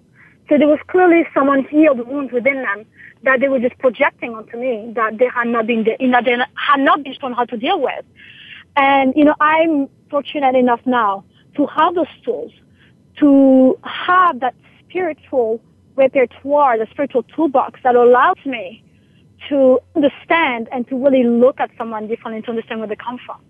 So 0.50 0.58
there 0.58 0.66
was 0.66 0.80
clearly 0.88 1.24
someone 1.32 1.64
healed 1.64 2.06
wounds 2.08 2.32
within 2.32 2.56
them 2.56 2.84
that 3.22 3.38
they 3.38 3.48
were 3.48 3.60
just 3.60 3.78
projecting 3.78 4.34
onto 4.34 4.56
me 4.56 4.92
that 4.96 5.16
they 5.16 5.28
had 5.32 5.46
not 5.46 5.68
been, 5.68 5.86
you 6.00 6.08
know, 6.08 6.20
they 6.22 6.36
had 6.56 6.80
not 6.80 7.04
been 7.04 7.14
shown 7.20 7.34
how 7.34 7.44
to 7.44 7.56
deal 7.56 7.80
with. 7.80 8.04
And, 8.76 9.14
you 9.16 9.24
know, 9.24 9.36
I'm 9.40 9.88
fortunate 10.10 10.56
enough 10.56 10.80
now 10.84 11.24
to 11.54 11.66
have 11.66 11.94
those 11.94 12.08
tools 12.24 12.52
to 13.18 13.78
have 13.84 14.40
that 14.40 14.56
spiritual 14.80 15.60
repertoire, 15.94 16.78
the 16.78 16.88
spiritual 16.90 17.22
toolbox 17.22 17.78
that 17.84 17.94
allows 17.94 18.44
me 18.44 18.82
to 19.48 19.78
understand 19.94 20.68
and 20.72 20.88
to 20.88 20.96
really 20.96 21.22
look 21.22 21.60
at 21.60 21.70
someone 21.78 22.08
differently 22.08 22.42
to 22.42 22.48
understand 22.48 22.80
where 22.80 22.88
they 22.88 22.96
come 22.96 23.18
from. 23.24 23.40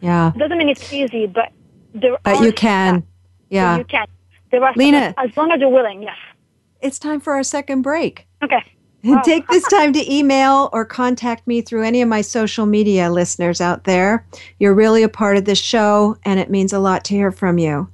Yeah. 0.00 0.32
It 0.34 0.38
doesn't 0.38 0.58
mean 0.58 0.70
it's 0.70 0.92
easy, 0.92 1.26
but 1.26 1.52
there 1.94 2.18
but 2.24 2.40
you 2.40 2.52
can. 2.52 3.04
Yeah. 3.48 3.78
You 3.78 3.84
can. 3.84 4.08
There 4.50 4.64
are 4.64 4.72
Lina, 4.74 5.14
as 5.18 5.36
long 5.36 5.52
as 5.52 5.60
you're 5.60 5.68
willing, 5.68 6.02
yes. 6.02 6.16
It's 6.80 6.98
time 6.98 7.20
for 7.20 7.34
our 7.34 7.42
second 7.42 7.82
break. 7.82 8.26
Okay. 8.42 8.62
Take 9.24 9.46
this 9.48 9.64
time 9.68 9.92
to 9.92 10.12
email 10.12 10.70
or 10.72 10.84
contact 10.84 11.46
me 11.46 11.60
through 11.60 11.84
any 11.84 12.02
of 12.02 12.08
my 12.08 12.20
social 12.20 12.66
media 12.66 13.10
listeners 13.10 13.60
out 13.60 13.84
there. 13.84 14.26
You're 14.58 14.74
really 14.74 15.02
a 15.02 15.08
part 15.08 15.36
of 15.36 15.44
this 15.44 15.58
show, 15.58 16.16
and 16.24 16.40
it 16.40 16.50
means 16.50 16.72
a 16.72 16.80
lot 16.80 17.04
to 17.04 17.14
hear 17.14 17.30
from 17.30 17.58
you. 17.58 17.88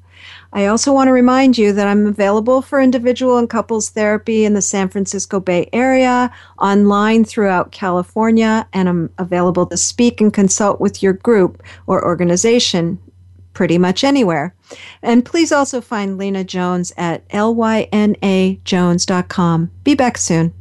I 0.55 0.67
also 0.67 0.93
want 0.93 1.09
to 1.09 1.13
remind 1.13 1.59
you 1.59 1.73
that 1.73 1.89
I'm 1.89 2.07
available 2.07 2.63
for 2.63 2.81
individual 2.81 3.39
and 3.39 3.51
couples 3.51 3.91
therapy 3.91 4.45
in 4.45 4.55
the 4.55 4.63
San 4.63 4.89
Francisco 4.89 5.41
Bay 5.41 5.69
Area, 5.73 6.33
online 6.59 7.25
throughout 7.25 7.73
California, 7.73 8.67
and 8.73 8.89
I'm 8.89 9.11
available 9.19 9.67
to 9.67 9.77
speak 9.77 10.21
and 10.21 10.33
consult 10.33 10.81
with 10.81 11.03
your 11.03 11.13
group 11.13 11.63
or 11.87 12.05
organization 12.05 12.99
pretty 13.55 13.79
much 13.79 14.05
anywhere. 14.05 14.55
And 15.03 15.25
please 15.25 15.51
also 15.53 15.81
find 15.81 16.19
Lina 16.19 16.45
Jones 16.45 16.93
at 16.97 17.27
linajones.com. 17.29 19.71
Be 19.85 19.95
back 19.95 20.19
soon. 20.19 20.53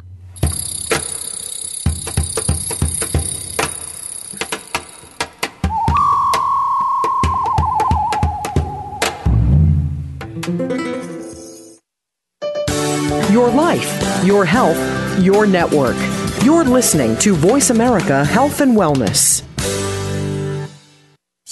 Your 13.31 13.49
life, 13.49 14.23
your 14.23 14.45
health, 14.45 15.19
your 15.19 15.47
network. 15.47 15.95
You're 16.43 16.65
listening 16.65 17.17
to 17.19 17.33
Voice 17.33 17.69
America 17.69 18.25
Health 18.25 18.59
and 18.61 18.77
Wellness. 18.77 19.43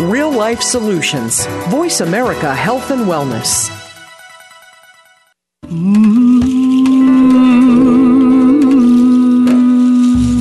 Real 0.00 0.30
life 0.30 0.60
solutions. 0.60 1.46
Voice 1.68 2.02
America 2.02 2.54
Health 2.54 2.90
and 2.90 3.06
Wellness. 3.06 3.70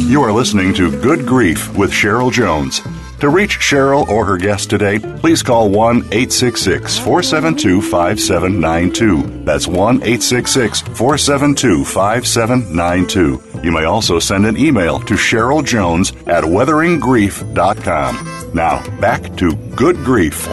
You 0.09 0.21
are 0.23 0.33
listening 0.33 0.73
to 0.73 0.91
Good 1.01 1.25
Grief 1.25 1.73
with 1.77 1.89
Cheryl 1.89 2.33
Jones. 2.33 2.81
To 3.21 3.29
reach 3.29 3.57
Cheryl 3.59 4.05
or 4.09 4.25
her 4.25 4.37
guest 4.37 4.69
today, 4.69 4.99
please 4.99 5.41
call 5.41 5.69
1 5.69 5.99
866 6.11 6.97
472 6.97 7.81
5792. 7.81 9.45
That's 9.45 9.67
1 9.67 9.77
866 9.77 10.81
472 10.81 11.85
5792. 11.85 13.44
You 13.65 13.71
may 13.71 13.85
also 13.85 14.19
send 14.19 14.45
an 14.45 14.57
email 14.57 14.99
to 14.99 15.15
Cheryl 15.15 15.65
Jones 15.65 16.11
at 16.27 16.43
weatheringgrief.com. 16.43 18.51
Now, 18.53 18.87
back 18.99 19.35
to 19.37 19.55
Good 19.75 19.95
Grief. 20.05 20.47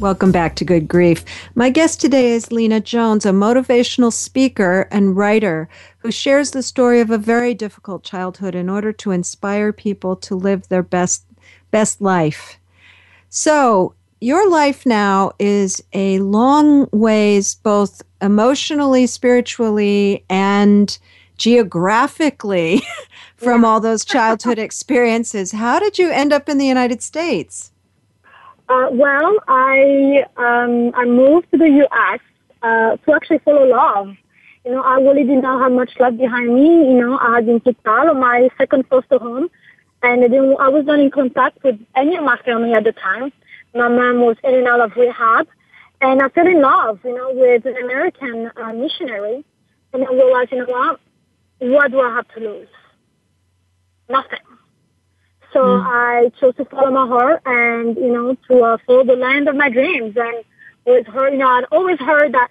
Welcome 0.00 0.32
back 0.32 0.54
to 0.56 0.66
Good 0.66 0.86
Grief. 0.86 1.24
My 1.54 1.70
guest 1.70 1.98
today 1.98 2.32
is 2.32 2.52
Lina 2.52 2.80
Jones, 2.80 3.24
a 3.24 3.30
motivational 3.30 4.12
speaker 4.12 4.86
and 4.90 5.16
writer 5.16 5.66
who 6.00 6.10
shares 6.10 6.50
the 6.50 6.62
story 6.62 7.00
of 7.00 7.08
a 7.08 7.16
very 7.16 7.54
difficult 7.54 8.04
childhood 8.04 8.54
in 8.54 8.68
order 8.68 8.92
to 8.92 9.12
inspire 9.12 9.72
people 9.72 10.14
to 10.16 10.34
live 10.34 10.68
their 10.68 10.82
best 10.82 11.24
best 11.70 12.02
life. 12.02 12.58
So, 13.30 13.94
your 14.22 14.48
life 14.48 14.86
now 14.86 15.32
is 15.38 15.82
a 15.92 16.20
long 16.20 16.88
ways 16.92 17.56
both 17.56 18.02
emotionally, 18.20 19.06
spiritually, 19.06 20.24
and 20.30 20.96
geographically 21.38 22.82
from 23.36 23.64
all 23.64 23.80
those 23.80 24.04
childhood 24.04 24.58
experiences. 24.68 25.50
How 25.50 25.80
did 25.80 25.98
you 25.98 26.08
end 26.10 26.32
up 26.32 26.48
in 26.48 26.58
the 26.58 26.66
United 26.66 27.02
States? 27.02 27.72
Uh, 28.68 28.88
well, 28.92 29.36
I 29.48 30.24
um, 30.36 30.92
I 30.94 31.04
moved 31.04 31.50
to 31.50 31.58
the 31.58 31.68
U.S. 31.68 32.20
Uh, 32.62 32.96
to 32.98 33.14
actually 33.14 33.38
follow 33.38 33.66
love. 33.66 34.14
You 34.64 34.70
know, 34.70 34.82
I 34.82 35.00
really 35.00 35.24
didn't 35.24 35.42
know 35.42 35.58
how 35.58 35.68
much 35.68 35.90
left 35.98 36.18
behind 36.18 36.54
me. 36.54 36.68
You 36.92 37.00
know, 37.00 37.18
I 37.18 37.34
had 37.34 37.46
been 37.46 37.58
kicked 37.58 37.84
out 37.86 38.08
of 38.08 38.16
my 38.16 38.48
second 38.56 38.86
foster 38.86 39.18
home, 39.18 39.50
and 40.04 40.22
then 40.22 40.54
I 40.60 40.68
was 40.68 40.86
not 40.86 41.00
in 41.00 41.10
contact 41.10 41.62
with 41.64 41.78
any 41.96 42.14
of 42.16 42.22
my 42.22 42.36
family 42.44 42.72
at 42.72 42.84
the 42.84 42.92
time. 42.92 43.32
My 43.74 43.88
mom 43.88 44.20
was 44.20 44.36
in 44.44 44.54
and 44.54 44.68
out 44.68 44.80
of 44.80 44.96
rehab, 44.96 45.48
and 46.00 46.20
I 46.20 46.28
fell 46.28 46.46
in 46.46 46.60
love, 46.60 47.00
you 47.04 47.14
know, 47.14 47.32
with 47.32 47.64
an 47.64 47.76
American 47.76 48.50
uh, 48.56 48.72
missionary, 48.72 49.44
and 49.92 50.04
I 50.04 50.12
realized, 50.12 50.52
you 50.52 50.58
know 50.58 50.72
what, 50.72 51.00
what 51.58 51.90
do 51.90 52.00
I 52.00 52.14
have 52.14 52.28
to 52.34 52.40
lose? 52.40 52.68
Nothing. 54.08 54.40
So 55.52 55.60
mm. 55.60 55.84
I 55.86 56.30
chose 56.40 56.56
to 56.56 56.64
follow 56.64 56.90
my 56.90 57.06
heart 57.06 57.42
and, 57.44 57.96
you 57.96 58.12
know, 58.12 58.36
to 58.48 58.64
uh, 58.64 58.78
follow 58.86 59.04
the 59.04 59.16
land 59.16 59.48
of 59.48 59.56
my 59.56 59.68
dreams. 59.68 60.16
And 60.16 60.44
with 60.86 61.06
her, 61.06 61.30
you 61.30 61.38
know, 61.38 61.48
I'd 61.48 61.64
always 61.70 61.98
heard 61.98 62.32
that 62.32 62.48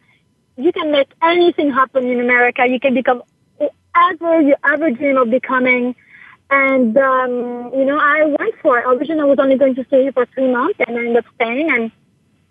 you 0.55 0.71
can 0.71 0.91
make 0.91 1.09
anything 1.21 1.71
happen 1.71 2.07
in 2.07 2.19
America. 2.19 2.65
You 2.67 2.79
can 2.79 2.93
become 2.93 3.23
whatever 3.57 4.41
you 4.41 4.55
ever 4.63 4.91
dream 4.91 5.17
of 5.17 5.29
becoming. 5.29 5.95
And, 6.51 6.97
um, 6.97 7.71
you 7.73 7.85
know, 7.85 7.97
I 7.97 8.25
went 8.25 8.55
for 8.61 8.77
it. 8.77 8.85
Originally, 8.85 9.21
I 9.21 9.25
was 9.25 9.39
only 9.39 9.57
going 9.57 9.73
to 9.75 9.85
stay 9.85 10.03
here 10.03 10.11
for 10.11 10.25
three 10.27 10.51
months 10.51 10.79
and 10.85 10.97
I 10.97 10.99
ended 10.99 11.17
up 11.17 11.25
staying 11.35 11.71
and 11.71 11.91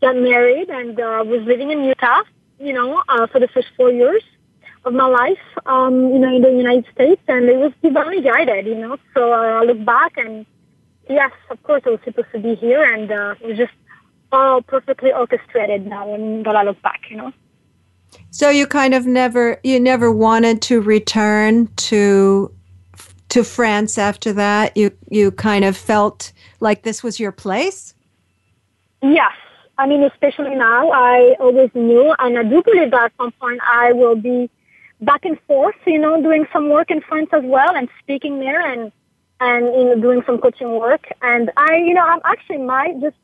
got 0.01 0.17
married 0.17 0.71
and 0.71 0.99
uh, 0.99 1.23
was 1.27 1.43
living 1.43 1.71
in 1.71 1.85
Utah, 1.85 2.23
you 2.59 2.73
know, 2.73 3.03
uh, 3.09 3.27
for 3.27 3.39
the 3.39 3.49
first 3.49 3.69
four 3.77 3.93
years 3.93 4.23
of 4.85 4.95
my 4.95 5.07
life, 5.07 5.39
um, 5.67 6.13
you 6.13 6.19
know, 6.19 6.35
in 6.35 6.41
the 6.41 6.51
United 6.51 6.87
States, 6.95 7.21
and 7.29 7.45
it 7.49 7.59
was 7.59 7.73
divinely 7.83 8.23
guided, 8.23 8.67
you 8.67 8.75
know. 8.75 8.97
So 9.15 9.33
uh, 9.33 9.61
I 9.61 9.65
look 9.65 9.85
back, 9.85 10.17
and 10.17 10.47
yes, 11.09 11.33
of 11.51 11.63
course, 11.63 11.83
I 11.85 11.91
was 11.91 12.01
supposed 12.05 12.29
to 12.33 12.39
be 12.39 12.55
here, 12.55 12.83
and 12.83 13.11
uh, 13.11 13.35
it 13.41 13.47
was 13.47 13.59
just 13.59 13.73
all 14.33 14.63
perfectly 14.63 15.13
orchestrated 15.13 15.87
now 15.87 16.09
when 16.09 16.47
I 16.47 16.63
look 16.63 16.81
back, 16.83 17.03
you 17.11 17.17
know. 17.17 17.33
So 18.31 18.49
you 18.49 18.67
kind 18.67 18.95
of 18.95 19.07
never, 19.07 19.61
you 19.63 19.79
never 19.79 20.11
wanted 20.11 20.63
to 20.63 20.81
return 20.81 21.69
to 21.77 22.53
to 23.31 23.45
France 23.45 23.99
after 23.99 24.33
that. 24.35 24.77
You 24.77 24.93
you 25.09 25.31
kind 25.31 25.65
of 25.65 25.77
felt 25.77 26.33
like 26.61 26.83
this 26.83 27.03
was 27.03 27.19
your 27.19 27.33
place. 27.33 27.95
Yes, 29.03 29.33
I 29.81 29.87
mean, 29.87 30.05
especially 30.05 30.55
now, 30.55 30.91
I 30.91 31.37
always 31.41 31.71
knew, 31.75 32.15
and 32.19 32.39
I 32.39 32.43
do 32.43 32.63
believe 32.63 32.91
that 32.91 33.05
at 33.05 33.13
some 33.17 33.33
point 33.33 33.61
I 33.67 33.95
will 33.95 34.15
be 34.15 34.51
back 35.01 35.25
and 35.25 35.41
forth, 35.47 35.77
you 35.87 35.99
know, 35.99 36.21
doing 36.21 36.47
some 36.53 36.69
work 36.69 36.91
in 36.91 37.01
France 37.01 37.31
as 37.33 37.43
well 37.45 37.75
and 37.75 37.89
speaking 38.03 38.41
there 38.41 38.61
and, 38.61 38.93
and, 39.41 39.65
you 39.65 39.85
know, 39.87 39.99
doing 39.99 40.23
some 40.27 40.39
coaching 40.39 40.79
work. 40.79 41.07
And 41.23 41.51
I, 41.57 41.77
you 41.77 41.95
know, 41.95 42.03
I'm 42.03 42.21
actually 42.27 42.59
might 42.59 43.01
just 43.01 43.17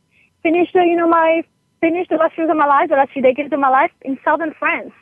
finish, 0.42 0.72
the, 0.72 0.80
uh, 0.80 0.84
you 0.84 0.96
know, 0.96 1.06
my, 1.06 1.44
finish 1.82 2.08
the 2.08 2.16
last 2.16 2.38
years 2.38 2.48
of 2.48 2.56
my 2.56 2.64
life, 2.64 2.88
the 2.88 2.96
last 2.96 3.12
few 3.12 3.20
decades 3.20 3.52
of 3.52 3.58
my 3.58 3.68
life 3.68 3.90
in 4.00 4.18
southern 4.24 4.54
France. 4.54 4.92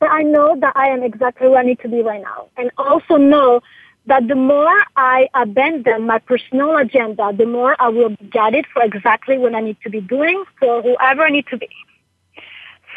But 0.00 0.10
I 0.10 0.22
know 0.22 0.58
that 0.58 0.72
I 0.74 0.88
am 0.88 1.04
exactly 1.04 1.48
where 1.48 1.60
I 1.60 1.62
need 1.62 1.78
to 1.80 1.88
be 1.88 2.02
right 2.02 2.20
now. 2.20 2.48
And 2.56 2.72
also 2.76 3.18
know 3.18 3.60
that 4.08 4.26
the 4.26 4.34
more 4.34 4.74
I 4.96 5.28
abandon 5.34 6.06
my 6.06 6.18
personal 6.18 6.76
agenda, 6.78 7.30
the 7.36 7.44
more 7.44 7.76
I 7.78 7.88
will 7.88 8.08
be 8.08 8.24
guided 8.30 8.64
for 8.72 8.82
exactly 8.82 9.36
what 9.36 9.54
I 9.54 9.60
need 9.60 9.76
to 9.82 9.90
be 9.90 10.00
doing 10.00 10.44
for 10.58 10.82
whoever 10.82 11.22
I 11.24 11.30
need 11.30 11.46
to 11.48 11.58
be. 11.58 11.68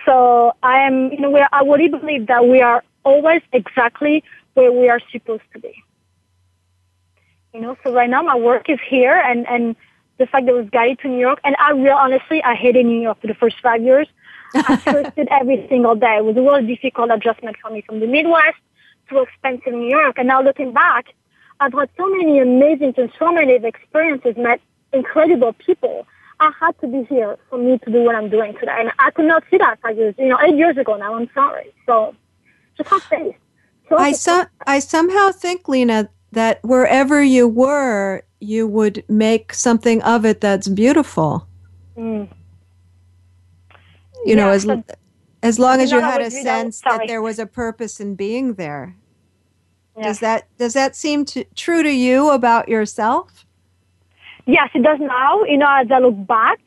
So 0.05 0.55
I 0.63 0.79
am, 0.79 1.11
you 1.11 1.19
know, 1.19 1.29
where 1.29 1.49
I 1.51 1.63
really 1.63 1.89
believe 1.89 2.27
that 2.27 2.47
we 2.47 2.61
are 2.61 2.81
always 3.03 3.41
exactly 3.51 4.23
where 4.53 4.71
we 4.71 4.87
are 4.87 5.01
supposed 5.11 5.43
to 5.53 5.59
be. 5.59 5.83
You 7.53 7.59
know, 7.59 7.77
so 7.83 7.93
right 7.93 8.09
now 8.09 8.21
my 8.21 8.37
work 8.37 8.69
is 8.69 8.79
here 8.89 9.19
and, 9.19 9.45
and 9.49 9.75
the 10.17 10.27
fact 10.27 10.45
that 10.45 10.53
I 10.53 10.55
was 10.55 10.69
guided 10.69 10.99
to 10.99 11.09
New 11.09 11.19
York 11.19 11.39
and 11.43 11.57
I 11.59 11.71
real 11.73 11.93
honestly 11.93 12.41
I 12.41 12.55
hated 12.55 12.85
New 12.85 13.01
York 13.01 13.19
for 13.19 13.27
the 13.27 13.33
first 13.33 13.57
five 13.61 13.83
years. 13.83 14.07
I 14.55 15.11
it 15.17 15.27
every 15.29 15.65
single 15.67 15.95
day. 15.95 16.15
It 16.19 16.23
was 16.23 16.37
a 16.37 16.41
really 16.41 16.73
difficult 16.73 17.11
adjustment 17.11 17.57
for 17.61 17.69
me 17.69 17.81
from 17.81 17.99
the 17.99 18.07
Midwest 18.07 18.61
to 19.11 19.21
expensive 19.21 19.73
New 19.73 19.89
York. 19.89 20.17
And 20.17 20.27
now 20.27 20.41
looking 20.41 20.73
back, 20.73 21.13
I've 21.59 21.73
had 21.73 21.89
so 21.97 22.09
many 22.09 22.39
amazing 22.39 22.93
transformative 22.93 23.63
experiences, 23.63 24.35
met 24.37 24.59
incredible 24.93 25.53
people. 25.53 26.07
I 26.39 26.51
had 26.59 26.79
to 26.81 26.87
be 26.87 27.03
here 27.03 27.37
for 27.49 27.59
me 27.59 27.77
to 27.77 27.91
do 27.91 28.01
what 28.03 28.15
I'm 28.15 28.29
doing 28.29 28.53
today. 28.55 28.75
And 28.79 28.91
I 28.97 29.11
could 29.11 29.25
not 29.25 29.43
see 29.51 29.57
that 29.57 29.79
five 29.81 29.95
years, 29.95 30.15
you 30.17 30.27
know, 30.27 30.39
eight 30.43 30.55
years 30.55 30.75
ago 30.77 30.95
now. 30.97 31.13
I'm 31.13 31.29
sorry. 31.35 31.71
So 31.85 32.15
just 32.77 32.89
have 32.89 33.03
faith. 33.03 33.35
So 33.89 33.97
I, 33.97 34.13
so, 34.13 34.45
I 34.65 34.79
somehow 34.79 35.31
think, 35.31 35.67
Lina, 35.67 36.09
that 36.31 36.63
wherever 36.63 37.21
you 37.21 37.47
were, 37.47 38.23
you 38.39 38.65
would 38.67 39.03
make 39.07 39.53
something 39.53 40.01
of 40.01 40.25
it 40.25 40.41
that's 40.41 40.67
beautiful. 40.67 41.47
Mm. 41.95 42.27
You 44.25 44.35
Yeah, 44.35 44.35
know, 44.35 44.49
as 44.49 44.67
as 45.43 45.59
long 45.59 45.79
as 45.81 45.91
you 45.91 45.99
had 45.99 46.21
a 46.21 46.25
was- 46.25 46.33
you 46.33 46.43
know, 46.43 46.49
sense 46.49 46.81
that 46.81 47.03
there 47.07 47.21
was 47.21 47.37
a 47.39 47.45
purpose 47.45 47.99
in 47.99 48.15
being 48.15 48.53
there. 48.55 48.95
Yeah. 50.01 50.07
Does 50.07 50.19
that 50.19 50.47
does 50.57 50.73
that 50.73 50.95
seem 50.95 51.25
to, 51.25 51.43
true 51.55 51.83
to 51.83 51.91
you 51.91 52.31
about 52.31 52.67
yourself? 52.67 53.45
Yes, 54.47 54.69
it 54.73 54.81
does 54.81 54.99
now, 54.99 55.43
you 55.43 55.57
know, 55.59 55.69
as 55.69 55.91
I 55.91 55.99
look 55.99 56.25
back 56.25 56.59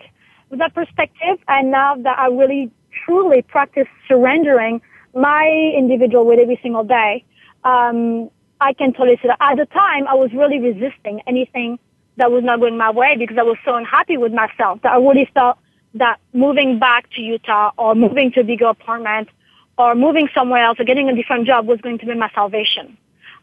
with 0.50 0.60
that 0.60 0.72
perspective 0.72 1.38
and 1.48 1.72
now 1.72 1.96
that 1.96 2.16
I 2.16 2.28
really 2.28 2.70
truly 3.04 3.42
practice 3.42 3.88
surrendering 4.06 4.80
my 5.16 5.72
individual 5.76 6.24
with 6.24 6.38
every 6.38 6.60
single 6.62 6.84
day, 6.84 7.24
um, 7.64 8.30
I 8.60 8.72
can 8.72 8.92
totally 8.92 9.18
see 9.20 9.26
that. 9.26 9.38
At 9.40 9.56
the 9.56 9.66
time, 9.66 10.06
I 10.06 10.14
was 10.14 10.32
really 10.32 10.60
resisting 10.60 11.20
anything 11.26 11.80
that 12.18 12.30
was 12.30 12.44
not 12.44 12.60
going 12.60 12.76
my 12.76 12.92
way 12.92 13.16
because 13.18 13.36
I 13.36 13.42
was 13.42 13.56
so 13.64 13.74
unhappy 13.74 14.16
with 14.16 14.32
myself 14.32 14.80
that 14.82 14.92
I 14.92 14.98
really 14.98 15.28
felt 15.34 15.58
that 15.94 16.20
moving 16.32 16.78
back 16.78 17.10
to 17.14 17.20
Utah 17.20 17.72
or 17.76 17.96
moving 17.96 18.30
to 18.32 18.40
a 18.40 18.44
bigger 18.44 18.66
apartment 18.66 19.28
or 19.76 19.96
moving 19.96 20.28
somewhere 20.32 20.64
else 20.64 20.78
or 20.78 20.84
getting 20.84 21.08
a 21.08 21.16
different 21.16 21.48
job 21.48 21.66
was 21.66 21.80
going 21.80 21.98
to 21.98 22.06
be 22.06 22.14
my 22.14 22.30
salvation. 22.32 22.96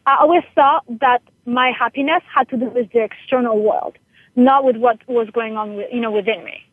I 0.06 0.16
always 0.20 0.42
thought 0.54 0.84
that 1.00 1.22
my 1.46 1.70
happiness 1.70 2.22
had 2.34 2.48
to 2.50 2.56
do 2.56 2.66
with 2.66 2.90
the 2.92 3.02
external 3.02 3.60
world, 3.60 3.96
not 4.36 4.64
with 4.64 4.76
what 4.76 4.98
was 5.08 5.28
going 5.30 5.56
on, 5.56 5.76
with, 5.76 5.92
you 5.92 6.00
know, 6.00 6.10
within 6.10 6.44
me. 6.44 6.64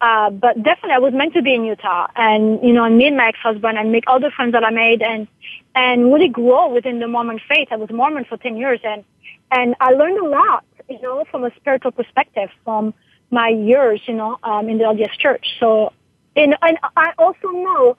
Uh, 0.00 0.30
but 0.30 0.62
definitely, 0.62 0.92
I 0.92 0.98
was 0.98 1.12
meant 1.12 1.34
to 1.34 1.42
be 1.42 1.54
in 1.54 1.64
Utah, 1.64 2.06
and 2.14 2.62
you 2.62 2.72
know, 2.72 2.84
and 2.84 2.96
meet 2.96 3.12
my 3.12 3.28
ex-husband 3.28 3.76
and 3.76 3.90
make 3.90 4.04
all 4.06 4.20
the 4.20 4.30
friends 4.30 4.52
that 4.52 4.62
I 4.62 4.70
made, 4.70 5.02
and 5.02 5.26
and 5.74 6.12
really 6.12 6.28
grow 6.28 6.72
within 6.72 7.00
the 7.00 7.08
Mormon 7.08 7.40
faith. 7.48 7.68
I 7.72 7.76
was 7.76 7.90
Mormon 7.90 8.24
for 8.24 8.36
ten 8.36 8.56
years, 8.56 8.78
and 8.84 9.04
and 9.50 9.74
I 9.80 9.90
learned 9.90 10.18
a 10.18 10.28
lot, 10.28 10.64
you 10.88 11.00
know, 11.00 11.24
from 11.30 11.44
a 11.44 11.50
spiritual 11.56 11.90
perspective 11.90 12.48
from 12.64 12.94
my 13.30 13.48
years, 13.48 14.00
you 14.06 14.14
know, 14.14 14.38
um, 14.44 14.68
in 14.68 14.78
the 14.78 14.84
LDS 14.84 15.18
Church. 15.18 15.56
So, 15.58 15.92
and 16.36 16.54
and 16.62 16.78
I 16.96 17.12
also 17.18 17.48
know 17.48 17.96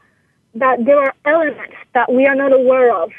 that 0.56 0.86
there 0.86 1.00
are 1.00 1.14
elements 1.26 1.76
that 1.94 2.12
we 2.12 2.26
are 2.28 2.36
not 2.36 2.54
aware 2.54 2.96
of 2.96 3.12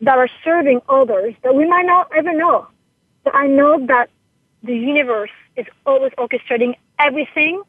that 0.00 0.18
are 0.18 0.28
serving 0.44 0.80
others 0.88 1.34
that 1.42 1.54
we 1.54 1.66
might 1.66 1.86
not 1.86 2.10
ever 2.16 2.32
know. 2.32 2.66
But 3.24 3.34
I 3.34 3.46
know 3.46 3.84
that 3.86 4.10
the 4.62 4.74
universe 4.76 5.30
is 5.56 5.66
always 5.86 6.12
orchestrating 6.18 6.74
everything 6.98 7.62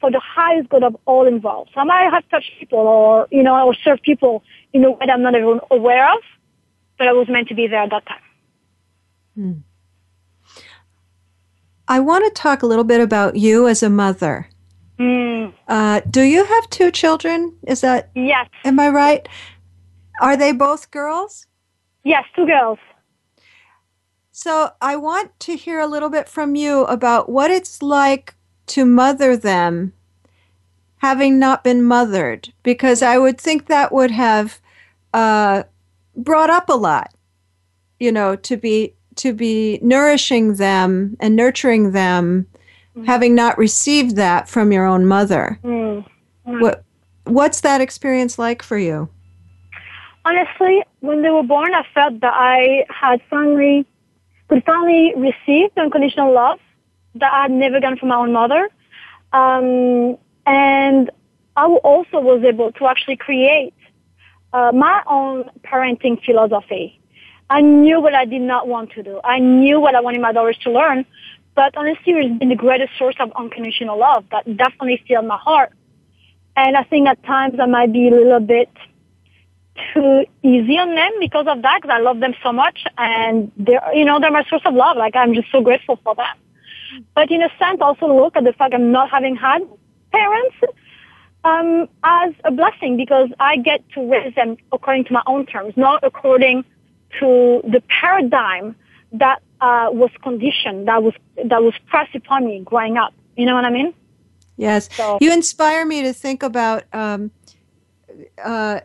for 0.00 0.10
the 0.10 0.20
highest 0.20 0.68
good 0.68 0.84
of 0.84 0.96
all 1.06 1.26
involved. 1.26 1.70
So 1.74 1.80
I 1.80 1.84
might 1.84 2.10
have 2.10 2.28
touched 2.30 2.52
people 2.58 2.78
or, 2.78 3.26
you 3.30 3.42
know, 3.42 3.66
or 3.66 3.74
served 3.74 4.02
people 4.02 4.42
in 4.72 4.84
a 4.84 4.90
way 4.92 4.98
that 5.00 5.10
I'm 5.10 5.22
not 5.22 5.34
even 5.34 5.60
aware 5.70 6.10
of, 6.12 6.20
but 6.96 7.08
I 7.08 7.12
was 7.12 7.28
meant 7.28 7.48
to 7.48 7.54
be 7.54 7.66
there 7.66 7.82
at 7.82 7.90
that 7.90 8.04
time. 8.06 9.64
I 11.88 12.00
want 12.00 12.24
to 12.24 12.42
talk 12.42 12.62
a 12.62 12.66
little 12.66 12.84
bit 12.84 13.00
about 13.00 13.36
you 13.36 13.66
as 13.66 13.82
a 13.82 13.90
mother. 13.90 14.48
Mm, 14.98 15.52
Uh, 15.68 16.00
do 16.10 16.22
you 16.22 16.44
have 16.44 16.70
two 16.70 16.90
children? 16.90 17.56
Is 17.66 17.80
that 17.82 18.10
yes, 18.14 18.48
am 18.64 18.80
I 18.80 18.88
right? 18.88 19.28
Are 20.20 20.36
they 20.36 20.52
both 20.52 20.90
girls? 20.90 21.46
Yes, 22.08 22.24
two 22.34 22.46
girls. 22.46 22.78
So 24.32 24.70
I 24.80 24.96
want 24.96 25.38
to 25.40 25.56
hear 25.56 25.80
a 25.80 25.86
little 25.86 26.10
bit 26.10 26.28
from 26.28 26.54
you 26.54 26.84
about 26.84 27.28
what 27.28 27.50
it's 27.50 27.82
like 27.82 28.34
to 28.68 28.84
mother 28.84 29.36
them 29.36 29.92
having 30.98 31.38
not 31.38 31.62
been 31.62 31.82
mothered, 31.82 32.52
because 32.62 33.02
I 33.02 33.18
would 33.18 33.40
think 33.40 33.66
that 33.66 33.92
would 33.92 34.10
have 34.10 34.60
uh, 35.14 35.62
brought 36.16 36.50
up 36.50 36.68
a 36.68 36.74
lot, 36.74 37.14
you 38.00 38.10
know, 38.10 38.36
to 38.36 38.56
be 38.56 38.94
to 39.16 39.32
be 39.32 39.78
nourishing 39.82 40.54
them 40.54 41.16
and 41.20 41.34
nurturing 41.34 41.92
them, 41.92 42.46
having 43.06 43.34
not 43.34 43.58
received 43.58 44.16
that 44.16 44.48
from 44.48 44.72
your 44.72 44.86
own 44.86 45.06
mother. 45.06 45.58
Mm. 45.62 46.04
What 46.44 46.84
what's 47.24 47.60
that 47.60 47.80
experience 47.80 48.38
like 48.38 48.62
for 48.62 48.78
you? 48.78 49.08
Honestly, 50.28 50.82
when 51.00 51.22
they 51.22 51.30
were 51.30 51.42
born, 51.42 51.72
I 51.74 51.84
felt 51.94 52.20
that 52.20 52.34
I 52.34 52.84
had 52.90 53.22
finally, 53.30 53.86
could 54.48 54.62
finally 54.64 55.14
receive 55.16 55.74
the 55.74 55.80
unconditional 55.80 56.34
love 56.34 56.58
that 57.14 57.32
I 57.32 57.42
had 57.42 57.50
never 57.50 57.80
gotten 57.80 57.96
from 57.96 58.10
my 58.10 58.16
own 58.16 58.34
mother. 58.34 58.68
Um, 59.32 60.18
and 60.44 61.10
I 61.56 61.64
also 61.64 62.20
was 62.20 62.44
able 62.44 62.72
to 62.72 62.86
actually 62.86 63.16
create 63.16 63.72
uh, 64.52 64.70
my 64.74 65.02
own 65.06 65.50
parenting 65.62 66.22
philosophy. 66.22 67.00
I 67.48 67.62
knew 67.62 67.98
what 67.98 68.14
I 68.14 68.26
did 68.26 68.42
not 68.42 68.68
want 68.68 68.92
to 68.92 69.02
do. 69.02 69.22
I 69.24 69.38
knew 69.38 69.80
what 69.80 69.94
I 69.94 70.00
wanted 70.00 70.20
my 70.20 70.32
daughters 70.32 70.58
to 70.64 70.70
learn. 70.70 71.06
But 71.54 71.74
honestly, 71.74 72.12
it's 72.12 72.38
been 72.38 72.50
the 72.50 72.54
greatest 72.66 72.92
source 72.98 73.16
of 73.18 73.32
unconditional 73.34 73.98
love 73.98 74.26
that 74.30 74.44
definitely 74.58 75.02
filled 75.08 75.26
my 75.26 75.38
heart. 75.38 75.72
And 76.54 76.76
I 76.76 76.82
think 76.84 77.08
at 77.08 77.22
times 77.24 77.54
I 77.58 77.66
might 77.66 77.94
be 77.94 78.08
a 78.08 78.10
little 78.10 78.40
bit 78.40 78.68
too 79.92 80.24
easy 80.42 80.78
on 80.78 80.94
them 80.94 81.12
because 81.20 81.46
of 81.46 81.62
that 81.62 81.80
because 81.82 81.94
I 81.94 82.00
love 82.00 82.20
them 82.20 82.34
so 82.42 82.52
much 82.52 82.84
and 82.96 83.50
they're 83.56 83.82
you 83.94 84.04
know 84.04 84.18
they're 84.20 84.30
my 84.30 84.44
source 84.44 84.62
of 84.64 84.74
love. 84.74 84.96
Like 84.96 85.16
I'm 85.16 85.34
just 85.34 85.50
so 85.50 85.60
grateful 85.60 85.98
for 86.04 86.14
them. 86.14 86.36
But 87.14 87.30
in 87.30 87.42
a 87.42 87.48
sense 87.58 87.80
also 87.80 88.06
look 88.06 88.36
at 88.36 88.44
the 88.44 88.52
fact 88.52 88.74
I'm 88.74 88.90
not 88.92 89.10
having 89.10 89.36
had 89.36 89.60
parents 90.12 90.56
um, 91.44 91.88
as 92.02 92.32
a 92.44 92.50
blessing 92.50 92.96
because 92.96 93.28
I 93.38 93.56
get 93.56 93.88
to 93.90 94.10
raise 94.10 94.34
them 94.34 94.56
according 94.72 95.04
to 95.04 95.12
my 95.12 95.22
own 95.26 95.46
terms 95.46 95.74
not 95.76 96.02
according 96.02 96.64
to 97.20 97.60
the 97.64 97.82
paradigm 97.88 98.74
that 99.12 99.40
uh, 99.60 99.88
was 99.92 100.10
conditioned 100.22 100.88
that 100.88 101.02
was 101.02 101.14
that 101.44 101.62
was 101.62 101.74
pressed 101.86 102.14
upon 102.14 102.46
me 102.46 102.60
growing 102.64 102.96
up. 102.96 103.12
You 103.36 103.46
know 103.46 103.54
what 103.54 103.64
I 103.64 103.70
mean? 103.70 103.94
Yes. 104.56 104.88
So- 104.94 105.18
You 105.20 105.32
inspire 105.32 105.86
me 105.86 106.02
to 106.02 106.12
think 106.12 106.42
about 106.42 106.84
um, 106.92 107.30
uh, 108.44 108.80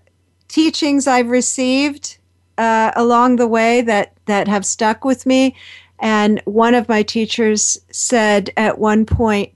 teachings 0.54 1.08
I've 1.08 1.32
received 1.32 2.18
uh, 2.60 2.92
along 2.96 3.38
the 3.38 3.48
way 3.48 3.82
that, 3.82 4.14
that 4.28 4.48
have 4.48 4.68
stuck 4.68 5.04
with 5.04 5.26
me. 5.26 5.56
And 5.98 6.42
one 6.46 6.76
of 6.76 6.88
my 6.88 7.02
teachers 7.02 7.80
said 7.90 8.52
at 8.56 8.78
one 8.78 9.04
point, 9.08 9.52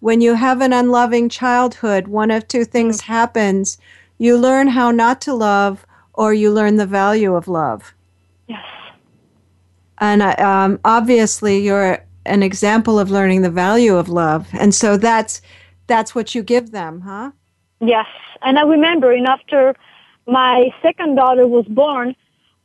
when 0.00 0.20
you 0.20 0.34
have 0.34 0.60
an 0.60 0.72
unloving 0.72 1.28
childhood, 1.28 2.08
one 2.08 2.32
of 2.32 2.48
two 2.48 2.64
things 2.64 3.02
happens. 3.02 3.78
You 4.18 4.36
learn 4.36 4.66
how 4.66 4.90
not 4.90 5.20
to 5.20 5.34
love, 5.34 5.86
or 6.14 6.34
you 6.34 6.50
learn 6.50 6.76
the 6.78 6.86
value 6.86 7.36
of 7.36 7.46
love. 7.46 7.94
yes 8.48 8.64
And 9.98 10.20
uh, 10.20 10.34
um, 10.38 10.80
obviously, 10.84 11.60
you're 11.60 12.04
an 12.26 12.42
example 12.42 12.98
of 12.98 13.08
learning 13.08 13.42
the 13.42 13.50
value 13.50 13.94
of 13.96 14.08
love. 14.08 14.48
And 14.52 14.74
so 14.74 14.96
that's 14.96 15.42
that's 15.86 16.12
what 16.12 16.34
you 16.34 16.42
give 16.42 16.72
them, 16.72 17.02
huh? 17.02 17.30
Yes, 17.80 18.06
and 18.42 18.58
I 18.58 18.62
remember, 18.62 19.12
and 19.12 19.26
after 19.26 19.74
my 20.30 20.70
second 20.82 21.16
daughter 21.16 21.46
was 21.46 21.66
born, 21.66 22.14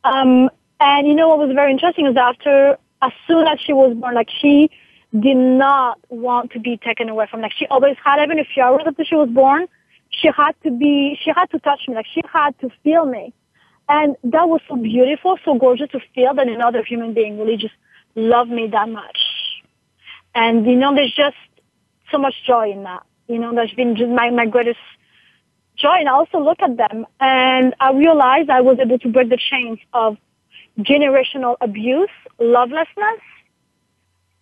um, 0.04 0.48
and 0.78 1.06
you 1.06 1.14
know 1.14 1.28
what 1.28 1.38
was 1.38 1.54
very 1.54 1.72
interesting 1.72 2.06
is 2.06 2.16
after, 2.16 2.78
as 3.02 3.12
soon 3.26 3.46
as 3.46 3.58
she 3.60 3.72
was 3.72 3.96
born, 3.96 4.14
like 4.14 4.28
she 4.40 4.70
did 5.18 5.36
not 5.36 5.98
want 6.08 6.52
to 6.52 6.60
be 6.60 6.76
taken 6.76 7.08
away 7.08 7.26
from, 7.30 7.40
like 7.40 7.52
she 7.58 7.66
always 7.66 7.96
had, 8.04 8.22
even 8.22 8.38
a 8.38 8.44
few 8.44 8.62
hours 8.62 8.82
after 8.86 9.04
she 9.04 9.14
was 9.14 9.28
born, 9.30 9.66
she 10.10 10.28
had 10.28 10.52
to 10.62 10.70
be, 10.70 11.18
she 11.22 11.30
had 11.34 11.46
to 11.46 11.58
touch 11.58 11.80
me, 11.88 11.94
like 11.94 12.06
she 12.14 12.22
had 12.32 12.58
to 12.60 12.70
feel 12.84 13.04
me. 13.06 13.32
And 13.88 14.16
that 14.24 14.48
was 14.48 14.60
so 14.68 14.76
beautiful, 14.76 15.38
so 15.44 15.54
gorgeous 15.58 15.90
to 15.90 16.00
feel 16.14 16.34
that 16.34 16.48
another 16.48 16.82
human 16.82 17.14
being 17.14 17.38
really 17.38 17.56
just 17.56 17.74
loved 18.14 18.50
me 18.50 18.68
that 18.68 18.88
much. 18.88 19.18
And, 20.34 20.66
you 20.66 20.76
know, 20.76 20.94
there's 20.94 21.14
just 21.14 21.36
so 22.10 22.18
much 22.18 22.34
joy 22.46 22.72
in 22.72 22.82
that. 22.82 23.02
You 23.28 23.38
know, 23.38 23.54
that's 23.54 23.72
been 23.74 23.96
just 23.96 24.10
my, 24.10 24.30
my 24.30 24.46
greatest 24.46 24.78
joy. 25.76 25.96
And 26.00 26.08
I 26.08 26.12
also 26.12 26.38
look 26.38 26.58
at 26.60 26.76
them 26.76 27.06
and 27.20 27.74
I 27.80 27.92
realized 27.92 28.50
I 28.50 28.60
was 28.60 28.78
able 28.78 28.98
to 28.98 29.08
break 29.08 29.28
the 29.28 29.38
chains 29.38 29.78
of 29.92 30.16
generational 30.78 31.56
abuse, 31.60 32.10
lovelessness, 32.38 33.20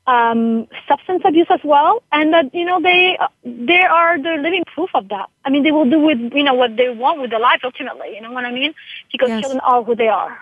um, 0.07 0.67
substance 0.87 1.23
abuse 1.25 1.47
as 1.51 1.61
well, 1.65 2.03
and 2.13 2.33
that 2.35 2.55
you 2.55 2.65
know 2.65 2.81
they 2.81 3.17
they 3.45 3.81
are 3.81 4.19
the 4.19 4.37
living 4.43 4.65
proof 4.75 4.91
of 4.95 5.09
that. 5.09 5.31
I 5.45 5.51
mean, 5.51 5.63
they 5.63 5.73
will 5.73 5.89
do 5.89 5.99
with 5.99 6.19
you 6.35 6.43
know 6.43 6.55
what 6.55 6.77
they 6.77 6.91
want 6.91 7.21
with 7.21 7.31
their 7.31 7.41
life 7.41 7.61
ultimately. 7.65 8.15
You 8.15 8.21
know 8.21 8.33
what 8.33 8.45
I 8.45 8.53
mean? 8.53 8.75
Because 9.11 9.31
Yes. 9.31 9.41
children 9.41 9.61
are 9.61 9.83
who 9.83 9.95
they 9.95 10.09
are. 10.09 10.39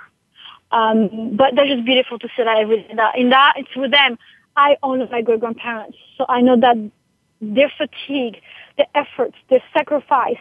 Um, 0.72 1.36
but 1.36 1.54
they're 1.54 1.66
just 1.68 1.84
beautiful 1.84 2.18
to 2.18 2.28
see 2.36 2.42
that 2.42 2.58
every. 2.58 2.86
That 2.96 3.16
in 3.16 3.30
that 3.30 3.54
it's 3.56 3.74
with 3.76 3.92
them. 3.92 4.18
I 4.56 4.76
honor 4.82 5.08
my 5.10 5.22
great 5.22 5.40
grandparents, 5.40 5.96
so 6.18 6.26
I 6.28 6.42
know 6.42 6.56
that 6.60 6.76
their 7.40 7.72
fatigue, 7.78 8.42
their 8.76 8.86
efforts, 8.94 9.36
their 9.48 9.62
sacrifice 9.72 10.36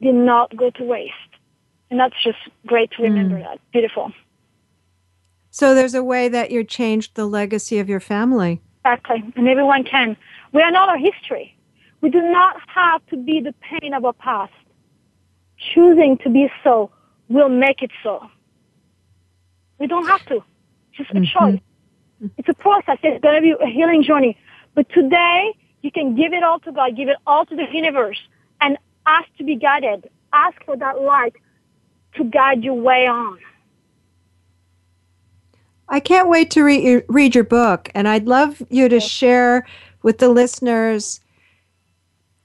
did 0.00 0.14
not 0.14 0.56
go 0.56 0.70
to 0.70 0.84
waste, 0.84 1.12
and 1.90 2.00
that's 2.00 2.14
just 2.22 2.38
great 2.66 2.90
to 2.92 3.02
remember. 3.02 3.38
That 3.38 3.60
beautiful. 3.72 4.12
So 5.50 5.74
there's 5.74 5.94
a 5.94 6.04
way 6.04 6.28
that 6.28 6.50
you 6.50 6.62
changed 6.64 7.16
the 7.16 7.26
legacy 7.26 7.78
of 7.78 7.88
your 7.88 8.00
family. 8.00 8.60
Exactly. 8.84 9.22
And 9.36 9.48
everyone 9.48 9.84
can. 9.84 10.16
We 10.52 10.62
are 10.62 10.70
not 10.70 10.88
our 10.88 10.98
history. 10.98 11.56
We 12.00 12.08
do 12.10 12.22
not 12.22 12.56
have 12.68 13.04
to 13.08 13.16
be 13.16 13.40
the 13.40 13.54
pain 13.60 13.92
of 13.92 14.04
our 14.04 14.12
past. 14.12 14.52
Choosing 15.74 16.16
to 16.18 16.30
be 16.30 16.50
so 16.64 16.90
will 17.28 17.48
make 17.50 17.82
it 17.82 17.90
so. 18.02 18.30
We 19.78 19.86
don't 19.86 20.06
have 20.06 20.24
to. 20.26 20.36
It's 20.36 20.98
just 20.98 21.10
a 21.10 21.14
Mm-hmm. 21.14 21.24
choice. 21.38 21.60
It's 22.38 22.48
a 22.48 22.54
process. 22.54 22.98
It's 23.02 23.22
going 23.22 23.34
to 23.36 23.40
be 23.42 23.54
a 23.62 23.66
healing 23.66 24.02
journey. 24.02 24.38
But 24.74 24.88
today, 24.90 25.52
you 25.82 25.90
can 25.90 26.14
give 26.14 26.32
it 26.32 26.42
all 26.42 26.60
to 26.60 26.72
God, 26.72 26.96
give 26.96 27.08
it 27.08 27.16
all 27.26 27.44
to 27.46 27.56
the 27.56 27.66
universe, 27.72 28.18
ask 29.06 29.28
to 29.38 29.44
be 29.44 29.56
guided. 29.56 30.08
Ask 30.32 30.62
for 30.64 30.76
that 30.76 31.00
light 31.00 31.34
to 32.16 32.24
guide 32.24 32.62
your 32.62 32.74
way 32.74 33.06
on. 33.06 33.38
I 35.88 35.98
can't 35.98 36.28
wait 36.28 36.50
to 36.52 36.62
read 36.62 36.84
your, 36.84 37.02
read 37.08 37.34
your 37.34 37.44
book, 37.44 37.90
and 37.94 38.06
I'd 38.06 38.28
love 38.28 38.62
you 38.70 38.88
to 38.88 39.00
share 39.00 39.66
with 40.02 40.18
the 40.18 40.28
listeners 40.28 41.20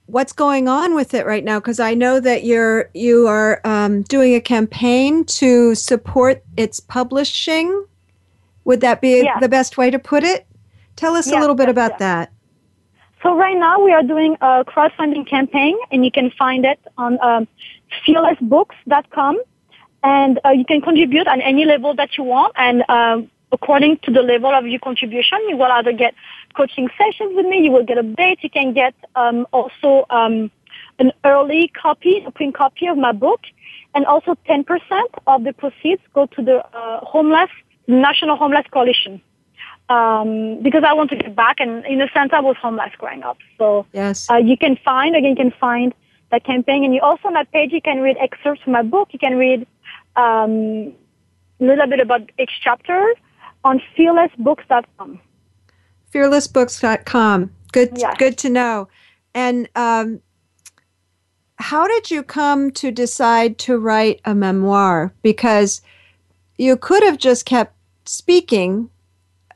what's 0.06 0.32
going 0.32 0.68
on 0.68 0.94
with 0.94 1.14
it 1.14 1.26
right 1.26 1.44
now 1.44 1.58
because 1.58 1.80
I 1.80 1.94
know 1.94 2.20
that 2.20 2.44
you're 2.44 2.90
you 2.94 3.26
are 3.26 3.60
um, 3.64 4.02
doing 4.02 4.34
a 4.34 4.40
campaign 4.40 5.24
to 5.24 5.74
support 5.74 6.44
its 6.56 6.80
publishing. 6.80 7.86
Would 8.64 8.80
that 8.80 9.00
be 9.00 9.22
Yes. 9.22 9.38
the 9.40 9.48
best 9.48 9.76
way 9.76 9.90
to 9.90 9.98
put 9.98 10.24
it? 10.24 10.46
Tell 10.96 11.14
us 11.14 11.30
a 11.30 11.38
little 11.38 11.54
bit 11.54 11.68
yes, 11.68 11.72
about 11.72 11.98
that. 11.98 12.32
So 13.26 13.34
right 13.34 13.58
now 13.58 13.80
we 13.80 13.92
are 13.92 14.04
doing 14.04 14.36
a 14.40 14.64
crowdfunding 14.64 15.28
campaign, 15.28 15.76
and 15.90 16.04
you 16.04 16.12
can 16.12 16.30
find 16.38 16.64
it 16.64 16.78
on 16.96 17.18
um, 17.20 17.48
fearlessbooks.com, 18.06 19.42
and 20.04 20.38
uh, 20.44 20.50
you 20.50 20.64
can 20.64 20.80
contribute 20.80 21.26
on 21.26 21.40
any 21.40 21.64
level 21.64 21.92
that 21.96 22.16
you 22.16 22.22
want. 22.22 22.52
And 22.54 22.84
um, 22.88 23.28
according 23.50 23.98
to 24.04 24.12
the 24.12 24.22
level 24.22 24.54
of 24.54 24.68
your 24.68 24.78
contribution, 24.78 25.40
you 25.48 25.56
will 25.56 25.72
either 25.72 25.92
get 25.92 26.14
coaching 26.56 26.88
sessions 26.96 27.32
with 27.34 27.46
me, 27.46 27.64
you 27.64 27.72
will 27.72 27.84
get 27.84 27.98
updates, 27.98 28.44
you 28.44 28.50
can 28.50 28.72
get 28.72 28.94
um, 29.16 29.44
also 29.52 30.06
um, 30.08 30.48
an 31.00 31.10
early 31.24 31.66
copy, 31.66 32.22
a 32.24 32.30
print 32.30 32.54
copy 32.54 32.86
of 32.86 32.96
my 32.96 33.10
book, 33.10 33.40
and 33.96 34.06
also 34.06 34.36
10% 34.48 34.64
of 35.26 35.42
the 35.42 35.52
proceeds 35.52 36.02
go 36.14 36.26
to 36.26 36.42
the 36.44 36.64
uh, 36.64 37.00
homeless 37.04 37.50
National 37.88 38.36
Homeless 38.36 38.66
Coalition 38.70 39.20
um, 39.88 40.62
because 40.62 40.82
I 40.84 40.92
want 40.92 41.10
to 41.10 41.16
give 41.16 41.34
back. 41.34 41.56
And 41.60 41.84
in 41.86 42.00
a 42.00 42.08
sense, 42.10 42.30
I 42.32 42.40
was 42.40 42.56
homeless 42.60 42.92
growing 42.98 43.22
up. 43.22 43.38
So 43.58 43.86
Yes. 43.92 44.28
uh, 44.30 44.36
you 44.36 44.56
can 44.56 44.76
find, 44.84 45.14
again, 45.16 45.30
you 45.30 45.36
can 45.36 45.52
find 45.60 45.94
that 46.30 46.44
campaign. 46.44 46.84
And 46.84 46.94
you 46.94 47.00
also 47.00 47.28
on 47.28 47.34
my 47.34 47.44
page, 47.44 47.72
you 47.72 47.80
can 47.80 48.00
read 48.00 48.16
excerpts 48.20 48.62
from 48.62 48.72
my 48.72 48.82
book. 48.82 49.08
You 49.12 49.18
can 49.18 49.36
read 49.36 49.66
um, 50.16 50.92
a 51.60 51.64
little 51.64 51.86
bit 51.86 52.00
about 52.00 52.22
each 52.38 52.60
chapter 52.62 53.14
on 53.64 53.80
fearlessbooks.com. 53.96 55.20
Fearlessbooks.com. 56.12 57.50
Good 57.72 57.90
Yes. 57.96 58.14
good 58.18 58.38
to 58.38 58.48
know. 58.48 58.88
And 59.34 59.68
um, 59.76 60.20
how 61.58 61.86
did 61.86 62.10
you 62.10 62.22
come 62.22 62.70
to 62.72 62.90
decide 62.90 63.58
to 63.58 63.78
write 63.78 64.20
a 64.24 64.34
memoir? 64.34 65.12
Because 65.22 65.82
you 66.56 66.76
could 66.76 67.02
have 67.02 67.18
just 67.18 67.44
kept 67.44 67.74
speaking 68.06 68.88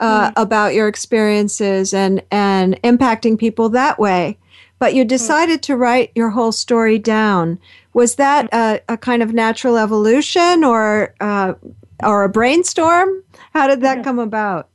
uh, 0.01 0.33
about 0.37 0.75
your 0.75 0.89
experiences 0.89 1.95
and 1.95 2.23
and 2.31 2.81
impacting 2.83 3.39
people 3.39 3.69
that 3.69 3.99
way, 3.99 4.39
but 4.79 4.95
you 4.95 5.05
decided 5.05 5.63
to 5.63 5.77
write 5.77 6.11
your 6.15 6.31
whole 6.31 6.53
story 6.53 6.99
down. 6.99 7.59
Was 7.93 8.17
that 8.17 8.49
a, 8.53 8.81
a 8.89 8.97
kind 8.97 9.23
of 9.23 9.33
natural 9.33 9.77
evolution 9.77 10.65
or 10.65 11.15
uh, 11.21 11.55
or 12.03 12.25
a 12.25 12.29
brainstorm? 12.29 13.23
How 13.53 13.69
did 13.69 13.83
that 13.83 14.03
come 14.03 14.19
about? 14.19 14.69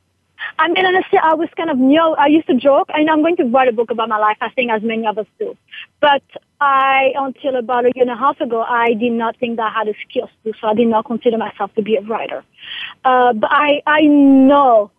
I 0.60 0.68
mean, 0.68 0.86
honestly, 0.86 1.18
I 1.18 1.34
was 1.34 1.50
kind 1.58 1.70
of 1.70 1.78
new. 1.78 2.00
I 2.00 2.28
used 2.28 2.48
to 2.48 2.56
joke, 2.56 2.90
and 2.94 3.10
I'm 3.10 3.22
going 3.22 3.38
to 3.38 3.46
write 3.46 3.68
a 3.68 3.72
book 3.72 3.90
about 3.90 4.10
my 4.10 4.18
life, 4.18 4.38
I 4.42 4.50
think, 4.50 4.72
as 4.72 4.84
many 4.84 5.08
of 5.08 5.18
us 5.18 5.26
do. 5.40 5.58
But 6.02 6.22
I, 6.62 7.14
until 7.16 7.56
about 7.56 7.86
a 7.86 7.92
year 7.96 8.04
and 8.04 8.12
a 8.12 8.16
half 8.16 8.40
ago, 8.40 8.62
I 8.62 8.94
did 8.94 9.12
not 9.14 9.38
think 9.38 9.58
that 9.58 9.74
I 9.74 9.80
had 9.80 9.88
the 9.88 9.96
skills 10.08 10.30
to, 10.44 10.54
so 10.60 10.68
I 10.68 10.76
did 10.76 10.88
not 10.88 11.06
consider 11.06 11.38
myself 11.38 11.74
to 11.76 11.82
be 11.82 11.96
a 11.96 12.02
writer. 12.02 12.44
Uh, 13.04 13.34
but 13.34 13.50
I, 13.52 13.82
I 13.88 14.02
know 14.02 14.92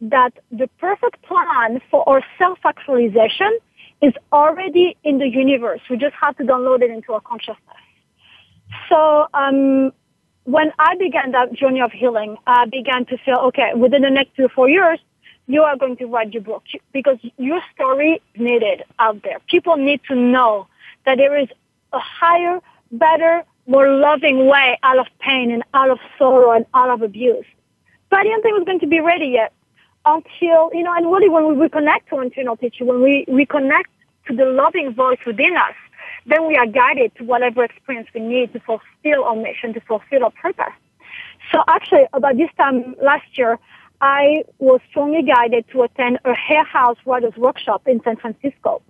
that 0.00 0.32
the 0.50 0.68
perfect 0.78 1.22
plan 1.22 1.80
for 1.90 2.08
our 2.08 2.22
self-actualization 2.38 3.58
is 4.02 4.14
already 4.32 4.96
in 5.04 5.18
the 5.18 5.28
universe. 5.28 5.80
We 5.90 5.96
just 5.96 6.14
have 6.20 6.36
to 6.38 6.44
download 6.44 6.82
it 6.82 6.90
into 6.90 7.12
our 7.12 7.20
consciousness. 7.20 7.58
So, 8.88 9.26
um, 9.34 9.92
when 10.44 10.72
I 10.78 10.96
began 10.96 11.32
that 11.32 11.52
journey 11.52 11.80
of 11.82 11.92
healing, 11.92 12.36
I 12.46 12.66
began 12.66 13.04
to 13.06 13.18
feel, 13.18 13.36
okay, 13.48 13.72
within 13.74 14.02
the 14.02 14.10
next 14.10 14.34
two 14.36 14.46
or 14.46 14.48
four 14.48 14.68
years, 14.68 14.98
you 15.46 15.62
are 15.62 15.76
going 15.76 15.96
to 15.96 16.06
write 16.06 16.32
your 16.32 16.42
book 16.42 16.62
because 16.92 17.18
your 17.36 17.60
story 17.74 18.22
needed 18.36 18.84
out 18.98 19.22
there. 19.22 19.38
People 19.48 19.76
need 19.76 20.00
to 20.08 20.14
know 20.14 20.66
that 21.04 21.18
there 21.18 21.36
is 21.36 21.48
a 21.92 21.98
higher, 21.98 22.60
better, 22.92 23.44
more 23.66 23.90
loving 23.98 24.46
way 24.46 24.78
out 24.82 24.98
of 24.98 25.06
pain 25.18 25.50
and 25.50 25.62
out 25.74 25.90
of 25.90 25.98
sorrow 26.18 26.52
and 26.52 26.66
out 26.72 26.90
of 26.90 27.02
abuse. 27.02 27.44
But 28.08 28.20
I 28.20 28.22
didn't 28.24 28.42
think 28.42 28.54
it 28.54 28.58
was 28.58 28.66
going 28.66 28.80
to 28.80 28.86
be 28.86 29.00
ready 29.00 29.26
yet 29.26 29.52
until, 30.04 30.70
you 30.72 30.82
know, 30.82 30.94
and 30.94 31.06
really 31.06 31.28
when 31.28 31.46
we 31.46 31.68
reconnect 31.68 32.08
to 32.08 32.16
our 32.16 32.24
internal 32.24 32.56
teacher, 32.56 32.84
when 32.84 33.02
we 33.02 33.24
reconnect 33.28 33.90
to 34.28 34.36
the 34.36 34.44
loving 34.44 34.94
voice 34.94 35.18
within 35.26 35.56
us, 35.56 35.74
then 36.26 36.46
we 36.46 36.56
are 36.56 36.66
guided 36.66 37.14
to 37.16 37.24
whatever 37.24 37.64
experience 37.64 38.08
we 38.14 38.20
need 38.20 38.52
to 38.52 38.60
fulfill 38.60 39.24
our 39.24 39.36
mission, 39.36 39.72
to 39.74 39.80
fulfill 39.80 40.24
our 40.24 40.30
purpose. 40.30 40.72
So 41.52 41.62
actually, 41.68 42.04
about 42.12 42.36
this 42.36 42.50
time 42.56 42.94
last 43.02 43.26
year, 43.36 43.58
I 44.00 44.44
was 44.58 44.80
strongly 44.88 45.22
guided 45.22 45.66
to 45.72 45.82
attend 45.82 46.18
a 46.24 46.34
Hay 46.34 46.62
House 46.64 46.96
Writers 47.04 47.34
Workshop 47.36 47.82
in 47.86 48.00
San 48.02 48.16
Francisco. 48.16 48.82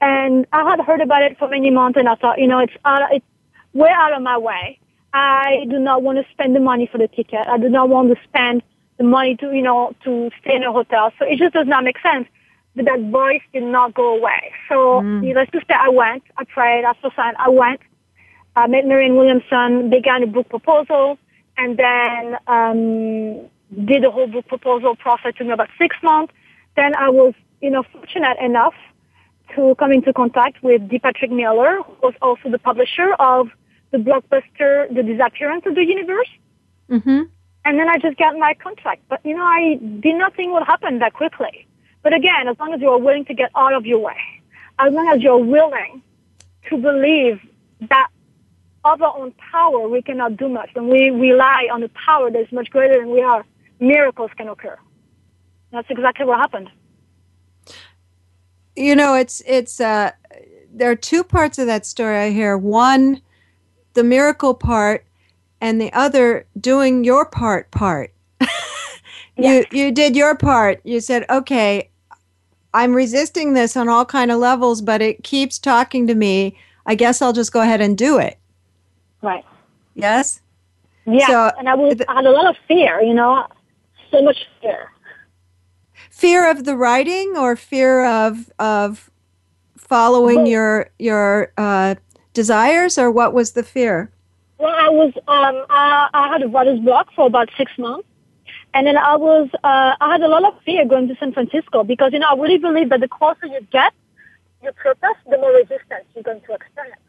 And 0.00 0.46
I 0.52 0.68
had 0.68 0.80
heard 0.80 1.00
about 1.00 1.22
it 1.22 1.38
for 1.38 1.48
many 1.48 1.70
months 1.70 1.98
and 1.98 2.08
I 2.08 2.14
thought, 2.16 2.38
you 2.38 2.46
know, 2.46 2.58
it's, 2.58 2.72
out, 2.84 3.02
it's 3.12 3.24
way 3.72 3.90
out 3.92 4.12
of 4.12 4.22
my 4.22 4.38
way. 4.38 4.78
I 5.12 5.64
do 5.68 5.78
not 5.78 6.02
want 6.02 6.18
to 6.18 6.32
spend 6.32 6.54
the 6.54 6.60
money 6.60 6.88
for 6.90 6.98
the 6.98 7.08
ticket. 7.08 7.46
I 7.48 7.58
do 7.58 7.68
not 7.68 7.88
want 7.88 8.14
to 8.14 8.16
spend 8.24 8.62
the 8.98 9.04
money 9.04 9.36
to, 9.36 9.52
you 9.52 9.62
know, 9.62 9.94
to 10.04 10.30
stay 10.40 10.54
in 10.56 10.62
a 10.64 10.72
hotel. 10.72 11.12
So 11.18 11.24
it 11.24 11.38
just 11.38 11.54
does 11.54 11.66
not 11.66 11.84
make 11.84 11.98
sense. 12.00 12.28
But 12.76 12.84
that 12.84 13.00
voice 13.10 13.42
did 13.52 13.64
not 13.64 13.94
go 13.94 14.16
away. 14.16 14.52
So 14.68 15.00
needless 15.00 15.48
to 15.52 15.60
say, 15.60 15.74
I 15.74 15.88
went. 15.88 16.22
I 16.36 16.44
prayed. 16.44 16.84
I 16.84 16.92
saw 17.00 17.10
sign. 17.16 17.34
I 17.38 17.48
went. 17.48 17.80
I 18.54 18.66
met 18.66 18.86
Marianne 18.86 19.16
Williamson, 19.16 19.88
began 19.88 20.22
a 20.22 20.26
book 20.26 20.48
proposal, 20.48 21.18
and 21.56 21.76
then 21.76 22.36
um, 22.46 23.48
did 23.86 24.02
the 24.02 24.10
whole 24.10 24.26
book 24.26 24.46
proposal 24.46 24.96
process. 24.96 25.34
Took 25.36 25.46
me 25.46 25.52
about 25.52 25.70
six 25.78 25.96
months. 26.02 26.32
Then 26.76 26.94
I 26.96 27.08
was, 27.08 27.34
you 27.60 27.70
know, 27.70 27.84
fortunate 27.92 28.38
enough 28.40 28.74
to 29.54 29.74
come 29.78 29.92
into 29.92 30.12
contact 30.12 30.62
with 30.62 30.88
D. 30.88 30.98
Patrick 30.98 31.30
Miller, 31.30 31.78
who 31.84 31.92
was 32.02 32.14
also 32.20 32.50
the 32.50 32.58
publisher 32.58 33.14
of 33.18 33.48
the 33.90 33.98
blockbuster 33.98 34.92
The 34.94 35.02
Disappearance 35.02 35.64
of 35.66 35.74
the 35.74 35.84
Universe. 35.84 36.28
Mm-hmm. 36.90 37.22
And 37.68 37.78
then 37.78 37.86
I 37.86 37.98
just 37.98 38.16
got 38.16 38.34
my 38.38 38.54
contract. 38.54 39.02
But, 39.10 39.20
you 39.24 39.36
know, 39.36 39.44
I 39.44 39.74
did 40.00 40.14
not 40.14 40.34
think 40.34 40.54
would 40.54 40.62
happen 40.62 41.00
that 41.00 41.12
quickly. 41.12 41.66
But 42.02 42.14
again, 42.14 42.48
as 42.48 42.58
long 42.58 42.72
as 42.72 42.80
you 42.80 42.88
are 42.88 42.98
willing 42.98 43.26
to 43.26 43.34
get 43.34 43.50
out 43.54 43.74
of 43.74 43.84
your 43.84 43.98
way, 43.98 44.16
as 44.78 44.90
long 44.90 45.06
as 45.10 45.20
you're 45.20 45.36
willing 45.36 46.02
to 46.70 46.78
believe 46.78 47.38
that 47.90 48.08
of 48.86 49.02
our 49.02 49.18
own 49.18 49.32
power, 49.52 49.86
we 49.86 50.00
cannot 50.00 50.38
do 50.38 50.48
much. 50.48 50.70
When 50.72 50.88
we 50.88 51.10
rely 51.10 51.68
on 51.70 51.82
a 51.82 51.90
power 51.90 52.30
that 52.30 52.40
is 52.40 52.50
much 52.52 52.70
greater 52.70 53.00
than 53.00 53.10
we 53.10 53.20
are, 53.20 53.44
miracles 53.80 54.30
can 54.38 54.48
occur. 54.48 54.78
That's 55.70 55.90
exactly 55.90 56.24
what 56.24 56.38
happened. 56.38 56.70
You 58.76 58.96
know, 58.96 59.14
it's 59.14 59.42
it's 59.44 59.78
uh 59.78 60.12
there 60.72 60.90
are 60.90 60.96
two 60.96 61.22
parts 61.22 61.58
of 61.58 61.66
that 61.66 61.84
story 61.84 62.16
I 62.16 62.30
hear. 62.30 62.56
One, 62.56 63.20
the 63.92 64.04
miracle 64.04 64.54
part, 64.54 65.04
and 65.60 65.80
the 65.80 65.92
other 65.92 66.46
doing 66.60 67.04
your 67.04 67.24
part 67.26 67.70
part. 67.70 68.12
You 69.40 69.64
you 69.70 69.92
did 69.92 70.16
your 70.16 70.34
part. 70.36 70.80
You 70.82 70.98
said, 70.98 71.24
"Okay, 71.30 71.90
I'm 72.74 72.92
resisting 72.92 73.52
this 73.54 73.76
on 73.76 73.88
all 73.88 74.04
kind 74.04 74.32
of 74.32 74.38
levels, 74.40 74.82
but 74.82 75.00
it 75.00 75.22
keeps 75.22 75.60
talking 75.60 76.08
to 76.08 76.14
me. 76.16 76.58
I 76.86 76.96
guess 76.96 77.22
I'll 77.22 77.32
just 77.32 77.52
go 77.52 77.60
ahead 77.60 77.80
and 77.80 77.96
do 77.96 78.18
it." 78.18 78.36
Right. 79.22 79.44
Yes? 79.94 80.40
Yeah. 81.06 81.26
So, 81.28 81.50
and 81.56 81.68
I, 81.68 81.74
was, 81.76 81.94
the- 81.94 82.10
I 82.10 82.16
had 82.16 82.26
a 82.26 82.30
lot 82.32 82.50
of 82.50 82.56
fear, 82.66 83.00
you 83.00 83.14
know, 83.14 83.46
so 84.10 84.22
much 84.22 84.38
fear. 84.60 84.90
Fear 86.10 86.50
of 86.50 86.64
the 86.64 86.76
writing 86.76 87.36
or 87.36 87.54
fear 87.54 88.04
of 88.04 88.50
of 88.58 89.08
following 89.76 90.38
Both. 90.38 90.48
your 90.48 90.90
your 90.98 91.52
uh 91.56 91.94
desires 92.34 92.98
or 92.98 93.08
what 93.08 93.32
was 93.32 93.52
the 93.52 93.62
fear? 93.62 94.10
Well, 94.58 94.74
I 94.74 94.88
was, 94.88 95.12
um, 95.28 95.64
I, 95.70 96.08
I 96.12 96.28
had 96.32 96.42
a 96.42 96.48
writer's 96.48 96.80
block 96.80 97.08
for 97.14 97.26
about 97.26 97.48
six 97.56 97.72
months. 97.78 98.08
And 98.74 98.86
then 98.86 98.96
I 98.96 99.16
was, 99.16 99.48
uh, 99.64 99.94
I 100.00 100.12
had 100.12 100.20
a 100.22 100.28
lot 100.28 100.44
of 100.44 100.60
fear 100.64 100.84
going 100.86 101.08
to 101.08 101.16
San 101.16 101.32
Francisco 101.32 101.84
because, 101.84 102.12
you 102.12 102.18
know, 102.18 102.28
I 102.28 102.34
really 102.36 102.58
believe 102.58 102.90
that 102.90 103.00
the 103.00 103.08
closer 103.08 103.46
you 103.46 103.60
get 103.72 103.92
your 104.62 104.72
purpose, 104.72 105.16
the 105.30 105.38
more 105.38 105.52
resistance 105.52 106.04
you're 106.14 106.24
going 106.24 106.40
to 106.42 106.52
experience. 106.54 107.00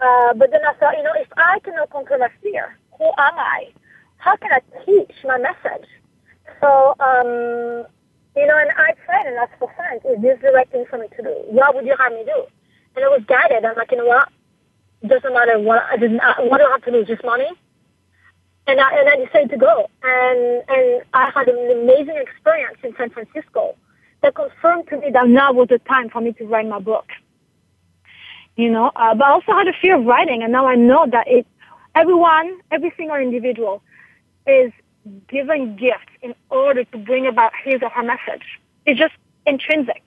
Uh, 0.00 0.34
but 0.34 0.50
then 0.50 0.60
I 0.64 0.74
thought, 0.74 0.96
you 0.96 1.02
know, 1.02 1.12
if 1.16 1.28
I 1.36 1.58
cannot 1.60 1.90
conquer 1.90 2.16
my 2.18 2.28
fear, 2.42 2.76
who 2.98 3.04
am 3.06 3.34
I? 3.36 3.68
How 4.18 4.36
can 4.36 4.50
I 4.52 4.60
teach 4.84 5.12
my 5.24 5.38
message? 5.38 5.88
So, 6.60 6.94
um, 7.00 7.86
You 8.36 8.46
know, 8.46 8.58
and 8.58 8.70
I 8.76 8.92
prayed 9.06 9.26
and 9.26 9.36
asked 9.36 9.58
for 9.58 9.72
signs. 9.76 10.02
Is 10.04 10.20
this 10.22 10.38
the 10.42 10.52
right 10.52 10.70
thing 10.70 10.84
for 10.90 10.98
me 10.98 11.08
to 11.16 11.22
do? 11.22 11.34
What 11.48 11.74
would 11.74 11.86
you 11.86 11.96
have 11.98 12.12
me 12.12 12.24
do? 12.24 12.44
And 12.94 13.04
I 13.04 13.08
was 13.08 13.22
guided. 13.26 13.64
I'm 13.64 13.76
like, 13.76 13.90
you 13.90 13.98
know 13.98 14.06
what? 14.06 14.28
Doesn't 15.08 15.32
matter 15.32 15.58
what 15.58 15.82
I 15.90 15.96
didn't. 15.96 16.20
Uh, 16.20 16.34
what 16.40 16.60
I 16.60 16.70
have 16.70 16.82
to 16.84 16.90
lose? 16.90 17.06
Just 17.06 17.24
money. 17.24 17.48
And 18.66 18.80
I 18.80 18.98
and 18.98 19.08
I 19.08 19.24
decided 19.24 19.50
to 19.50 19.56
go. 19.56 19.88
And 20.02 20.62
and 20.68 21.02
I 21.14 21.30
had 21.34 21.48
an 21.48 21.70
amazing 21.70 22.16
experience 22.16 22.78
in 22.82 22.94
San 22.96 23.10
Francisco 23.10 23.76
that 24.22 24.34
confirmed 24.34 24.88
to 24.88 24.98
me 24.98 25.10
that 25.12 25.28
now 25.28 25.52
was 25.52 25.68
the 25.68 25.78
time 25.80 26.08
for 26.10 26.20
me 26.20 26.32
to 26.34 26.44
write 26.46 26.66
my 26.66 26.80
book. 26.80 27.06
You 28.56 28.70
know, 28.70 28.90
uh, 28.96 29.14
but 29.14 29.24
I 29.24 29.30
also 29.32 29.52
had 29.52 29.68
a 29.68 29.72
fear 29.80 29.96
of 29.98 30.06
writing, 30.06 30.42
and 30.42 30.50
now 30.52 30.66
I 30.66 30.74
know 30.74 31.06
that 31.10 31.28
it. 31.28 31.46
Everyone, 31.94 32.60
every 32.70 32.92
single 32.96 33.16
individual, 33.16 33.82
is 34.46 34.72
given 35.28 35.76
gifts 35.76 36.12
in 36.22 36.34
order 36.50 36.84
to 36.84 36.98
bring 36.98 37.26
about 37.26 37.52
his 37.64 37.82
or 37.82 37.88
her 37.90 38.02
message. 38.02 38.44
It's 38.84 38.98
just 38.98 39.14
intrinsic. 39.46 40.02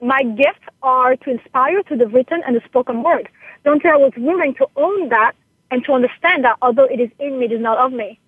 My 0.00 0.22
gifts 0.22 0.64
are 0.82 1.16
to 1.16 1.30
inspire 1.30 1.82
to 1.84 1.96
the 1.96 2.06
written 2.06 2.42
and 2.46 2.54
the 2.54 2.60
spoken 2.64 3.02
word. 3.02 3.28
Until 3.72 3.92
I 3.92 3.96
was 3.96 4.12
willing 4.16 4.54
to 4.54 4.66
own 4.76 5.08
that 5.10 5.32
and 5.70 5.84
to 5.84 5.92
understand 5.92 6.44
that 6.44 6.56
although 6.62 6.84
it 6.84 7.00
is 7.00 7.10
in 7.18 7.38
me, 7.38 7.46
it 7.46 7.52
is 7.52 7.60
not 7.60 7.78
of 7.78 7.92
me, 7.92 8.18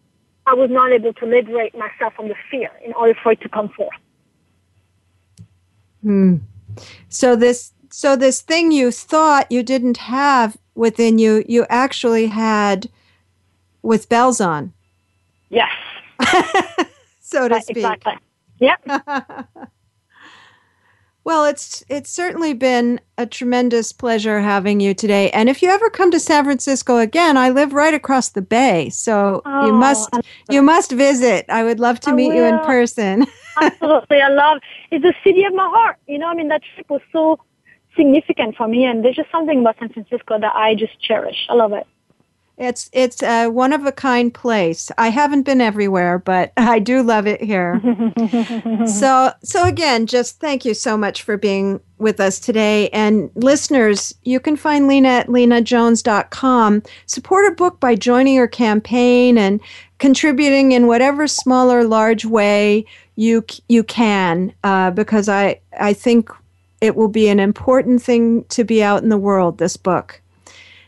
I 0.47 0.55
was 0.55 0.71
not 0.71 0.93
able 0.93 1.13
to 1.15 1.27
liberate 1.27 1.77
myself 1.77 2.15
from 2.15 2.29
the 2.29 2.35
fear 2.51 2.71
in 2.85 2.93
order 2.93 3.15
for 3.23 3.33
it 3.33 3.41
to 3.43 3.49
come 3.49 3.69
forth. 3.71 3.91
Hmm. 6.03 6.37
So 7.09 7.37
this 7.37 7.73
so 7.91 8.17
this 8.17 8.41
thing 8.41 8.71
you 8.71 8.91
thought 8.91 9.51
you 9.51 9.63
didn't 9.63 9.97
have 9.99 10.57
within 10.75 11.19
you, 11.19 11.45
you 11.49 11.67
actually 11.69 12.27
had 12.27 12.89
with 13.83 14.09
bells 14.09 14.41
on. 14.41 14.73
Yes. 15.49 15.71
so 17.21 17.49
to 17.49 17.61
speak. 17.61 17.79
Exactly. 17.79 18.15
Yep. 18.61 18.87
well, 21.31 21.45
it's 21.45 21.85
it's 21.89 22.11
certainly 22.11 22.55
been 22.55 23.01
a 23.17 23.25
tremendous 23.25 23.93
pleasure 23.93 24.41
having 24.41 24.81
you 24.81 24.95
today. 24.95 25.31
And 25.31 25.49
if 25.49 25.63
you 25.63 25.69
ever 25.71 25.89
come 25.89 26.11
to 26.11 26.19
San 26.19 26.43
Francisco 26.43 26.97
again, 26.97 27.37
I 27.37 27.51
live 27.51 27.73
right 27.73 27.95
across 27.95 28.31
the 28.31 28.43
bay, 28.43 28.91
so 28.91 29.41
Oh, 29.47 29.67
you 29.67 29.73
must 29.73 30.11
you 30.51 30.61
must 30.61 30.91
visit. 30.91 31.47
I 31.49 31.63
would 31.63 31.79
love 31.79 32.01
to 32.01 32.11
I 32.11 32.15
meet 32.15 32.35
you 32.35 32.43
in 32.43 32.59
person. 32.67 33.29
Absolutely. 33.63 34.21
I 34.21 34.29
love 34.29 34.59
it's 34.91 35.05
the 35.05 35.15
city 35.23 35.45
of 35.45 35.55
my 35.55 35.69
heart. 35.69 35.99
You 36.09 36.19
know, 36.19 36.27
I 36.27 36.35
mean 36.35 36.49
that 36.49 36.63
trip 36.75 36.91
was 36.91 37.03
so 37.13 37.39
significant 37.97 38.57
for 38.57 38.67
me 38.67 38.85
and 38.85 39.05
there's 39.05 39.15
just 39.15 39.31
something 39.31 39.61
about 39.61 39.79
San 39.79 39.91
Francisco 39.91 40.37
that 40.37 40.57
I 40.57 40.75
just 40.75 41.01
cherish. 41.01 41.47
I 41.49 41.55
love 41.55 41.73
it. 41.73 41.87
It's 42.61 42.91
it's 42.93 43.23
a 43.23 43.49
one 43.49 43.73
of 43.73 43.87
a 43.87 43.93
kind 43.93 44.33
place. 44.33 44.93
I 44.99 45.09
haven't 45.09 45.45
been 45.45 45.63
everywhere, 45.63 46.19
but 46.19 46.53
I 46.59 46.79
do 46.79 47.03
love 47.03 47.27
it 47.27 47.43
here. 47.43 47.81
so 48.87 49.33
so 49.43 49.67
again, 49.67 50.07
just 50.07 50.39
thank 50.41 50.67
you 50.67 50.75
so 50.75 50.97
much 50.97 51.23
for 51.23 51.39
being 51.39 51.81
with 51.97 52.21
us 52.21 52.39
today. 52.39 52.91
And 52.91 53.31
listeners, 53.35 54.15
you 54.25 54.41
can 54.41 54.57
find 54.57 54.87
Lina 54.87 55.09
at 55.09 55.29
linajones.com. 55.29 56.83
Support 57.07 57.53
a 57.53 57.55
book 57.57 57.81
by 57.81 57.95
joining 57.95 58.37
her 58.37 58.49
campaign 58.49 59.39
and 59.39 59.59
contributing 59.99 60.73
in 60.73 60.87
whatever 60.87 61.27
small 61.27 61.73
or 61.73 61.85
large 61.85 62.27
way 62.27 62.85
you 63.17 63.43
you 63.71 63.83
can, 63.83 64.53
uh, 64.65 64.91
because 64.91 65.31
I 65.31 65.61
I 65.79 65.95
think 65.95 66.31
it 66.83 66.95
will 66.95 67.09
be 67.09 67.29
an 67.29 67.41
important 67.41 68.03
thing 68.03 68.45
to 68.51 68.65
be 68.65 68.83
out 68.83 69.03
in 69.03 69.09
the 69.09 69.19
world. 69.19 69.57
This 69.57 69.79
book. 69.79 70.21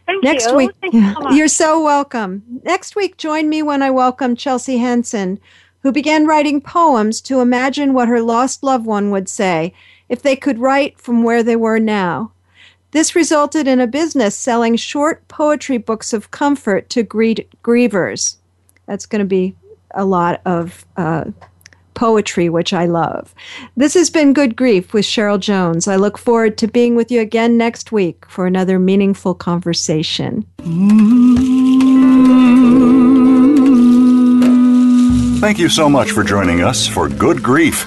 Thank 0.06 0.24
Next 0.24 0.48
you. 0.48 0.56
week, 0.56 0.70
so 0.82 1.30
You're 1.30 1.48
so 1.48 1.82
welcome. 1.82 2.42
Next 2.64 2.96
week, 2.96 3.16
join 3.16 3.48
me 3.48 3.62
when 3.62 3.82
I 3.82 3.90
welcome 3.90 4.36
Chelsea 4.36 4.78
Henson, 4.78 5.38
who 5.82 5.92
began 5.92 6.26
writing 6.26 6.60
poems 6.60 7.20
to 7.22 7.40
imagine 7.40 7.92
what 7.92 8.08
her 8.08 8.20
lost 8.20 8.62
loved 8.62 8.86
one 8.86 9.10
would 9.10 9.28
say 9.28 9.72
if 10.08 10.22
they 10.22 10.36
could 10.36 10.58
write 10.58 10.98
from 10.98 11.22
where 11.22 11.42
they 11.42 11.56
were 11.56 11.78
now. 11.78 12.32
This 12.92 13.16
resulted 13.16 13.66
in 13.66 13.80
a 13.80 13.86
business 13.86 14.36
selling 14.36 14.76
short 14.76 15.26
poetry 15.28 15.78
books 15.78 16.12
of 16.12 16.30
comfort 16.30 16.90
to 16.90 17.02
grie- 17.02 17.48
grievers. 17.64 18.36
That's 18.86 19.06
going 19.06 19.20
to 19.20 19.26
be 19.26 19.56
a 19.94 20.04
lot 20.04 20.40
of 20.44 20.84
uh, 20.96 21.24
poetry, 21.94 22.48
which 22.48 22.72
I 22.72 22.86
love. 22.86 23.34
This 23.76 23.94
has 23.94 24.10
been 24.10 24.32
Good 24.32 24.56
Grief 24.56 24.92
with 24.92 25.04
Cheryl 25.04 25.38
Jones. 25.38 25.88
I 25.88 25.96
look 25.96 26.18
forward 26.18 26.58
to 26.58 26.68
being 26.68 26.96
with 26.96 27.10
you 27.10 27.20
again 27.20 27.56
next 27.56 27.92
week 27.92 28.26
for 28.26 28.46
another 28.46 28.78
meaningful 28.78 29.34
conversation. 29.34 30.46
Thank 35.40 35.58
you 35.58 35.68
so 35.68 35.88
much 35.88 36.12
for 36.12 36.22
joining 36.22 36.60
us 36.60 36.86
for 36.86 37.08
Good 37.08 37.42
Grief. 37.42 37.86